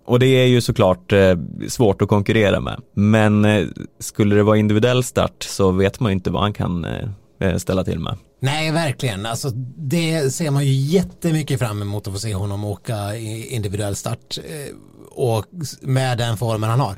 Och 0.05 0.19
det 0.19 0.27
är 0.27 0.45
ju 0.45 0.61
såklart 0.61 1.11
eh, 1.11 1.37
svårt 1.67 2.01
att 2.01 2.09
konkurrera 2.09 2.59
med. 2.59 2.81
Men 2.93 3.45
eh, 3.45 3.67
skulle 3.99 4.35
det 4.35 4.43
vara 4.43 4.57
individuell 4.57 5.03
start 5.03 5.43
så 5.43 5.71
vet 5.71 5.99
man 5.99 6.11
ju 6.11 6.13
inte 6.13 6.31
vad 6.31 6.41
han 6.41 6.53
kan 6.53 6.85
eh, 6.85 7.09
eh 7.39 7.57
ställa 7.57 7.83
till 7.83 7.99
med. 7.99 8.17
Nej, 8.39 8.71
verkligen. 8.71 9.25
Alltså, 9.25 9.49
det 9.77 10.33
ser 10.33 10.51
man 10.51 10.65
ju 10.65 10.71
jättemycket 10.71 11.59
fram 11.59 11.81
emot 11.81 12.07
att 12.07 12.13
få 12.13 12.19
se 12.19 12.33
honom 12.33 12.65
åka 12.65 13.15
i 13.15 13.55
individuell 13.55 13.95
start 13.95 14.37
eh, 14.37 14.75
och 15.11 15.45
med 15.81 16.17
den 16.17 16.37
formen 16.37 16.69
han 16.69 16.79
har. 16.79 16.97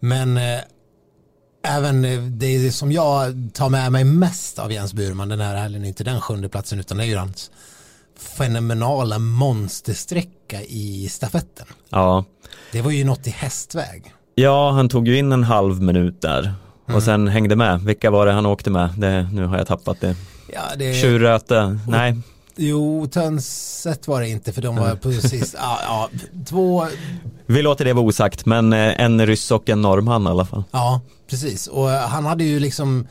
Men 0.00 0.36
eh, 0.36 0.60
även 1.64 2.04
eh, 2.04 2.20
det 2.20 2.72
som 2.72 2.92
jag 2.92 3.34
tar 3.54 3.68
med 3.68 3.92
mig 3.92 4.04
mest 4.04 4.58
av 4.58 4.72
Jens 4.72 4.94
Burman 4.94 5.28
den 5.28 5.40
här 5.40 5.56
helgen 5.56 5.84
är 5.84 5.88
inte 5.88 6.04
den 6.04 6.20
sjunde 6.20 6.48
platsen 6.48 6.80
utan 6.80 6.96
det 6.96 7.04
är 7.04 7.08
ju 7.08 7.16
hans 7.16 7.50
fenomenala 8.18 9.18
monstersträcka 10.54 10.62
i 10.62 11.08
stafetten. 11.08 11.66
Ja, 11.90 12.24
Det 12.72 12.82
var 12.82 12.90
ju 12.90 13.04
något 13.04 13.26
i 13.26 13.30
hästväg. 13.30 14.12
ja 14.34 14.70
han 14.70 14.88
tog 14.88 15.08
ju 15.08 15.18
in 15.18 15.32
en 15.32 15.44
halv 15.44 15.82
minut 15.82 16.22
där 16.22 16.54
Mm. 16.86 16.96
och 16.96 17.02
sen 17.02 17.28
hängde 17.28 17.56
med. 17.56 17.80
Vilka 17.80 18.10
var 18.10 18.26
det 18.26 18.32
han 18.32 18.46
åkte 18.46 18.70
med? 18.70 18.90
Det, 18.98 19.28
nu 19.32 19.46
har 19.46 19.58
jag 19.58 19.66
tappat 19.66 20.00
det. 20.00 20.16
Ja, 20.52 20.60
det... 20.78 20.94
Tjurröte? 20.94 21.78
Nej, 21.88 22.16
Jo, 22.56 23.06
Tönset 23.06 24.08
var 24.08 24.20
det 24.20 24.28
inte 24.28 24.52
för 24.52 24.62
de 24.62 24.76
var 24.76 24.96
precis, 24.96 25.54
ja, 25.58 25.78
ja, 25.82 26.08
två, 26.46 26.86
vi 27.46 27.62
låter 27.62 27.84
det 27.84 27.92
vara 27.92 28.04
osagt 28.06 28.46
men 28.46 28.72
eh, 28.72 29.00
en 29.00 29.26
ryss 29.26 29.50
och 29.50 29.68
en 29.68 29.82
norrman 29.82 30.26
i 30.26 30.30
alla 30.30 30.44
fall. 30.44 30.64
Ja, 30.70 31.00
precis. 31.30 31.66
Och 31.66 31.90
eh, 31.92 32.00
han 32.08 32.24
hade 32.26 32.44
ju 32.44 32.60
liksom 32.60 33.06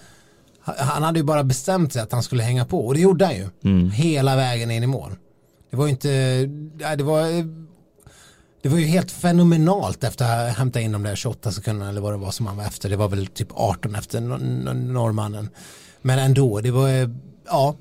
han 0.78 1.04
hade 1.04 1.20
ju 1.20 1.26
bara 1.26 1.44
bestämt 1.44 1.94
sig 1.94 2.02
att 2.02 2.12
han 2.12 2.24
skulle 2.24 2.44
hänga 2.44 2.66
på 2.66 2.88
och 2.88 2.94
det 2.94 3.00
gjorde 3.02 3.26
han 3.26 3.36
ju. 3.36 3.48
Mm. 3.64 3.92
Hela 3.92 4.36
vägen 4.36 4.72
in 4.72 4.84
i 4.84 4.88
mål. 4.88 5.12
Det 5.74 5.78
var 5.78 5.86
ju 5.86 5.92
inte, 5.92 6.46
det 6.98 7.04
var 7.04 7.24
det 8.62 8.70
var 8.70 8.78
ju 8.78 8.86
helt 8.86 9.12
fenomenalt 9.12 10.04
efter 10.04 10.26
att 10.26 10.32
ha 10.32 10.48
hämtat 10.48 10.82
in 10.82 10.92
de 10.92 11.04
där 11.04 11.16
28 11.16 11.52
sekunderna 11.52 11.90
eller 11.90 12.02
vad 12.02 12.14
det 12.14 12.18
var 12.18 12.32
som 12.32 12.48
han 12.48 12.58
var 12.58 12.64
efter. 12.64 12.90
Det 12.90 12.96
var 12.96 13.08
väl 13.10 13.28
typ 13.28 13.48
18 13.52 13.96
efter 13.96 14.22
nor- 14.22 14.38
nor- 14.38 14.74
norrmannen. 14.74 15.50
Men 16.02 16.20
ändå, 16.20 16.60
det 16.62 16.72
var, 16.72 16.90
ja, 17.46 17.76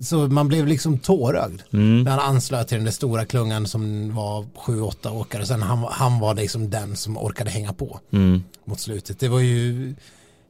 så 0.00 0.16
man 0.16 0.48
blev 0.48 0.66
liksom 0.66 0.98
tårögd. 0.98 1.60
När 1.70 2.10
han 2.10 2.20
anslöt 2.20 2.68
till 2.68 2.76
den 2.76 2.84
där 2.84 2.92
stora 2.92 3.24
klungan 3.24 3.66
som 3.66 4.14
var 4.14 4.42
7-8 4.66 5.10
åkare. 5.12 5.46
Sen 5.46 5.62
han, 5.62 5.78
han 5.90 6.18
var 6.20 6.34
liksom 6.34 6.70
den 6.70 6.96
som 6.96 7.18
orkade 7.18 7.50
hänga 7.50 7.72
på 7.72 8.00
Mm. 8.12 8.42
mot 8.64 8.80
slutet. 8.80 9.18
Det 9.18 9.28
var 9.28 9.40
ju 9.40 9.94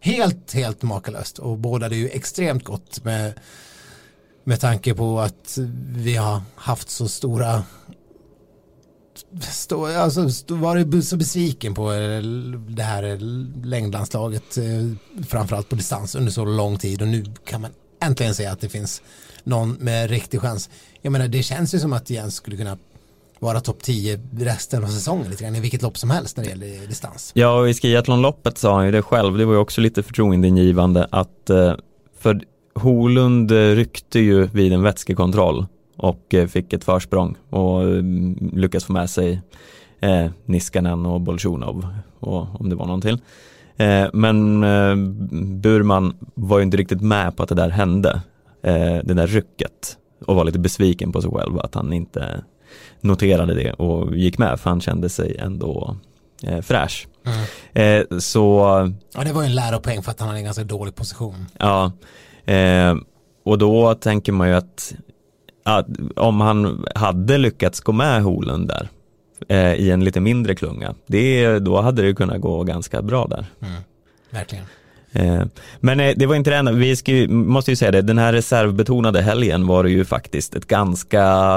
helt, 0.01 0.53
helt 0.53 0.83
makalöst 0.83 1.39
och 1.39 1.59
båda 1.59 1.89
ju 1.89 2.09
extremt 2.09 2.65
gott 2.65 3.05
med, 3.05 3.33
med 4.45 4.61
tanke 4.61 4.95
på 4.95 5.21
att 5.21 5.59
vi 5.97 6.17
har 6.17 6.43
haft 6.55 6.91
så 6.91 7.09
stora 7.09 7.63
stå, 9.41 9.87
alltså, 9.87 10.31
stå, 10.31 10.55
varit 10.55 11.05
så 11.05 11.17
besviken 11.17 11.75
på 11.75 11.91
det 12.69 12.83
här 12.83 13.19
längdlandslaget 13.67 14.57
eh, 14.57 15.25
framförallt 15.27 15.69
på 15.69 15.77
distans 15.77 16.15
under 16.15 16.33
så 16.33 16.45
lång 16.45 16.79
tid 16.79 17.03
och 17.03 17.09
nu 17.09 17.25
kan 17.45 17.61
man 17.61 17.71
äntligen 18.03 18.35
se 18.35 18.47
att 18.47 18.61
det 18.61 18.69
finns 18.69 19.03
någon 19.45 19.73
med 19.73 20.11
riktig 20.11 20.41
chans. 20.41 20.71
Jag 21.03 21.11
menar 21.11 21.29
det 21.29 21.43
känns 21.43 21.75
ju 21.75 21.79
som 21.79 21.93
att 21.93 22.11
Jens 22.11 22.35
skulle 22.35 22.57
kunna 22.57 22.79
vara 23.39 23.61
topp 23.61 23.83
10 23.83 24.21
resten 24.39 24.85
av 24.85 24.89
säsongen 24.89 25.31
lite 25.31 25.45
grann 25.45 25.57
i 25.57 25.61
vilket 25.61 25.83
lopp 25.83 25.99
som 25.99 26.11
helst 26.11 26.37
när 26.37 26.45
det 26.45 26.51
gäller 26.51 26.87
distans. 26.87 27.33
Ja, 27.35 27.61
och 27.61 27.71
i 27.71 27.75
skiathlonloppet 27.75 28.59
sa 28.59 28.77
han 28.77 28.87
ju 28.87 28.93
det 28.93 29.03
själv, 29.03 29.39
det 29.39 29.45
var 29.45 29.53
ju 29.53 29.59
också 29.59 29.81
lite 29.81 30.03
förtroendeingivande 30.03 31.09
att 31.11 31.51
eh, 31.51 31.75
för 32.19 32.41
Holund 32.75 33.51
eh, 33.53 33.57
ryckte 33.57 34.20
ju 34.20 34.47
vid 34.47 34.72
en 34.72 34.83
vätskekontroll 34.83 35.66
och 35.97 36.35
eh, 36.35 36.47
fick 36.47 36.72
ett 36.72 36.85
försprång 36.85 37.37
och 37.51 37.83
mm, 37.83 38.51
lyckas 38.53 38.85
få 38.85 38.93
med 38.93 39.11
sig 39.11 39.41
eh, 40.01 40.27
Niskanen 40.45 41.07
och 41.07 41.20
Bolsjunov 41.20 41.87
och 42.20 42.61
om 42.61 42.68
det 42.70 42.77
var 42.77 42.87
någon 42.87 43.01
till. 43.01 43.18
Eh, 43.77 44.07
men 44.12 44.64
eh, 44.64 44.97
Burman 45.47 46.16
var 46.35 46.59
ju 46.59 46.64
inte 46.64 46.77
riktigt 46.77 47.01
med 47.01 47.37
på 47.37 47.43
att 47.43 47.49
det 47.49 47.55
där 47.55 47.70
hände, 47.70 48.22
eh, 48.62 48.99
det 49.05 49.14
där 49.14 49.27
rycket 49.27 49.97
och 50.27 50.37
var 50.37 50.45
lite 50.45 50.59
besviken 50.59 51.12
på 51.12 51.22
sig 51.22 51.31
själv 51.31 51.59
att 51.59 51.75
han 51.75 51.93
inte 51.93 52.45
noterade 53.01 53.55
det 53.55 53.72
och 53.72 54.16
gick 54.16 54.39
med 54.39 54.61
för 54.61 54.70
han 54.70 54.81
kände 54.81 55.09
sig 55.09 55.37
ändå 55.39 55.97
eh, 56.43 56.61
fräsch. 56.61 57.09
Eh, 57.72 58.03
så 58.18 58.59
Ja, 59.14 59.25
det 59.25 59.33
var 59.33 59.43
ju 59.43 59.47
en 59.47 59.55
läropoäng 59.55 60.03
för 60.03 60.11
att 60.11 60.20
han 60.20 60.29
hade 60.29 60.39
en 60.41 60.45
ganska 60.45 60.64
dålig 60.64 60.95
position. 60.95 61.47
ja, 61.59 61.93
eh, 62.47 62.95
och 63.45 63.59
då 63.59 63.95
tänker 63.95 64.33
man 64.33 64.49
ju 64.49 64.55
att, 64.55 64.95
att 65.63 65.87
om 66.17 66.41
han 66.41 66.87
hade 66.95 67.39
lyckats 67.39 67.81
gå 67.81 67.93
med 67.93 68.23
Holund 68.23 68.69
där 68.69 68.89
eh, 69.49 69.75
i 69.75 69.91
en 69.91 70.05
lite 70.05 70.21
mindre 70.21 70.55
klunga, 70.55 70.95
det, 71.07 71.59
då 71.59 71.81
hade 71.81 72.03
det 72.03 72.15
kunnat 72.15 72.41
gå 72.41 72.63
ganska 72.65 73.03
bra 73.03 73.27
där. 73.27 73.47
Verkligen. 74.31 74.65
Eh, 75.13 75.43
Men 75.81 76.01
eh, 76.01 76.13
det 76.17 76.27
var 76.27 76.35
inte 76.35 76.51
det 76.51 76.57
enda, 76.57 76.73
vi 76.73 76.95
ju- 77.07 77.29
måste 77.29 77.71
ju 77.71 77.77
säga 77.77 77.91
det, 77.91 78.03
den 78.03 78.19
här 78.19 78.33
reservbetonade 78.33 79.23
helgen 79.23 79.67
var 79.67 79.85
det 79.85 79.91
ju 79.91 80.05
faktiskt 80.05 80.55
ett 80.55 80.67
ganska 80.67 81.55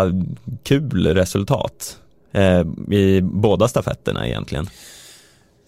kul 0.63 1.07
resultat 1.07 1.97
eh, 2.31 2.59
i 2.91 3.21
båda 3.21 3.67
stafetterna 3.67 4.27
egentligen. 4.27 4.67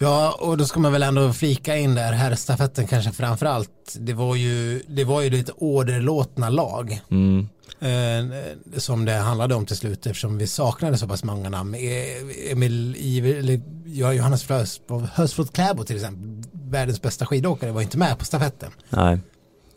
Ja, 0.01 0.37
och 0.39 0.57
då 0.57 0.65
ska 0.65 0.79
man 0.79 0.91
väl 0.91 1.03
ändå 1.03 1.33
flika 1.33 1.77
in 1.77 1.95
där, 1.95 2.13
herrstafetten 2.13 2.87
kanske 2.87 3.11
framför 3.11 3.45
allt. 3.45 3.95
Det 3.99 4.13
var 4.13 4.35
ju, 4.35 4.83
det 4.87 5.03
var 5.03 5.21
ju 5.21 5.29
lite 5.29 5.51
åderlåtna 5.51 6.49
lag. 6.49 7.01
Mm. 7.11 7.47
Eh, 7.81 8.37
som 8.77 9.05
det 9.05 9.13
handlade 9.13 9.55
om 9.55 9.65
till 9.65 9.77
slut 9.77 10.05
eftersom 10.05 10.37
vi 10.37 10.47
saknade 10.47 10.97
så 10.97 11.07
pass 11.07 11.23
många 11.23 11.49
namn. 11.49 11.75
E- 11.75 12.51
Emil 12.51 12.95
Iver, 12.99 13.61
Johannes 13.85 14.49
Hösflot 15.13 15.53
Kläbo 15.53 15.83
till 15.83 15.95
exempel, 15.95 16.51
världens 16.51 17.01
bästa 17.01 17.25
skidåkare, 17.25 17.71
var 17.71 17.81
inte 17.81 17.97
med 17.97 18.19
på 18.19 18.25
stafetten. 18.25 18.71
Nej. 18.89 19.19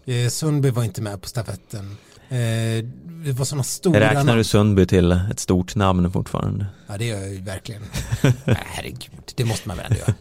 Eh, 0.04 0.28
Sundby 0.28 0.70
var 0.70 0.84
inte 0.84 1.02
med 1.02 1.22
på 1.22 1.28
stafetten. 1.28 1.96
Eh, 2.32 2.84
det 3.24 3.32
var 3.32 3.44
sådana 3.44 3.62
stora 3.62 4.00
Räknar 4.00 4.24
namn. 4.24 4.38
du 4.38 4.44
Sundby 4.44 4.86
till 4.86 5.12
ett 5.12 5.40
stort 5.40 5.74
namn 5.74 6.12
fortfarande? 6.12 6.66
Ja, 6.86 6.98
det 6.98 7.04
gör 7.04 7.20
jag 7.20 7.32
ju 7.32 7.40
verkligen. 7.40 7.82
Nej, 8.22 8.56
herregud, 8.64 9.32
det 9.36 9.44
måste 9.44 9.68
man 9.68 9.76
väl 9.76 9.86
ändå 9.86 9.98
göra. 9.98 10.14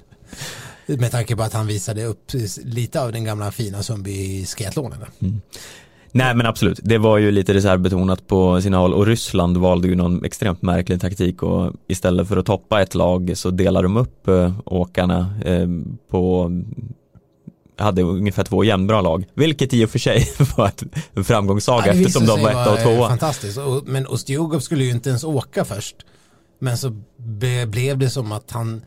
Med 1.00 1.12
tanke 1.12 1.36
på 1.36 1.44
att 1.44 1.54
han 1.54 1.68
visade 1.68 2.06
upp 2.06 2.32
lite 2.64 3.02
av 3.02 3.12
den 3.12 3.24
gamla 3.24 3.52
fina 3.52 3.84
Sundby 3.84 4.12
i 4.12 4.46
skiathlonen. 4.46 5.00
Nej 6.12 6.36
men 6.36 6.46
absolut, 6.46 6.80
det 6.84 6.98
var 6.98 7.18
ju 7.18 7.32
lite 7.32 7.54
reservbetonat 7.54 8.28
på 8.28 8.62
sina 8.62 8.78
håll 8.78 8.94
och 8.94 9.06
Ryssland 9.06 9.58
valde 9.58 9.88
ju 9.88 9.96
någon 9.96 10.26
extremt 10.26 10.62
märklig 10.62 11.02
taktik 11.02 11.44
och 11.44 11.74
istället 11.88 12.28
för 12.28 12.38
att 12.38 12.46
toppa 12.46 12.82
ett 12.82 12.96
lag 12.96 13.32
så 13.36 13.50
delar 13.52 13.84
de 13.84 13.98
upp 13.98 14.28
eh, 14.28 14.54
åkarna 14.66 15.34
eh, 15.46 15.68
på 16.10 16.52
hade 17.84 18.02
ungefär 18.02 18.44
två 18.44 18.64
jämnbra 18.64 19.02
lag, 19.02 19.26
vilket 19.34 19.74
i 19.74 19.86
och 19.86 19.90
för 19.90 20.00
sig 20.00 20.32
var 20.58 20.72
en 21.14 21.24
framgångssaga 21.24 21.88
Ja, 21.88 21.94
eftersom 21.94 22.26
de 22.26 22.42
var 22.42 22.50
etta 22.50 22.72
och 22.72 22.80
eh, 22.80 22.84
tvåa. 22.84 23.10
Fantastiskt, 23.10 23.58
och, 23.58 23.84
men 23.86 24.08
Ostjugov 24.08 24.60
skulle 24.60 24.84
ju 24.84 24.92
inte 24.92 25.10
ens 25.10 25.24
åka 25.24 25.66
först. 25.66 25.96
Men 26.60 26.78
så 26.78 27.02
be, 27.18 27.66
blev 27.66 27.98
det 27.98 28.10
som 28.10 28.32
att 28.32 28.52
han 28.52 28.82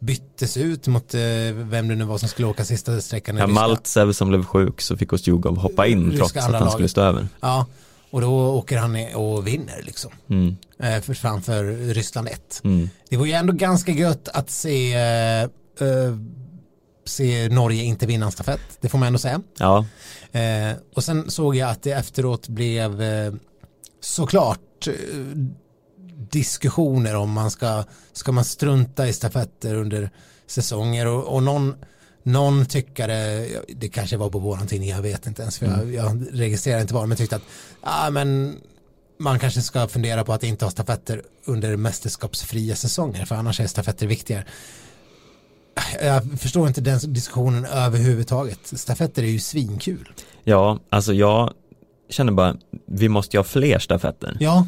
byttes 0.00 0.56
ut 0.56 0.86
mot 0.86 1.14
eh, 1.14 1.20
vem 1.54 1.88
det 1.88 1.94
nu 1.94 2.04
var 2.04 2.18
som 2.18 2.28
skulle 2.28 2.48
åka 2.48 2.64
sista 2.64 3.00
sträckan. 3.00 3.36
Ja, 3.36 3.46
Maltsev 3.46 4.12
som 4.12 4.28
blev 4.28 4.44
sjuk 4.44 4.80
så 4.80 4.96
fick 4.96 5.12
Ostjugov 5.12 5.56
hoppa 5.56 5.86
in 5.86 6.16
trots 6.16 6.36
att 6.36 6.42
han 6.42 6.52
laget. 6.52 6.72
skulle 6.72 6.88
stå 6.88 7.00
över. 7.00 7.28
Ja, 7.40 7.66
och 8.10 8.20
då 8.20 8.30
åker 8.30 8.78
han 8.78 9.14
och 9.14 9.46
vinner 9.46 9.82
liksom. 9.82 10.10
Mm. 10.28 10.56
Eh, 10.78 11.00
för, 11.00 11.14
framför 11.14 11.64
Ryssland 11.94 12.28
1. 12.28 12.60
Mm. 12.64 12.90
Det 13.08 13.16
var 13.16 13.26
ju 13.26 13.32
ändå 13.32 13.52
ganska 13.52 13.92
gött 13.92 14.28
att 14.28 14.50
se, 14.50 14.94
eh, 14.94 15.42
eh, 15.42 15.48
se 17.10 17.48
Norge 17.48 17.82
inte 17.82 18.06
vinna 18.06 18.26
en 18.26 18.32
stafett. 18.32 18.60
Det 18.80 18.88
får 18.88 18.98
man 18.98 19.06
ändå 19.06 19.18
säga. 19.18 19.40
Ja, 19.58 19.84
Eh, 20.32 20.76
och 20.94 21.04
sen 21.04 21.30
såg 21.30 21.56
jag 21.56 21.70
att 21.70 21.82
det 21.82 21.92
efteråt 21.92 22.48
blev 22.48 23.02
eh, 23.02 23.32
såklart 24.00 24.86
eh, 24.86 24.94
diskussioner 26.30 27.16
om 27.16 27.32
man 27.32 27.50
ska, 27.50 27.84
ska 28.12 28.32
man 28.32 28.44
strunta 28.44 29.08
i 29.08 29.12
stafetter 29.12 29.74
under 29.74 30.10
säsonger 30.46 31.06
och, 31.06 31.34
och 31.34 31.42
någon, 31.42 31.74
någon 32.22 32.66
tyckare, 32.66 33.46
det 33.68 33.88
kanske 33.88 34.16
var 34.16 34.30
på 34.30 34.38
våran 34.38 34.66
tidning, 34.66 34.88
jag 34.88 35.02
vet 35.02 35.26
inte 35.26 35.42
ens 35.42 35.58
för 35.58 35.66
jag, 35.66 35.94
jag 35.94 36.26
registrerar 36.32 36.80
inte 36.80 36.94
bara, 36.94 37.06
men 37.06 37.16
tyckte 37.16 37.36
att 37.36 37.42
ah, 37.80 38.10
men 38.10 38.56
man 39.18 39.38
kanske 39.38 39.62
ska 39.62 39.88
fundera 39.88 40.24
på 40.24 40.32
att 40.32 40.44
inte 40.44 40.64
ha 40.64 40.70
stafetter 40.70 41.22
under 41.44 41.76
mästerskapsfria 41.76 42.76
säsonger 42.76 43.24
för 43.24 43.34
annars 43.34 43.60
är 43.60 43.66
stafetter 43.66 44.06
viktigare. 44.06 44.44
Jag 46.02 46.40
förstår 46.40 46.68
inte 46.68 46.80
den 46.80 46.98
diskussionen 47.06 47.64
överhuvudtaget. 47.64 48.58
Stafetter 48.62 49.22
är 49.22 49.26
ju 49.26 49.38
svinkul. 49.38 50.08
ja, 50.44 50.78
alltså 50.88 51.12
jag 51.12 51.52
känner 52.08 52.32
bara, 52.32 52.56
vi 52.86 53.08
måste 53.08 53.36
ju 53.36 53.38
ha 53.38 53.44
fler 53.44 53.78
stafetter. 53.78 54.36
Ja, 54.40 54.66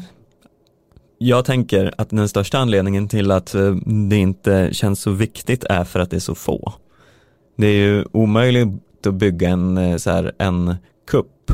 Jag 1.17 1.45
tänker 1.45 1.93
att 1.97 2.09
den 2.09 2.29
största 2.29 2.57
anledningen 2.57 3.07
till 3.07 3.31
att 3.31 3.55
eh, 3.55 3.75
det 4.09 4.17
inte 4.17 4.69
känns 4.71 5.01
så 5.01 5.11
viktigt 5.11 5.63
är 5.63 5.83
för 5.83 5.99
att 5.99 6.09
det 6.09 6.15
är 6.15 6.19
så 6.19 6.35
få. 6.35 6.73
Det 7.57 7.67
är 7.67 7.75
ju 7.87 8.05
omöjligt 8.11 9.07
att 9.07 9.13
bygga 9.13 9.49
en, 9.49 9.77
eh, 9.77 9.97
så 9.97 10.11
här, 10.11 10.31
en 10.39 10.75
kupp 11.07 11.51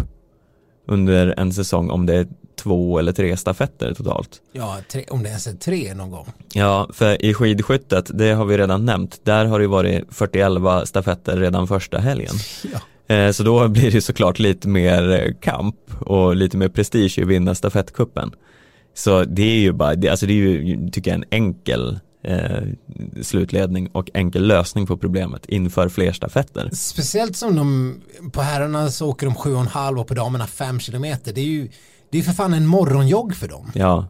under 0.87 1.33
en 1.39 1.53
säsong 1.53 1.89
om 1.89 2.05
det 2.05 2.15
är 2.15 2.27
två 2.59 2.99
eller 2.99 3.11
tre 3.11 3.37
stafetter 3.37 3.93
totalt. 3.93 4.41
ja 4.51 4.77
tre, 4.91 5.05
om 5.09 5.23
det 5.23 5.29
ens 5.29 5.47
är 5.47 5.53
tre 5.53 5.93
någon 5.93 6.11
gång. 6.11 6.27
Ja, 6.53 6.89
för 6.93 7.25
i 7.25 7.33
skidskyttet, 7.33 8.11
det 8.13 8.31
har 8.31 8.45
vi 8.45 8.57
redan 8.57 8.85
nämnt, 8.85 9.19
där 9.23 9.45
har 9.45 9.59
det 9.59 9.67
varit 9.67 10.03
41 10.09 10.87
stafetter 10.87 11.37
redan 11.37 11.67
första 11.67 11.97
helgen. 11.99 12.33
Ja. 12.73 13.15
Eh, 13.15 13.31
Så 13.31 13.43
då 13.43 13.67
blir 13.67 13.91
det 13.91 14.01
såklart 14.01 14.39
lite 14.39 14.67
mer 14.67 15.11
eh, 15.11 15.33
kamp 15.41 15.75
och 15.99 16.35
lite 16.35 16.57
mer 16.57 16.69
prestige 16.69 17.19
i 17.19 17.21
att 17.21 17.27
vinna 17.27 17.55
stafettkuppen. 17.55 18.31
Så 18.93 19.23
det 19.23 19.41
är 19.43 19.59
ju 19.59 19.71
bara, 19.71 19.95
det, 19.95 20.09
alltså 20.09 20.25
det 20.25 20.33
är 20.33 20.35
ju, 20.35 20.89
tycker 20.89 21.11
jag, 21.11 21.15
en 21.17 21.25
enkel 21.31 21.99
eh, 22.23 22.63
slutledning 23.21 23.87
och 23.91 24.09
enkel 24.13 24.47
lösning 24.47 24.85
på 24.87 24.97
problemet 24.97 25.45
inför 25.45 25.89
fler 25.89 26.11
stafetter. 26.11 26.69
Speciellt 26.73 27.35
som 27.35 27.55
de 27.55 27.95
på 28.31 28.41
herrarna 28.41 28.91
så 28.91 29.07
åker 29.09 29.25
de 29.25 29.35
sju 29.35 29.53
och 29.53 29.61
en 29.61 29.67
halv 29.67 29.99
och 29.99 30.07
på 30.07 30.13
damerna 30.13 30.47
fem 30.47 30.79
kilometer. 30.79 31.33
Det 31.33 31.41
är 31.41 31.45
ju 31.45 31.67
det 32.11 32.17
är 32.19 32.23
för 32.23 32.33
fan 32.33 32.53
en 32.53 32.67
morgonjogg 32.67 33.35
för 33.35 33.47
dem. 33.47 33.71
Ja, 33.75 34.07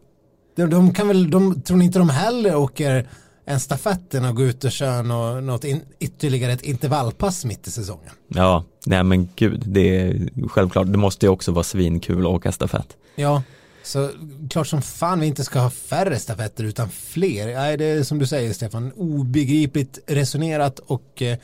De, 0.56 0.70
de 0.70 0.94
kan 0.94 1.08
väl, 1.08 1.30
de, 1.32 1.62
tror 1.62 1.78
ni 1.78 1.86
inte 1.86 2.00
de 2.00 2.10
heller 2.10 2.56
åker 2.56 3.10
en 3.46 3.60
stafetten 3.60 4.26
och 4.26 4.36
går 4.36 4.46
ut 4.46 4.64
och 4.64 4.72
kör 4.72 5.04
nå- 5.04 5.42
något 5.42 5.64
in, 5.64 5.82
ytterligare 6.00 6.52
ett 6.54 6.62
intervallpass 6.62 7.46
mitt 7.46 7.68
i 7.68 7.72
säsongen? 7.72 8.12
ja, 8.28 8.64
nej 8.86 9.04
men 9.04 9.30
gud, 9.36 9.64
det 9.66 9.98
är 10.02 10.30
självklart, 10.50 10.88
det 10.92 10.98
måste 10.98 11.26
ju 11.26 11.30
också 11.30 11.52
vara 11.52 11.64
svinkul 11.64 12.20
att 12.22 12.32
åka 12.32 12.52
stafett. 12.52 12.98
Ja, 13.16 13.44
så 13.84 14.10
klart 14.50 14.68
som 14.68 14.82
fan 14.82 15.20
vi 15.20 15.28
inte 15.28 15.44
ska 15.44 15.60
ha 15.60 15.70
färre 15.70 16.20
stafetter 16.20 16.64
utan 16.64 16.90
fler. 16.90 17.54
Nej, 17.56 17.78
det 17.78 17.86
är 17.86 18.04
som 18.04 18.20
du 18.20 18.28
säger 18.28 18.54
Stefan, 18.54 18.92
obegripligt 18.96 20.00
resonerat 20.08 20.80
och, 20.80 21.22
eh, 21.22 21.38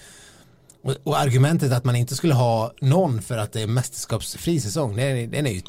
och, 0.83 0.95
och 1.03 1.19
argumentet 1.19 1.71
att 1.71 1.83
man 1.85 1.95
inte 1.95 2.15
skulle 2.15 2.33
ha 2.33 2.73
någon 2.81 3.21
för 3.21 3.37
att 3.37 3.53
det 3.53 3.61
är 3.61 3.67
mästerskapsfri 3.67 4.59
säsong, 4.59 4.95
den 4.95 5.17
är, 5.17 5.27
den 5.27 5.47
är 5.47 5.51
ju, 5.51 5.61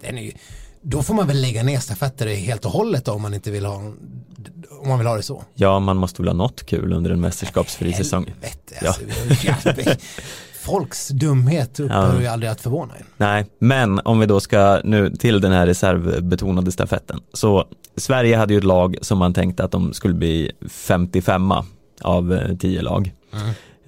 den 0.00 0.18
är 0.18 0.22
ju 0.22 0.32
då 0.82 1.02
får 1.02 1.14
man 1.14 1.26
väl 1.26 1.40
lägga 1.40 1.62
ner 1.62 1.78
stafetter 1.78 2.26
helt 2.26 2.64
och 2.64 2.70
hållet 2.70 3.08
om 3.08 3.22
man 3.22 3.34
inte 3.34 3.50
vill 3.50 3.64
ha 3.66 3.74
om 4.82 4.88
man 4.88 4.98
vill 4.98 5.06
ha 5.06 5.16
det 5.16 5.22
så. 5.22 5.44
Ja, 5.54 5.78
man 5.78 5.96
måste 5.96 6.22
väl 6.22 6.28
ha 6.28 6.34
något 6.34 6.66
kul 6.66 6.92
under 6.92 7.10
en 7.10 7.20
mästerskapsfri 7.20 7.92
säsong. 7.92 8.24
Helvete, 8.26 8.86
alltså, 8.86 9.02
ja. 9.86 9.94
Folks 10.60 11.08
dumhet 11.08 11.80
upphör 11.80 12.14
Ja. 12.14 12.20
ju 12.20 12.26
aldrig 12.26 12.50
att 12.52 12.60
förvåna 12.60 12.94
en. 12.96 13.04
Nej, 13.16 13.46
men 13.58 14.00
om 14.04 14.18
vi 14.20 14.26
då 14.26 14.40
ska 14.40 14.80
nu 14.84 15.10
till 15.16 15.40
den 15.40 15.52
här 15.52 15.66
reservbetonade 15.66 16.72
stafetten. 16.72 17.20
Så 17.32 17.64
Sverige 17.96 18.36
hade 18.36 18.52
ju 18.54 18.58
ett 18.58 18.64
lag 18.64 18.96
som 19.02 19.18
man 19.18 19.34
tänkte 19.34 19.64
att 19.64 19.70
de 19.70 19.92
skulle 19.92 20.14
bli 20.14 20.52
55 20.70 21.52
av 22.02 22.32
eh, 22.32 22.56
10 22.56 22.82
lag. 22.82 23.12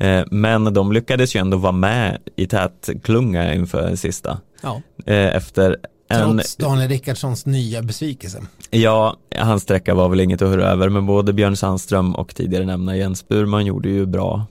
Eh, 0.00 0.24
Men 0.30 0.64
de 0.74 0.92
lyckades 0.92 1.36
ju 1.36 1.40
ändå 1.40 1.56
vara 1.56 1.72
med 1.72 2.18
i 2.36 2.46
tät 2.46 2.88
klunga 3.02 3.54
inför 3.54 3.96
sista. 3.96 4.38
Ja. 4.62 4.82
Eh, 5.06 5.36
Efter 5.36 5.76
Trots 6.08 6.56
Daniel 6.56 6.88
Rickardssons 6.88 7.46
nya 7.46 7.82
besvikelse. 7.82 8.42
ja, 8.70 9.16
hans 9.36 9.62
sträcka 9.62 9.94
var 9.94 10.08
väl 10.08 10.20
inget 10.20 10.42
att 10.42 10.48
höra 10.48 10.66
över, 10.66 10.88
men 10.88 11.06
både 11.06 11.32
Björn 11.32 11.56
Sandström 11.56 12.14
och 12.14 12.34
tidigare 12.34 12.64
nämnda 12.64 12.96
Jens 12.96 13.28
Burman 13.28 13.66
gjorde 13.66 13.88
ju 13.88 14.06
bra 14.06 14.46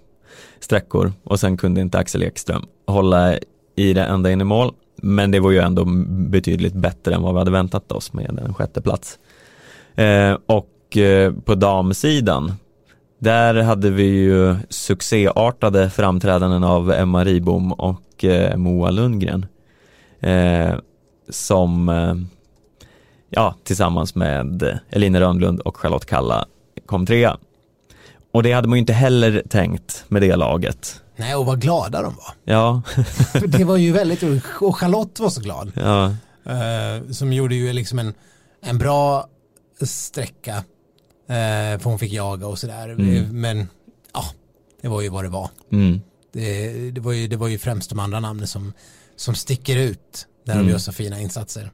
sträckor 0.59 1.13
och 1.23 1.39
sen 1.39 1.57
kunde 1.57 1.81
inte 1.81 1.97
Axel 1.97 2.23
Ekström 2.23 2.65
hålla 2.87 3.37
i 3.75 3.93
det 3.93 4.03
ända 4.03 4.31
in 4.31 4.41
i 4.41 4.43
mål. 4.43 4.73
Men 5.01 5.31
det 5.31 5.39
var 5.39 5.51
ju 5.51 5.59
ändå 5.59 5.85
betydligt 6.07 6.73
bättre 6.73 7.15
än 7.15 7.21
vad 7.21 7.33
vi 7.33 7.39
hade 7.39 7.51
väntat 7.51 7.91
oss 7.91 8.13
med 8.13 8.39
en 8.45 8.53
sjätte 8.53 8.81
plats. 8.81 9.19
Eh, 9.95 10.37
och 10.45 10.97
eh, 10.97 11.33
på 11.33 11.55
damsidan, 11.55 12.53
där 13.19 13.55
hade 13.55 13.89
vi 13.89 14.03
ju 14.03 14.55
succéartade 14.69 15.89
framträdanden 15.89 16.63
av 16.63 16.91
Emma 16.91 17.23
Ribom 17.23 17.71
och 17.71 18.25
eh, 18.25 18.57
Moa 18.57 18.89
Lundgren. 18.89 19.45
Som 21.29 21.89
eh, 21.89 22.15
ja, 23.29 23.55
tillsammans 23.63 24.15
med 24.15 24.79
Elina 24.89 25.19
Rönnlund 25.19 25.59
och 25.59 25.77
Charlotte 25.77 26.05
Kalla 26.05 26.45
kom 26.85 27.05
trea. 27.05 27.37
Och 28.31 28.43
det 28.43 28.51
hade 28.51 28.67
man 28.67 28.77
ju 28.77 28.79
inte 28.79 28.93
heller 28.93 29.43
tänkt 29.49 30.05
med 30.07 30.21
det 30.21 30.35
laget. 30.35 31.01
Nej, 31.15 31.35
och 31.35 31.45
vad 31.45 31.61
glada 31.61 32.01
de 32.01 32.15
var. 32.15 32.33
Ja, 32.53 32.81
För 33.31 33.47
det 33.57 33.63
var 33.63 33.77
ju 33.77 33.91
väldigt 33.91 34.23
roligt. 34.23 34.43
Och 34.61 34.75
Charlotte 34.77 35.19
var 35.19 35.29
så 35.29 35.41
glad. 35.41 35.71
ja, 35.75 36.15
Eh, 36.45 37.11
som 37.11 37.33
gjorde 37.33 37.55
ju 37.55 37.73
liksom 37.73 37.99
en, 37.99 38.13
en 38.61 38.77
bra 38.77 39.27
sträcka. 39.81 40.55
Eh, 41.27 41.79
för 41.79 41.83
hon 41.83 41.99
fick 41.99 42.13
jaga 42.13 42.47
och 42.47 42.59
sådär. 42.59 42.89
Mm. 42.89 43.41
Men 43.41 43.67
ja, 44.13 44.23
det 44.81 44.87
var 44.87 45.01
ju 45.01 45.09
vad 45.09 45.23
det 45.25 45.29
var. 45.29 45.49
mm, 45.71 46.01
Det, 46.31 46.91
det, 46.91 47.01
var, 47.01 47.11
ju, 47.11 47.27
det 47.27 47.35
var 47.37 47.47
ju 47.47 47.57
främst 47.57 47.89
de 47.89 47.99
andra 47.99 48.19
namnen 48.19 48.47
som, 48.47 48.73
som 49.15 49.35
sticker 49.35 49.77
ut. 49.77 50.27
De 50.53 50.59
Mm. 50.59 50.69
gör 50.69 50.77
så 50.77 50.91
fina 50.91 51.19
insatser. 51.21 51.71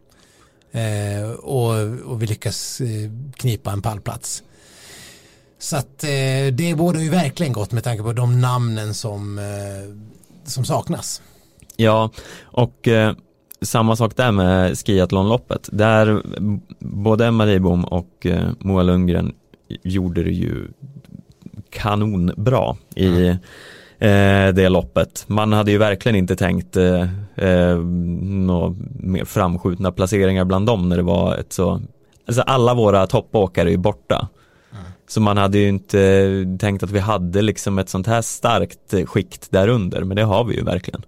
Eh, 0.72 1.30
och, 1.32 1.72
och 2.06 2.22
vi 2.22 2.28
lyckas 2.28 2.82
eh, 2.82 3.12
knipa 3.36 3.72
en 3.72 3.82
pallplats. 3.82 4.44
Så 5.60 5.78
att 5.78 6.04
eh, 6.04 6.54
det 6.54 6.76
båda 6.78 7.00
ju 7.02 7.10
verkligen 7.10 7.54
gott 7.54 7.72
med 7.72 7.84
tanke 7.84 8.04
på 8.04 8.14
de 8.14 8.42
namnen 8.42 8.94
som, 8.94 9.40
eh, 9.40 9.96
som 10.46 10.66
saknas. 10.66 11.22
ja. 11.76 12.10
och 12.42 12.88
eh, 12.88 13.16
samma 13.62 13.96
sak 13.96 14.16
där 14.16 14.32
med 14.32 14.78
skiathlonloppet. 14.78 15.70
Där 15.72 16.22
både 16.80 17.26
Emma 17.28 17.46
Ribom 17.46 17.86
och 17.86 18.26
eh, 18.26 18.50
Moa 18.60 18.84
Lundgren 18.84 19.34
gjorde 19.84 20.24
det 20.24 20.32
ju 20.32 20.68
kanonbra 21.70 22.76
i 22.96 23.36
eh, 24.04 24.54
det 24.54 24.70
loppet. 24.70 25.26
Man 25.28 25.54
hade 25.54 25.72
ju 25.72 25.78
verkligen 25.78 26.16
inte 26.16 26.36
tänkt 26.36 26.78
eh, 26.78 27.02
eh, 27.36 27.78
några 27.78 28.76
mer 29.00 29.26
framskjutna 29.26 29.92
placeringar 29.92 30.46
bland 30.46 30.66
dem 30.66 30.90
när 30.90 30.98
det 30.98 31.04
var 31.04 31.36
ett 31.36 31.54
så, 31.54 31.82
alltså 32.28 32.42
alla 32.42 32.74
våra 32.74 33.08
toppåkare 33.08 33.70
är 33.70 33.72
ju 33.72 33.78
borta. 33.78 34.28
Så 35.08 35.22
man 35.22 35.38
hade 35.38 35.58
ju 35.58 35.70
inte 35.70 36.58
tänkt 36.60 36.84
att 36.84 36.92
vi 36.92 37.00
hade 37.00 37.42
liksom 37.42 37.80
ett 37.80 37.90
sånt 37.90 38.08
här 38.08 38.22
starkt 38.22 38.94
skikt 39.06 39.52
där 39.52 39.68
under, 39.68 40.04
men 40.04 40.18
det 40.18 40.24
har 40.24 40.44
vi 40.44 40.56
ju 40.56 40.64
verkligen. 40.64 41.02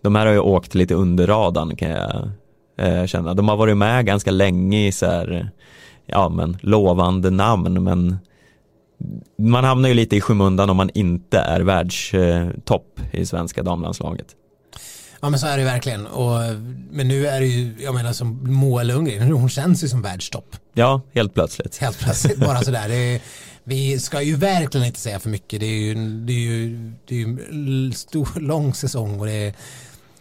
De 0.00 0.14
här 0.14 0.26
har 0.26 0.32
ju 0.32 0.38
åkt 0.38 0.74
lite 0.74 0.94
under 0.94 1.26
radarn 1.26 1.76
kan 1.76 1.90
jag 1.90 2.30
eh, 2.78 3.06
känna. 3.06 3.34
De 3.34 3.48
har 3.48 3.56
varit 3.56 3.76
med 3.76 4.06
ganska 4.06 4.30
länge 4.30 4.86
i 4.86 4.92
så 4.92 5.06
här, 5.06 5.50
ja 6.06 6.28
men 6.28 6.56
lovande 6.60 7.30
namn, 7.30 7.82
men 7.82 8.18
man 9.38 9.64
hamnar 9.64 9.88
ju 9.88 9.94
lite 9.94 10.16
i 10.16 10.20
skymundan 10.20 10.70
om 10.70 10.76
man 10.76 10.90
inte 10.94 11.38
är 11.38 11.60
världstopp 11.60 13.00
i 13.12 13.26
svenska 13.26 13.62
damlandslaget. 13.62 14.26
Ja 15.20 15.30
men 15.30 15.40
så 15.40 15.46
är 15.46 15.58
det 15.58 15.64
verkligen. 15.64 16.06
Och, 16.06 16.40
men 16.90 17.08
nu 17.08 17.26
är 17.26 17.40
det 17.40 17.46
ju, 17.46 17.74
jag 17.80 17.94
menar 17.94 18.12
som 18.12 18.52
Moa 18.52 18.82
Lundgren, 18.82 19.32
hon 19.32 19.48
känns 19.48 19.84
ju 19.84 19.88
som 19.88 20.02
världstopp. 20.02 20.56
Ja, 20.74 21.00
helt 21.14 21.34
plötsligt. 21.34 21.76
Helt 21.76 21.98
plötsligt, 21.98 22.38
bara 22.38 22.62
sådär. 22.62 22.90
Är, 22.90 23.20
vi 23.64 23.98
ska 23.98 24.22
ju 24.22 24.36
verkligen 24.36 24.86
inte 24.86 25.00
säga 25.00 25.20
för 25.20 25.30
mycket. 25.30 25.60
Det 25.60 25.66
är 25.66 25.80
ju, 25.80 25.94
det 25.94 26.32
är 26.32 26.36
ju, 26.36 26.92
det 27.08 27.14
är 27.14 27.18
ju 27.18 27.24
en 27.24 27.92
stor, 27.92 28.40
lång 28.40 28.74
säsong. 28.74 29.20
Och 29.20 29.26
det 29.26 29.32
är, 29.32 29.54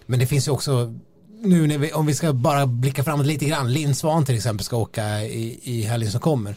men 0.05 0.19
det 0.19 0.27
finns 0.27 0.47
ju 0.47 0.51
också, 0.51 0.93
nu 1.41 1.77
vi, 1.77 1.91
om 1.91 2.05
vi 2.05 2.15
ska 2.15 2.33
bara 2.33 2.65
blicka 2.65 3.03
framåt 3.03 3.25
lite 3.25 3.45
grann, 3.45 3.73
Linn 3.73 3.95
Svan 3.95 4.25
till 4.25 4.35
exempel 4.35 4.65
ska 4.65 4.77
åka 4.77 5.21
i, 5.23 5.59
i 5.63 5.81
helgen 5.81 6.11
som 6.11 6.21
kommer. 6.21 6.55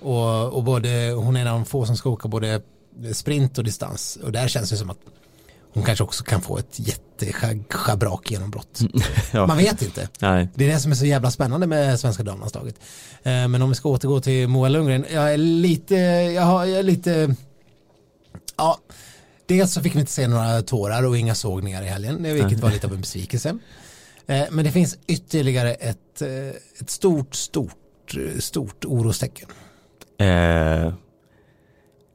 Och, 0.00 0.52
och 0.52 0.64
både, 0.64 1.12
hon 1.16 1.36
är 1.36 1.40
en 1.40 1.46
av 1.46 1.54
de 1.58 1.64
få 1.64 1.86
som 1.86 1.96
ska 1.96 2.10
åka 2.10 2.28
både 2.28 2.60
sprint 3.12 3.58
och 3.58 3.64
distans. 3.64 4.18
Och 4.22 4.32
där 4.32 4.48
känns 4.48 4.70
det 4.70 4.76
som 4.76 4.90
att 4.90 4.98
hon 5.74 5.84
kanske 5.84 6.04
också 6.04 6.24
kan 6.24 6.40
få 6.40 6.58
ett 6.58 6.78
jätteschabrak 6.78 8.30
genombrott. 8.30 8.80
Ja. 9.32 9.46
Man 9.46 9.56
vet 9.56 9.82
inte. 9.82 10.08
Nej. 10.20 10.48
Det 10.54 10.64
är 10.64 10.68
det 10.72 10.78
som 10.80 10.90
är 10.92 10.96
så 10.96 11.06
jävla 11.06 11.30
spännande 11.30 11.66
med 11.66 12.00
svenska 12.00 12.22
damlandslaget. 12.22 12.74
Eh, 13.22 13.48
Men 13.48 13.62
om 13.62 13.68
vi 13.68 13.74
ska 13.74 13.88
återgå 13.88 14.20
till 14.20 14.48
Moa 14.48 14.68
Lundgren, 14.68 15.04
jag 15.12 15.32
är 15.32 15.36
lite, 15.36 15.94
jag 16.34 16.42
har, 16.42 16.64
jag 16.64 16.78
är 16.78 16.82
lite, 16.82 17.34
ja, 18.56 18.78
dels 19.46 19.72
så 19.72 19.80
fick 19.82 19.94
vi 19.94 20.00
inte 20.00 20.12
se 20.12 20.28
några 20.28 20.62
tårar 20.62 21.02
och 21.06 21.18
inga 21.18 21.34
sågningar 21.34 21.82
i 21.82 21.86
helgen, 21.86 22.22
vilket 22.22 22.60
var 22.60 22.70
lite 22.70 22.86
av 22.86 22.92
en 22.94 23.00
besvikelse. 23.00 23.58
Eh, 24.26 24.42
Men 24.50 24.64
det 24.64 24.70
finns 24.72 24.98
ytterligare 25.06 25.74
ett, 25.74 26.22
eh, 26.22 26.28
ett 26.80 26.90
stort, 26.90 27.34
stort, 27.34 28.14
stort 28.38 28.84
orostecken. 28.84 29.48
Eh, 30.18 30.92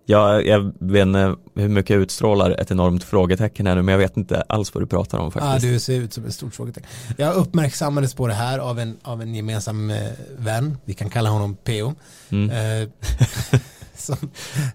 jag, 0.05 0.45
jag 0.47 0.73
vet 0.79 1.01
inte 1.01 1.35
hur 1.55 1.69
mycket 1.69 1.89
jag 1.89 2.01
utstrålar 2.01 2.51
ett 2.51 2.71
enormt 2.71 3.03
frågetecken 3.03 3.67
här 3.67 3.75
nu, 3.75 3.81
men 3.81 3.91
jag 3.91 3.99
vet 3.99 4.17
inte 4.17 4.41
alls 4.41 4.73
vad 4.73 4.83
du 4.83 4.87
pratar 4.87 5.17
om 5.17 5.31
Ja, 5.35 5.41
faktiskt. 5.41 5.73
du 5.73 5.79
ser 5.79 5.93
ut 6.01 6.13
som 6.13 6.25
ett 6.25 6.33
stort 6.33 6.55
frågetecken. 6.55 6.89
Jag 7.17 7.35
uppmärksammades 7.35 8.13
på 8.13 8.27
det 8.27 8.33
här 8.33 8.59
av 8.59 8.79
en, 8.79 8.97
av 9.01 9.21
en 9.21 9.35
gemensam 9.35 9.89
eh, 9.89 9.97
vän, 10.37 10.77
vi 10.85 10.93
kan 10.93 11.09
kalla 11.09 11.29
honom 11.29 11.55
PO, 11.63 11.93
Mm. 12.29 12.49
eh, 12.83 12.89
som, 13.95 14.15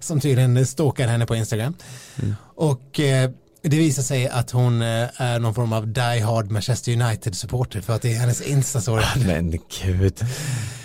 som 0.00 0.20
tydligen 0.20 0.66
stalkar 0.66 1.08
henne 1.08 1.26
på 1.26 1.36
Instagram. 1.36 1.74
Mm. 2.22 2.34
Och 2.54 3.00
eh, 3.00 3.30
det 3.62 3.76
visar 3.78 4.02
sig 4.02 4.28
att 4.28 4.50
hon 4.50 4.82
eh, 4.82 5.08
är 5.22 5.38
någon 5.38 5.54
form 5.54 5.72
av 5.72 5.88
die 5.88 6.20
hard 6.20 6.50
Manchester 6.50 6.92
United-supporter 6.92 7.80
för 7.80 7.94
att 7.94 8.02
det 8.02 8.14
är 8.14 8.18
hennes 8.18 8.42
Insta-story. 8.42 9.26
Men 9.26 9.50
gud. 9.82 10.20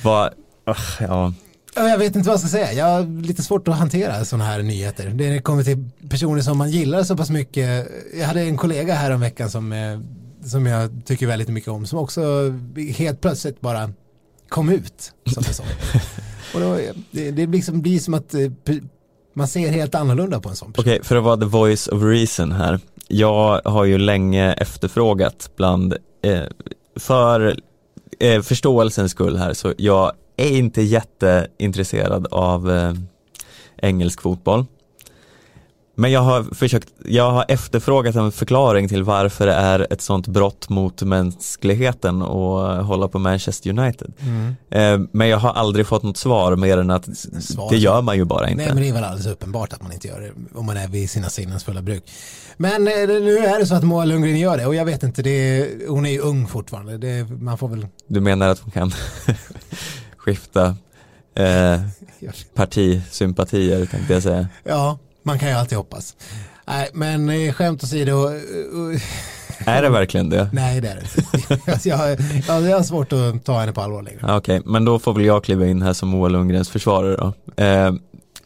Vad, 0.04 0.34
Ugh, 0.70 0.78
ja. 1.00 1.34
Jag 1.76 1.98
vet 1.98 2.16
inte 2.16 2.28
vad 2.28 2.34
jag 2.34 2.40
ska 2.40 2.50
säga. 2.50 2.74
Jag 2.74 2.86
har 2.86 3.22
lite 3.22 3.44
svårt 3.44 3.68
att 3.68 3.76
hantera 3.76 4.26
sådana 4.26 4.46
här 4.46 4.62
nyheter. 4.62 5.10
Det 5.10 5.42
kommer 5.42 5.64
till 5.64 5.90
personer 6.10 6.42
som 6.42 6.58
man 6.58 6.72
gillar 6.72 7.04
så 7.04 7.18
pass 7.18 7.30
mycket. 7.30 7.88
Jag 8.18 8.28
hade 8.28 8.42
en 8.42 8.58
kollega 8.58 8.94
här 8.94 9.12
om 9.12 9.22
veckan 9.22 9.50
som, 9.50 9.72
eh, 9.72 10.00
som 10.46 10.66
jag 10.66 10.92
tycker 11.06 11.28
väldigt 11.28 11.50
mycket 11.50 11.70
om 11.70 11.86
som 11.86 12.00
också 12.00 12.54
helt 12.96 13.22
plötsligt 13.22 13.62
bara 13.62 13.90
kom 14.50 14.70
ut 14.70 15.12
som 15.26 15.44
en 15.48 15.54
sån. 15.54 15.66
Och 16.54 16.60
då, 16.60 16.78
det, 17.12 17.32
det 17.32 17.46
liksom 17.46 17.82
blir 17.82 18.00
som 18.00 18.14
att 18.14 18.34
eh, 18.34 18.50
man 19.34 19.48
ser 19.48 19.70
helt 19.70 19.96
annorlunda 19.96 20.40
på 20.40 20.50
en 20.50 20.56
sån 20.56 20.74
person. 20.74 20.92
Okej, 20.92 21.04
för 21.04 21.16
att 21.16 21.24
vara 21.24 21.38
the 21.38 21.46
voice 21.46 21.88
of 21.88 22.04
reason 22.04 22.52
här. 22.52 22.80
Jag 23.08 23.62
har 23.66 23.84
ju 23.84 23.98
länge 23.98 24.54
efterfrågat 24.54 25.52
bland, 25.56 25.94
eh, 26.24 26.44
för 26.96 27.60
eh, 28.20 28.42
förståelsens 28.42 29.12
skull 29.12 29.38
här, 29.38 29.54
så 29.54 29.74
jag 29.78 30.12
är 30.38 30.52
inte 30.52 30.82
jätteintresserad 30.82 32.28
av 32.32 32.72
eh, 32.72 32.94
engelsk 33.78 34.22
fotboll. 34.22 34.66
Men 35.96 36.12
jag 36.12 36.22
har 36.22 36.44
försökt, 36.56 36.90
jag 37.06 37.32
har 37.32 37.46
efterfrågat 37.48 38.16
en 38.16 38.32
förklaring 38.32 38.90
till 38.90 39.04
varför 39.04 39.46
det 39.46 39.54
är 39.54 39.88
ett 39.94 40.02
sånt 40.02 40.28
brott 40.28 40.70
mot 40.70 41.02
mänskligheten 41.02 42.22
att 42.22 42.86
hålla 42.86 43.08
på 43.08 43.20
Manchester 43.20 43.70
United. 43.70 44.14
Eh, 44.70 45.00
men 45.12 45.28
jag 45.28 45.38
har 45.38 45.50
aldrig 45.54 45.88
fått 45.88 46.04
något 46.04 46.18
svar 46.18 46.56
mer 46.56 46.78
än 46.78 46.92
att 46.92 47.18
Svar. 47.44 47.70
det 47.70 47.78
gör 47.78 48.02
man 48.02 48.16
ju 48.18 48.26
bara 48.26 48.50
inte. 48.50 48.64
Nej 48.66 48.74
men 48.74 48.84
det 48.84 48.90
är 48.90 48.94
väl 48.94 49.04
alldeles 49.04 49.28
uppenbart 49.28 49.74
att 49.74 49.84
man 49.84 49.92
inte 49.92 50.08
gör 50.08 50.22
det 50.22 50.32
om 50.60 50.66
man 50.66 50.78
är 50.78 50.88
vid 50.88 51.10
sina 51.10 51.30
sinnens 51.30 51.64
fulla 51.64 51.82
bruk. 51.82 52.04
Men 52.58 52.88
eh, 52.88 52.94
nu 53.08 53.38
är 53.38 53.60
det 53.60 53.66
så 53.66 53.76
att 53.76 53.84
Moa 53.84 54.06
Lundgren 54.06 54.40
gör 54.40 54.58
det 54.58 54.66
och 54.66 54.76
jag 54.76 54.86
vet 54.86 55.04
inte, 55.04 55.22
det 55.22 55.30
är, 55.30 55.88
hon 55.88 56.06
är 56.06 56.12
ju 56.12 56.20
ung 56.20 56.48
fortfarande. 56.48 56.98
Det, 56.98 57.30
man 57.42 57.58
får 57.58 57.68
väl 57.68 57.88
Du 58.08 58.22
menar 58.22 58.50
att 58.50 58.60
hon 58.60 58.72
kan 58.72 58.92
skifta 60.26 60.76
eh, 61.36 61.82
partisympatier 62.56 63.86
tänkte 63.86 64.14
jag 64.14 64.24
säga. 64.24 64.48
Ja, 64.64 64.98
man 65.24 65.40
kan 65.40 65.50
ju 65.50 65.56
alltid 65.56 65.78
hoppas. 65.78 66.16
Nej, 66.68 66.90
men 66.94 67.30
eh, 67.30 67.54
skämt 67.54 67.84
åsido. 67.84 68.28
eh, 68.30 68.36
eh, 68.36 69.68
Är 69.76 69.82
det 69.82 69.90
verkligen 70.00 70.30
det? 70.30 70.50
Nej, 70.54 70.82
det 70.82 70.88
är 70.90 70.96
det 70.96 71.86
jag, 71.90 72.20
jag, 72.48 72.62
jag 72.70 72.78
har 72.78 72.84
svårt 72.84 73.14
att 73.14 73.46
ta 73.46 73.60
henne 73.60 73.72
på 73.72 73.82
allvar 73.82 74.02
längre. 74.02 74.20
Ja, 74.22 74.38
Okej, 74.38 74.62
men 74.66 74.86
då 74.86 75.00
får 75.00 75.14
väl 75.14 75.26
jag 75.26 75.44
kliva 75.44 75.66
in 75.66 75.82
här 75.82 75.94
som 75.94 76.10
Moa 76.10 76.28
Lundgrens 76.30 76.70
försvarare 76.70 77.16
då. 77.16 77.34
Eh, 77.64 77.94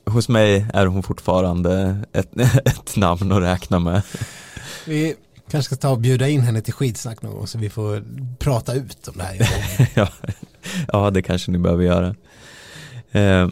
hos 0.05 0.30
mig 0.30 0.65
är 0.73 0.86
hon 0.86 1.03
fortfarande 1.03 1.97
ett, 2.13 2.30
ett 2.65 2.95
namn 2.95 3.32
att 3.32 3.41
räkna 3.41 3.80
med. 3.80 4.01
Vi 4.86 5.15
kanske 5.51 5.75
ska 5.75 5.75
ta 5.81 5.89
och 5.89 5.99
bjuda 5.99 6.27
in 6.29 6.41
henne 6.41 6.61
till 6.61 6.73
skidsnack 6.73 7.21
någon 7.21 7.33
gång 7.35 7.47
så 7.47 7.57
vi 7.57 7.69
får 7.69 8.03
prata 8.39 8.73
ut 8.73 9.07
om 9.07 9.13
det 9.17 9.23
här. 9.23 9.37
ja, 9.95 10.09
ja, 10.87 11.09
det 11.09 11.21
kanske 11.21 11.51
ni 11.51 11.57
behöver 11.57 11.83
göra. 11.83 12.15
Eh, 13.11 13.49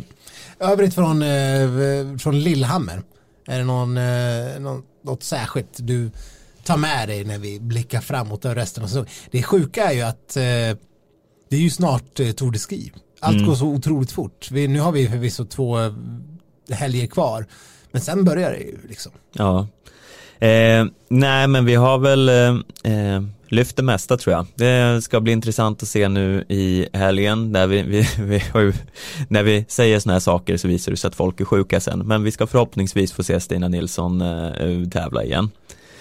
Övrigt 0.59 0.95
från, 0.95 1.21
eh, 1.21 2.17
från 2.17 2.39
Lillhammer. 2.39 3.01
Är 3.47 3.57
det 3.57 3.63
någon, 3.63 3.97
eh, 3.97 4.59
någon, 4.59 4.83
något 5.03 5.23
särskilt 5.23 5.69
du 5.77 6.11
tar 6.63 6.77
med 6.77 7.09
dig 7.09 7.23
när 7.23 7.37
vi 7.39 7.59
blickar 7.59 8.01
framåt 8.01 8.45
över 8.45 8.55
resten 8.55 8.83
av 8.83 8.87
säsongen? 8.87 9.09
Det 9.31 9.43
sjuka 9.43 9.83
är 9.83 9.93
ju 9.93 10.01
att 10.01 10.37
eh, 10.37 10.41
det 11.49 11.55
är 11.55 11.59
ju 11.59 11.69
snart 11.69 12.19
eh, 12.19 12.31
Tour 12.31 12.51
de 12.51 12.59
Ski. 12.59 12.91
Allt 13.19 13.35
Mm. 13.35 13.47
går 13.47 13.55
så 13.55 13.65
otroligt 13.65 14.11
fort. 14.11 14.51
Vi, 14.51 14.67
nu 14.67 14.79
har 14.79 14.91
vi 14.91 15.07
förvisso 15.09 15.45
två 15.45 15.77
helger 16.71 17.07
kvar. 17.07 17.45
Men 17.91 18.01
sen 18.01 18.23
börjar 18.23 18.51
det 18.51 18.57
ju 18.59 18.77
liksom. 18.89 19.11
Ja. 19.33 19.67
Eh, 20.39 20.85
nej 21.09 21.47
men 21.47 21.65
vi 21.65 21.75
har 21.75 21.97
väl 21.97 22.29
eh, 22.29 22.93
eh, 22.93 23.23
lyft 23.47 23.75
det 23.75 23.83
mesta 23.83 24.17
tror 24.17 24.35
jag. 24.35 24.45
Det 24.55 25.03
ska 25.03 25.19
bli 25.19 25.31
intressant 25.31 25.83
att 25.83 25.89
se 25.89 26.07
nu 26.07 26.45
i 26.49 26.87
helgen 26.93 27.53
där 27.53 27.67
vi, 27.67 27.81
vi, 27.81 28.07
vi 28.19 28.43
ju, 28.55 28.73
när 29.27 29.43
vi 29.43 29.65
säger 29.67 29.99
sådana 29.99 30.13
här 30.15 30.19
saker 30.19 30.57
så 30.57 30.67
visar 30.67 30.91
det 30.91 30.97
sig 30.97 31.07
att 31.07 31.15
folk 31.15 31.41
är 31.41 31.45
sjuka 31.45 31.79
sen. 31.79 31.99
Men 31.99 32.23
vi 32.23 32.31
ska 32.31 32.47
förhoppningsvis 32.47 33.11
få 33.11 33.23
se 33.23 33.39
Stina 33.39 33.67
Nilsson 33.67 34.21
eh, 34.21 34.89
tävla 34.91 35.23
igen. 35.23 35.49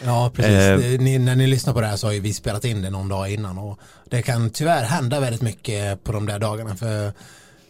Ja, 0.04 0.30
precis. 0.34 0.84
Eh. 0.84 1.00
Ni, 1.00 1.18
när 1.18 1.36
ni 1.36 1.46
lyssnar 1.46 1.72
på 1.72 1.80
det 1.80 1.86
här 1.86 1.96
så 1.96 2.06
har 2.06 2.12
ju 2.12 2.20
vi 2.20 2.32
spelat 2.32 2.64
in 2.64 2.82
det 2.82 2.90
någon 2.90 3.08
dag 3.08 3.30
innan 3.30 3.58
och 3.58 3.78
det 4.10 4.22
kan 4.22 4.50
tyvärr 4.50 4.84
hända 4.84 5.20
väldigt 5.20 5.42
mycket 5.42 6.04
på 6.04 6.12
de 6.12 6.26
där 6.26 6.38
dagarna 6.38 6.76
för 6.76 7.12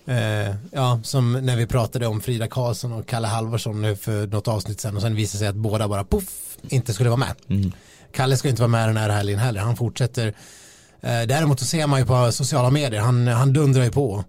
eh, 0.07 0.55
ja, 0.73 1.01
som 1.03 1.33
när 1.33 1.57
vi 1.57 1.67
pratade 1.67 2.07
om 2.07 2.21
Frida 2.21 2.47
Karlsson 2.47 2.93
och 2.93 3.07
Kalle 3.07 3.29
Halvarsson 3.29 3.83
nu 3.83 3.97
för 3.97 4.27
något 4.27 4.49
avsnitt 4.49 4.81
sen 4.81 4.97
och 4.97 5.03
sen 5.03 5.15
visade 5.15 5.39
sig 5.39 5.49
att 5.49 5.55
båda 5.55 5.89
bara 5.89 6.05
poff 6.05 6.57
inte 6.69 6.95
skulle 6.95 7.11
vara 7.11 7.19
med. 7.19 7.35
Mm. 7.49 7.73
Kalle 8.13 8.37
ska 8.37 8.49
inte 8.49 8.63
vara 8.63 8.69
med 8.69 8.89
den 8.89 8.97
här 8.97 9.09
helgen 9.11 9.39
heller, 9.39 9.61
han 9.61 9.77
fortsätter. 9.77 10.27
Eh, 11.01 11.23
däremot 11.23 11.61
så 11.61 11.67
ser 11.67 11.87
man 11.87 12.01
ju 12.01 12.07
på 12.07 12.33
sociala 12.33 12.71
medier, 12.71 13.01
han, 13.01 13.27
han 13.27 13.53
dundrar 13.53 13.85
ju 13.85 13.91
på. 13.91 14.25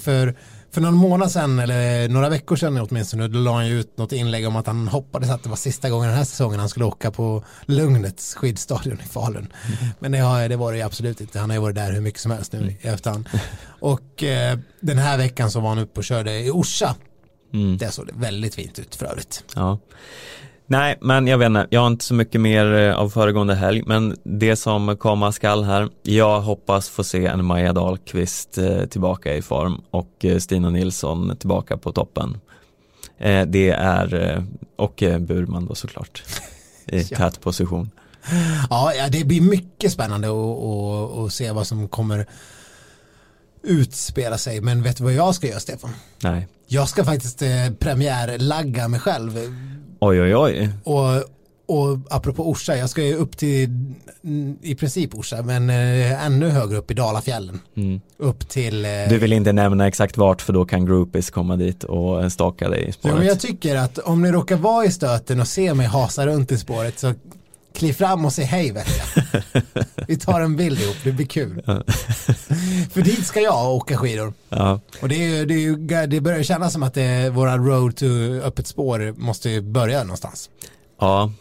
För, 0.00 0.34
för 0.78 0.82
någon 0.82 0.94
månad 0.94 1.30
sedan, 1.30 1.58
eller 1.58 2.08
några 2.08 2.28
veckor 2.28 2.56
sedan 2.56 2.78
åtminstone, 2.78 3.28
då 3.28 3.38
la 3.38 3.52
han 3.52 3.66
ju 3.66 3.80
ut 3.80 3.98
något 3.98 4.12
inlägg 4.12 4.48
om 4.48 4.56
att 4.56 4.66
han 4.66 4.88
hoppades 4.88 5.30
att 5.30 5.42
det 5.42 5.48
var 5.48 5.56
sista 5.56 5.90
gången 5.90 6.08
den 6.08 6.16
här 6.16 6.24
säsongen 6.24 6.60
han 6.60 6.68
skulle 6.68 6.84
åka 6.84 7.10
på 7.10 7.44
Lugnets 7.66 8.34
skidstadion 8.34 9.00
i 9.04 9.08
Falun. 9.08 9.52
Men 9.98 10.12
det, 10.12 10.18
har, 10.18 10.48
det 10.48 10.56
var 10.56 10.72
det 10.72 10.78
ju 10.78 10.84
absolut 10.84 11.20
inte, 11.20 11.38
han 11.38 11.50
har 11.50 11.56
ju 11.56 11.60
varit 11.60 11.74
där 11.74 11.92
hur 11.92 12.00
mycket 12.00 12.20
som 12.20 12.30
helst 12.30 12.52
nu 12.52 12.76
i 12.80 12.88
efterhand. 12.88 13.28
Och 13.80 14.22
eh, 14.22 14.58
den 14.80 14.98
här 14.98 15.18
veckan 15.18 15.50
så 15.50 15.60
var 15.60 15.68
han 15.68 15.78
uppe 15.78 16.00
och 16.00 16.04
körde 16.04 16.40
i 16.40 16.50
Orsa. 16.50 16.94
Mm. 17.54 17.78
Det 17.78 17.90
såg 17.90 18.10
väldigt 18.14 18.54
fint 18.54 18.78
ut 18.78 18.94
för 18.94 19.06
övrigt. 19.06 19.44
Ja. 19.54 19.78
Nej, 20.70 20.98
men 21.00 21.26
jag 21.26 21.38
vet 21.38 21.46
inte, 21.46 21.66
jag 21.70 21.80
har 21.80 21.86
inte 21.86 22.04
så 22.04 22.14
mycket 22.14 22.40
mer 22.40 22.72
eh, 22.74 22.94
av 22.98 23.10
föregående 23.10 23.54
helg, 23.54 23.82
men 23.86 24.16
det 24.24 24.56
som 24.56 24.96
komma 24.96 25.32
skall 25.32 25.64
här, 25.64 25.88
jag 26.02 26.40
hoppas 26.40 26.88
få 26.88 27.04
se 27.04 27.26
en 27.26 27.44
Maja 27.44 27.72
Dahlqvist 27.72 28.58
eh, 28.58 28.84
tillbaka 28.84 29.34
i 29.34 29.42
form 29.42 29.80
och 29.90 30.24
eh, 30.24 30.38
Stina 30.38 30.70
Nilsson 30.70 31.36
tillbaka 31.36 31.76
på 31.76 31.92
toppen. 31.92 32.38
Det 33.46 33.70
är, 33.70 34.44
och 34.76 35.02
Burman 35.20 35.66
då 35.66 35.74
såklart, 35.74 36.22
i 36.86 37.06
Ja. 37.10 37.16
tät 37.16 37.40
position. 37.40 37.90
Ja, 38.70 38.92
det 39.12 39.24
blir 39.24 39.40
mycket 39.40 39.92
spännande 39.92 40.28
att 41.26 41.32
se 41.32 41.52
vad 41.52 41.66
som 41.66 41.88
kommer 41.88 42.26
utspela 43.62 44.38
sig. 44.38 44.60
Men 44.60 44.82
vet 44.82 44.96
du 44.96 45.04
vad 45.04 45.12
jag 45.12 45.34
ska 45.34 45.46
göra 45.46 45.60
Stefan? 45.60 45.90
Nej, 46.22 46.48
Jag 46.66 46.88
ska 46.88 47.04
faktiskt 47.04 47.42
eh, 47.42 47.48
premiärlagga 47.78 48.88
mig 48.88 49.00
själv. 49.00 49.38
Oj 49.98 50.20
oj 50.22 50.36
oj. 50.36 50.68
Och, 50.84 51.14
och 51.66 51.98
apropå 52.10 52.50
Orsa, 52.50 52.76
jag 52.76 52.90
ska 52.90 53.02
ju 53.02 53.14
upp 53.14 53.36
till 53.36 53.70
i 54.62 54.74
princip 54.74 55.14
Orsa, 55.14 55.42
men 55.42 55.70
eh, 55.70 56.24
ännu 56.26 56.48
högre 56.48 56.76
upp 56.76 56.90
i 56.90 56.94
Dalafjällen. 56.94 57.60
Mm. 57.76 58.00
Upp 58.18 58.48
till... 58.48 58.84
Eh, 58.84 58.90
Du 59.08 59.18
vill 59.18 59.32
inte 59.32 59.52
nämna 59.52 59.88
exakt 59.88 60.16
vart 60.16 60.42
för 60.42 60.52
då 60.52 60.64
kan 60.64 60.86
groupies 60.86 61.30
komma 61.30 61.56
dit 61.56 61.84
och 61.84 62.32
staka 62.32 62.68
dig 62.68 62.88
i 62.88 62.92
spåret. 62.92 63.16
men 63.16 63.26
jag 63.26 63.40
tycker 63.40 63.76
att 63.76 63.98
om 63.98 64.22
ni 64.22 64.32
råkar 64.32 64.56
vara 64.56 64.84
i 64.84 64.90
stöten 64.90 65.40
och 65.40 65.48
se 65.48 65.74
mig 65.74 65.86
hasa 65.86 66.26
runt 66.26 66.52
i 66.52 66.58
spåret 66.58 66.98
så 66.98 67.14
kliv 67.78 67.92
fram 67.92 68.24
och 68.24 68.32
säg 68.32 68.44
hej 68.44 68.72
vet 68.72 68.86
jag. 68.98 69.42
Vi 70.08 70.16
tar 70.16 70.40
en 70.40 70.56
bild 70.56 70.80
ihop, 70.80 70.96
det 71.04 71.12
blir 71.12 71.26
kul. 71.26 71.62
För 72.92 73.02
dit 73.02 73.26
ska 73.26 73.40
jag 73.40 73.74
åka 73.74 73.96
skidor. 73.96 74.32
Ja, 74.48 74.80
Och 75.02 75.08
det, 75.08 75.14
är 75.38 75.46
det, 75.46 75.54
är 75.94 76.06
det 76.06 76.20
börjar 76.20 76.42
kännas 76.42 76.72
som 76.72 76.82
att 76.82 76.94
det 76.94 77.30
våra 77.30 77.56
road 77.56 77.96
to 77.96 78.06
öppet 78.46 78.66
spår 78.66 79.14
måste 79.16 79.60
börja 79.60 80.02
någonstans. 80.02 80.50
ja. 81.00 81.32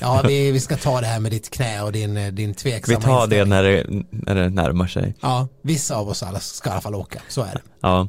Ja, 0.00 0.22
vi, 0.28 0.52
vi 0.52 0.60
ska 0.60 0.76
ta 0.76 1.00
det 1.00 1.06
här 1.06 1.20
med 1.20 1.32
ditt 1.32 1.50
knä 1.50 1.82
och 1.82 1.92
din, 1.92 2.34
din 2.34 2.54
tveksamma 2.54 2.98
vi 2.98 3.04
tar 3.04 3.26
det 3.26 3.44
när 3.44 3.62
det, 3.62 3.86
när 4.10 4.34
det 4.34 4.50
närmar 4.50 4.86
sig. 4.86 5.14
Ja, 5.20 5.48
vissa 5.62 5.96
av 5.96 6.08
oss 6.08 6.22
alla 6.22 6.40
ska 6.40 6.70
i 6.70 6.72
alla 6.72 6.80
fall 6.80 6.94
åka, 6.94 7.20
så 7.28 7.42
är 7.42 7.52
det. 7.54 7.60
Ja, 7.80 8.08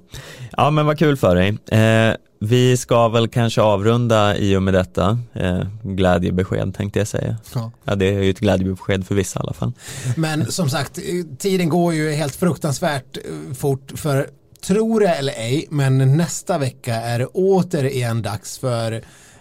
ja 0.51 0.69
men 0.71 0.85
vad 0.85 0.99
kul 0.99 1.17
för 1.17 1.35
dig. 1.35 1.47
Eh, 1.71 2.15
vi 2.45 2.77
ska 2.77 3.07
väl 3.07 3.27
kanske 3.27 3.61
avrunda 3.61 4.37
i 4.37 4.55
och 4.55 4.63
med 4.63 4.73
detta. 4.73 5.19
Eh, 5.33 5.61
glädjebesked 5.83 6.75
tänkte 6.75 6.99
jag 6.99 7.07
säga. 7.07 7.37
Ja. 7.53 7.71
Ja, 7.83 7.95
det 7.95 8.05
är 8.05 8.21
ju 8.21 8.29
ett 8.29 8.39
glädjebesked 8.39 9.07
för 9.07 9.15
vissa 9.15 9.39
i 9.39 9.41
alla 9.41 9.53
fall. 9.53 9.71
Men 10.15 10.51
som 10.51 10.69
sagt, 10.69 10.97
eh, 10.97 11.37
tiden 11.37 11.69
går 11.69 11.93
ju 11.93 12.11
helt 12.11 12.35
fruktansvärt 12.35 13.17
eh, 13.17 13.53
fort 13.53 13.91
för 13.95 14.29
tro 14.67 14.99
det 14.99 15.07
eller 15.07 15.33
ej, 15.33 15.67
men 15.69 16.17
nästa 16.17 16.57
vecka 16.57 16.95
är 16.95 17.19
det 17.19 17.25
återigen 17.25 18.21
dags 18.21 18.57
för 18.57 18.91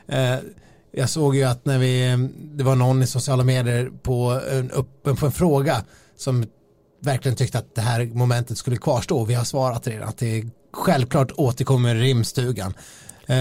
eh, 0.09 0.37
jag 0.93 1.11
såg 1.11 1.37
ju 1.37 1.45
att 1.45 1.65
när 1.65 1.79
vi, 1.79 2.17
det 2.41 2.65
var 2.65 2.75
någon 2.75 3.03
i 3.03 3.07
sociala 3.07 3.45
medier 3.45 3.91
på 4.03 4.41
en, 4.53 4.71
upp, 4.71 5.03
på 5.03 5.27
en 5.27 5.33
fråga 5.33 5.77
som 6.17 6.47
verkligen 7.03 7.37
tyckte 7.37 7.59
att 7.59 7.75
det 7.75 7.81
här 7.81 8.05
momentet 8.05 8.59
skulle 8.59 8.77
kvarstå 8.77 9.25
vi 9.25 9.35
har 9.35 9.45
svarat 9.45 9.87
redan 9.87 10.09
att 10.09 10.19
det 10.19 10.45
självklart 10.75 11.33
återkommer 11.37 11.95
rimstugan. 11.95 12.75
Eh, 13.27 13.37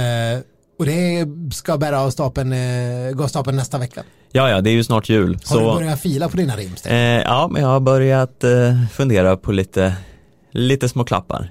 och 0.80 0.86
det 0.86 1.26
ska 1.54 1.78
bära 1.78 2.00
av 2.02 2.10
stapeln, 2.10 2.54
eh, 2.54 3.12
gå 3.14 3.28
stapeln 3.28 3.58
nästa 3.58 3.78
vecka. 3.78 4.04
Ja, 4.32 4.50
ja, 4.50 4.62
det 4.62 4.70
är 4.70 4.74
ju 4.74 4.84
snart 4.84 5.10
jul. 5.10 5.40
Har 5.46 5.58
du 5.60 5.66
Så, 5.66 5.76
börjat 5.76 6.02
fila 6.02 6.30
på 6.30 6.38
dina 6.38 6.56
rim? 6.56 6.76
eh, 6.86 6.96
ja, 6.98 7.48
men 7.52 7.62
jag 7.62 7.70
har 7.70 7.80
börjat 7.80 8.44
eh, 8.44 8.86
fundera 8.94 9.38
på 9.38 9.52
lite, 9.52 9.94
lite 10.52 10.90
små 10.90 11.04
klappar. 11.04 11.50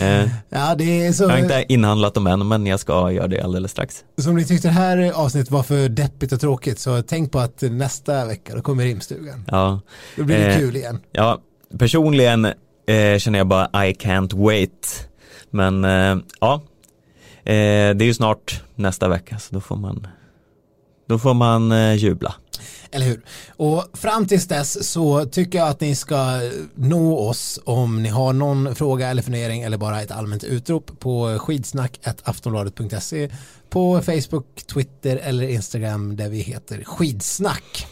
Eh, 0.00 0.28
ja 0.48 0.74
det 0.78 1.06
är 1.06 1.12
så. 1.12 1.24
jag 1.24 1.30
har 1.30 1.38
inte 1.38 1.64
inhandlat 1.68 2.14
dem 2.14 2.26
än, 2.26 2.48
men 2.48 2.66
jag 2.66 2.80
ska 2.80 3.12
göra 3.12 3.26
det 3.26 3.40
alldeles 3.40 3.70
strax. 3.70 4.04
Så 4.18 4.30
om 4.30 4.36
ni 4.36 4.44
tyckte 4.44 4.68
det 4.68 4.72
här 4.72 5.12
avsnittet 5.14 5.50
var 5.50 5.62
för 5.62 5.88
deppigt 5.88 6.32
och 6.32 6.40
tråkigt 6.40 6.78
så 6.78 7.02
tänk 7.02 7.32
på 7.32 7.38
att 7.38 7.62
nästa 7.62 8.24
vecka 8.26 8.54
då 8.54 8.60
kommer 8.62 8.84
rimstugan. 8.84 9.44
Ja, 9.50 9.80
Då 10.16 10.24
blir 10.24 10.38
det 10.38 10.46
Eh, 10.52 10.58
kul 10.58 10.76
igen. 10.76 11.00
ja 11.12 11.38
personligen 11.78 12.44
eh, 12.44 13.18
känner 13.18 13.38
jag 13.38 13.46
bara 13.48 13.86
I 13.86 13.92
can't 13.92 14.44
wait. 14.46 15.08
Men 15.50 15.84
eh, 15.84 16.16
ja, 16.40 16.54
eh, 17.44 17.94
det 17.94 18.04
är 18.04 18.06
ju 18.06 18.14
snart 18.14 18.62
nästa 18.74 19.08
vecka, 19.08 19.38
så 19.38 19.54
då 19.54 19.60
får 19.60 19.76
man, 19.76 20.06
då 21.08 21.18
får 21.18 21.34
man 21.34 21.72
eh, 21.72 21.94
jubla. 21.94 22.34
Eller 22.90 23.06
hur? 23.06 23.20
Och 23.56 23.84
fram 23.92 24.26
tills 24.26 24.48
dess 24.48 24.90
så 24.92 25.24
tycker 25.24 25.58
jag 25.58 25.68
att 25.68 25.80
ni 25.80 25.94
ska 25.94 26.40
nå 26.74 27.18
oss 27.18 27.60
om 27.64 28.02
ni 28.02 28.08
har 28.08 28.32
någon 28.32 28.74
fråga 28.74 29.08
eller 29.08 29.22
fundering 29.22 29.62
eller 29.62 29.78
bara 29.78 30.02
ett 30.02 30.10
allmänt 30.10 30.44
utrop 30.44 31.00
på 31.00 31.38
skidsnack.aftonbladet.se 31.38 33.30
på 33.70 34.00
Facebook, 34.00 34.46
Twitter 34.66 35.16
eller 35.16 35.48
Instagram 35.48 36.16
där 36.16 36.28
vi 36.28 36.38
heter 36.38 36.84
skidsnack. 36.84 37.86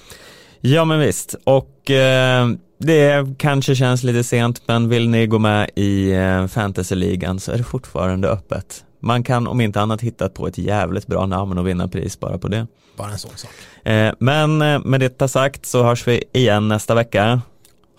Ja 0.61 0.85
men 0.85 1.01
visst, 1.01 1.35
och 1.45 1.91
eh, 1.91 2.49
det 2.85 3.39
kanske 3.39 3.75
känns 3.75 4.03
lite 4.03 4.25
sent 4.25 4.63
men 4.67 4.89
vill 4.89 5.09
ni 5.09 5.27
gå 5.27 5.39
med 5.39 5.71
i 5.77 6.13
eh, 6.13 6.47
fantasyligan 6.47 7.41
så 7.41 7.53
är 7.53 7.59
det 7.59 7.65
fortfarande 7.65 8.29
öppet. 8.29 8.85
Man 9.01 9.23
kan 9.23 9.47
om 9.47 9.61
inte 9.61 9.81
annat 9.81 10.01
hitta 10.01 10.29
på 10.29 10.47
ett 10.47 10.59
jävligt 10.59 11.07
bra 11.07 11.27
namn 11.27 11.59
och 11.59 11.69
vinna 11.69 11.89
pris 11.89 12.21
bara 12.21 12.39
på 12.39 12.49
det. 12.49 12.67
Bara 12.97 13.11
en 13.11 13.19
sån 13.19 13.31
sak. 13.37 13.51
Eh, 13.85 14.15
men 14.19 14.63
eh, 14.63 14.79
med 14.85 15.01
detta 15.01 15.29
sagt 15.29 15.67
så 15.67 15.83
hörs 15.83 16.07
vi 16.09 16.25
igen 16.33 16.69
nästa 16.69 16.95
vecka. 16.95 17.41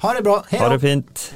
Ha 0.02 0.14
det 0.14 0.22
bra, 0.22 0.44
hej 0.50 0.60
Ha 0.60 0.68
då! 0.68 0.74
det 0.74 0.80
fint! 0.80 1.34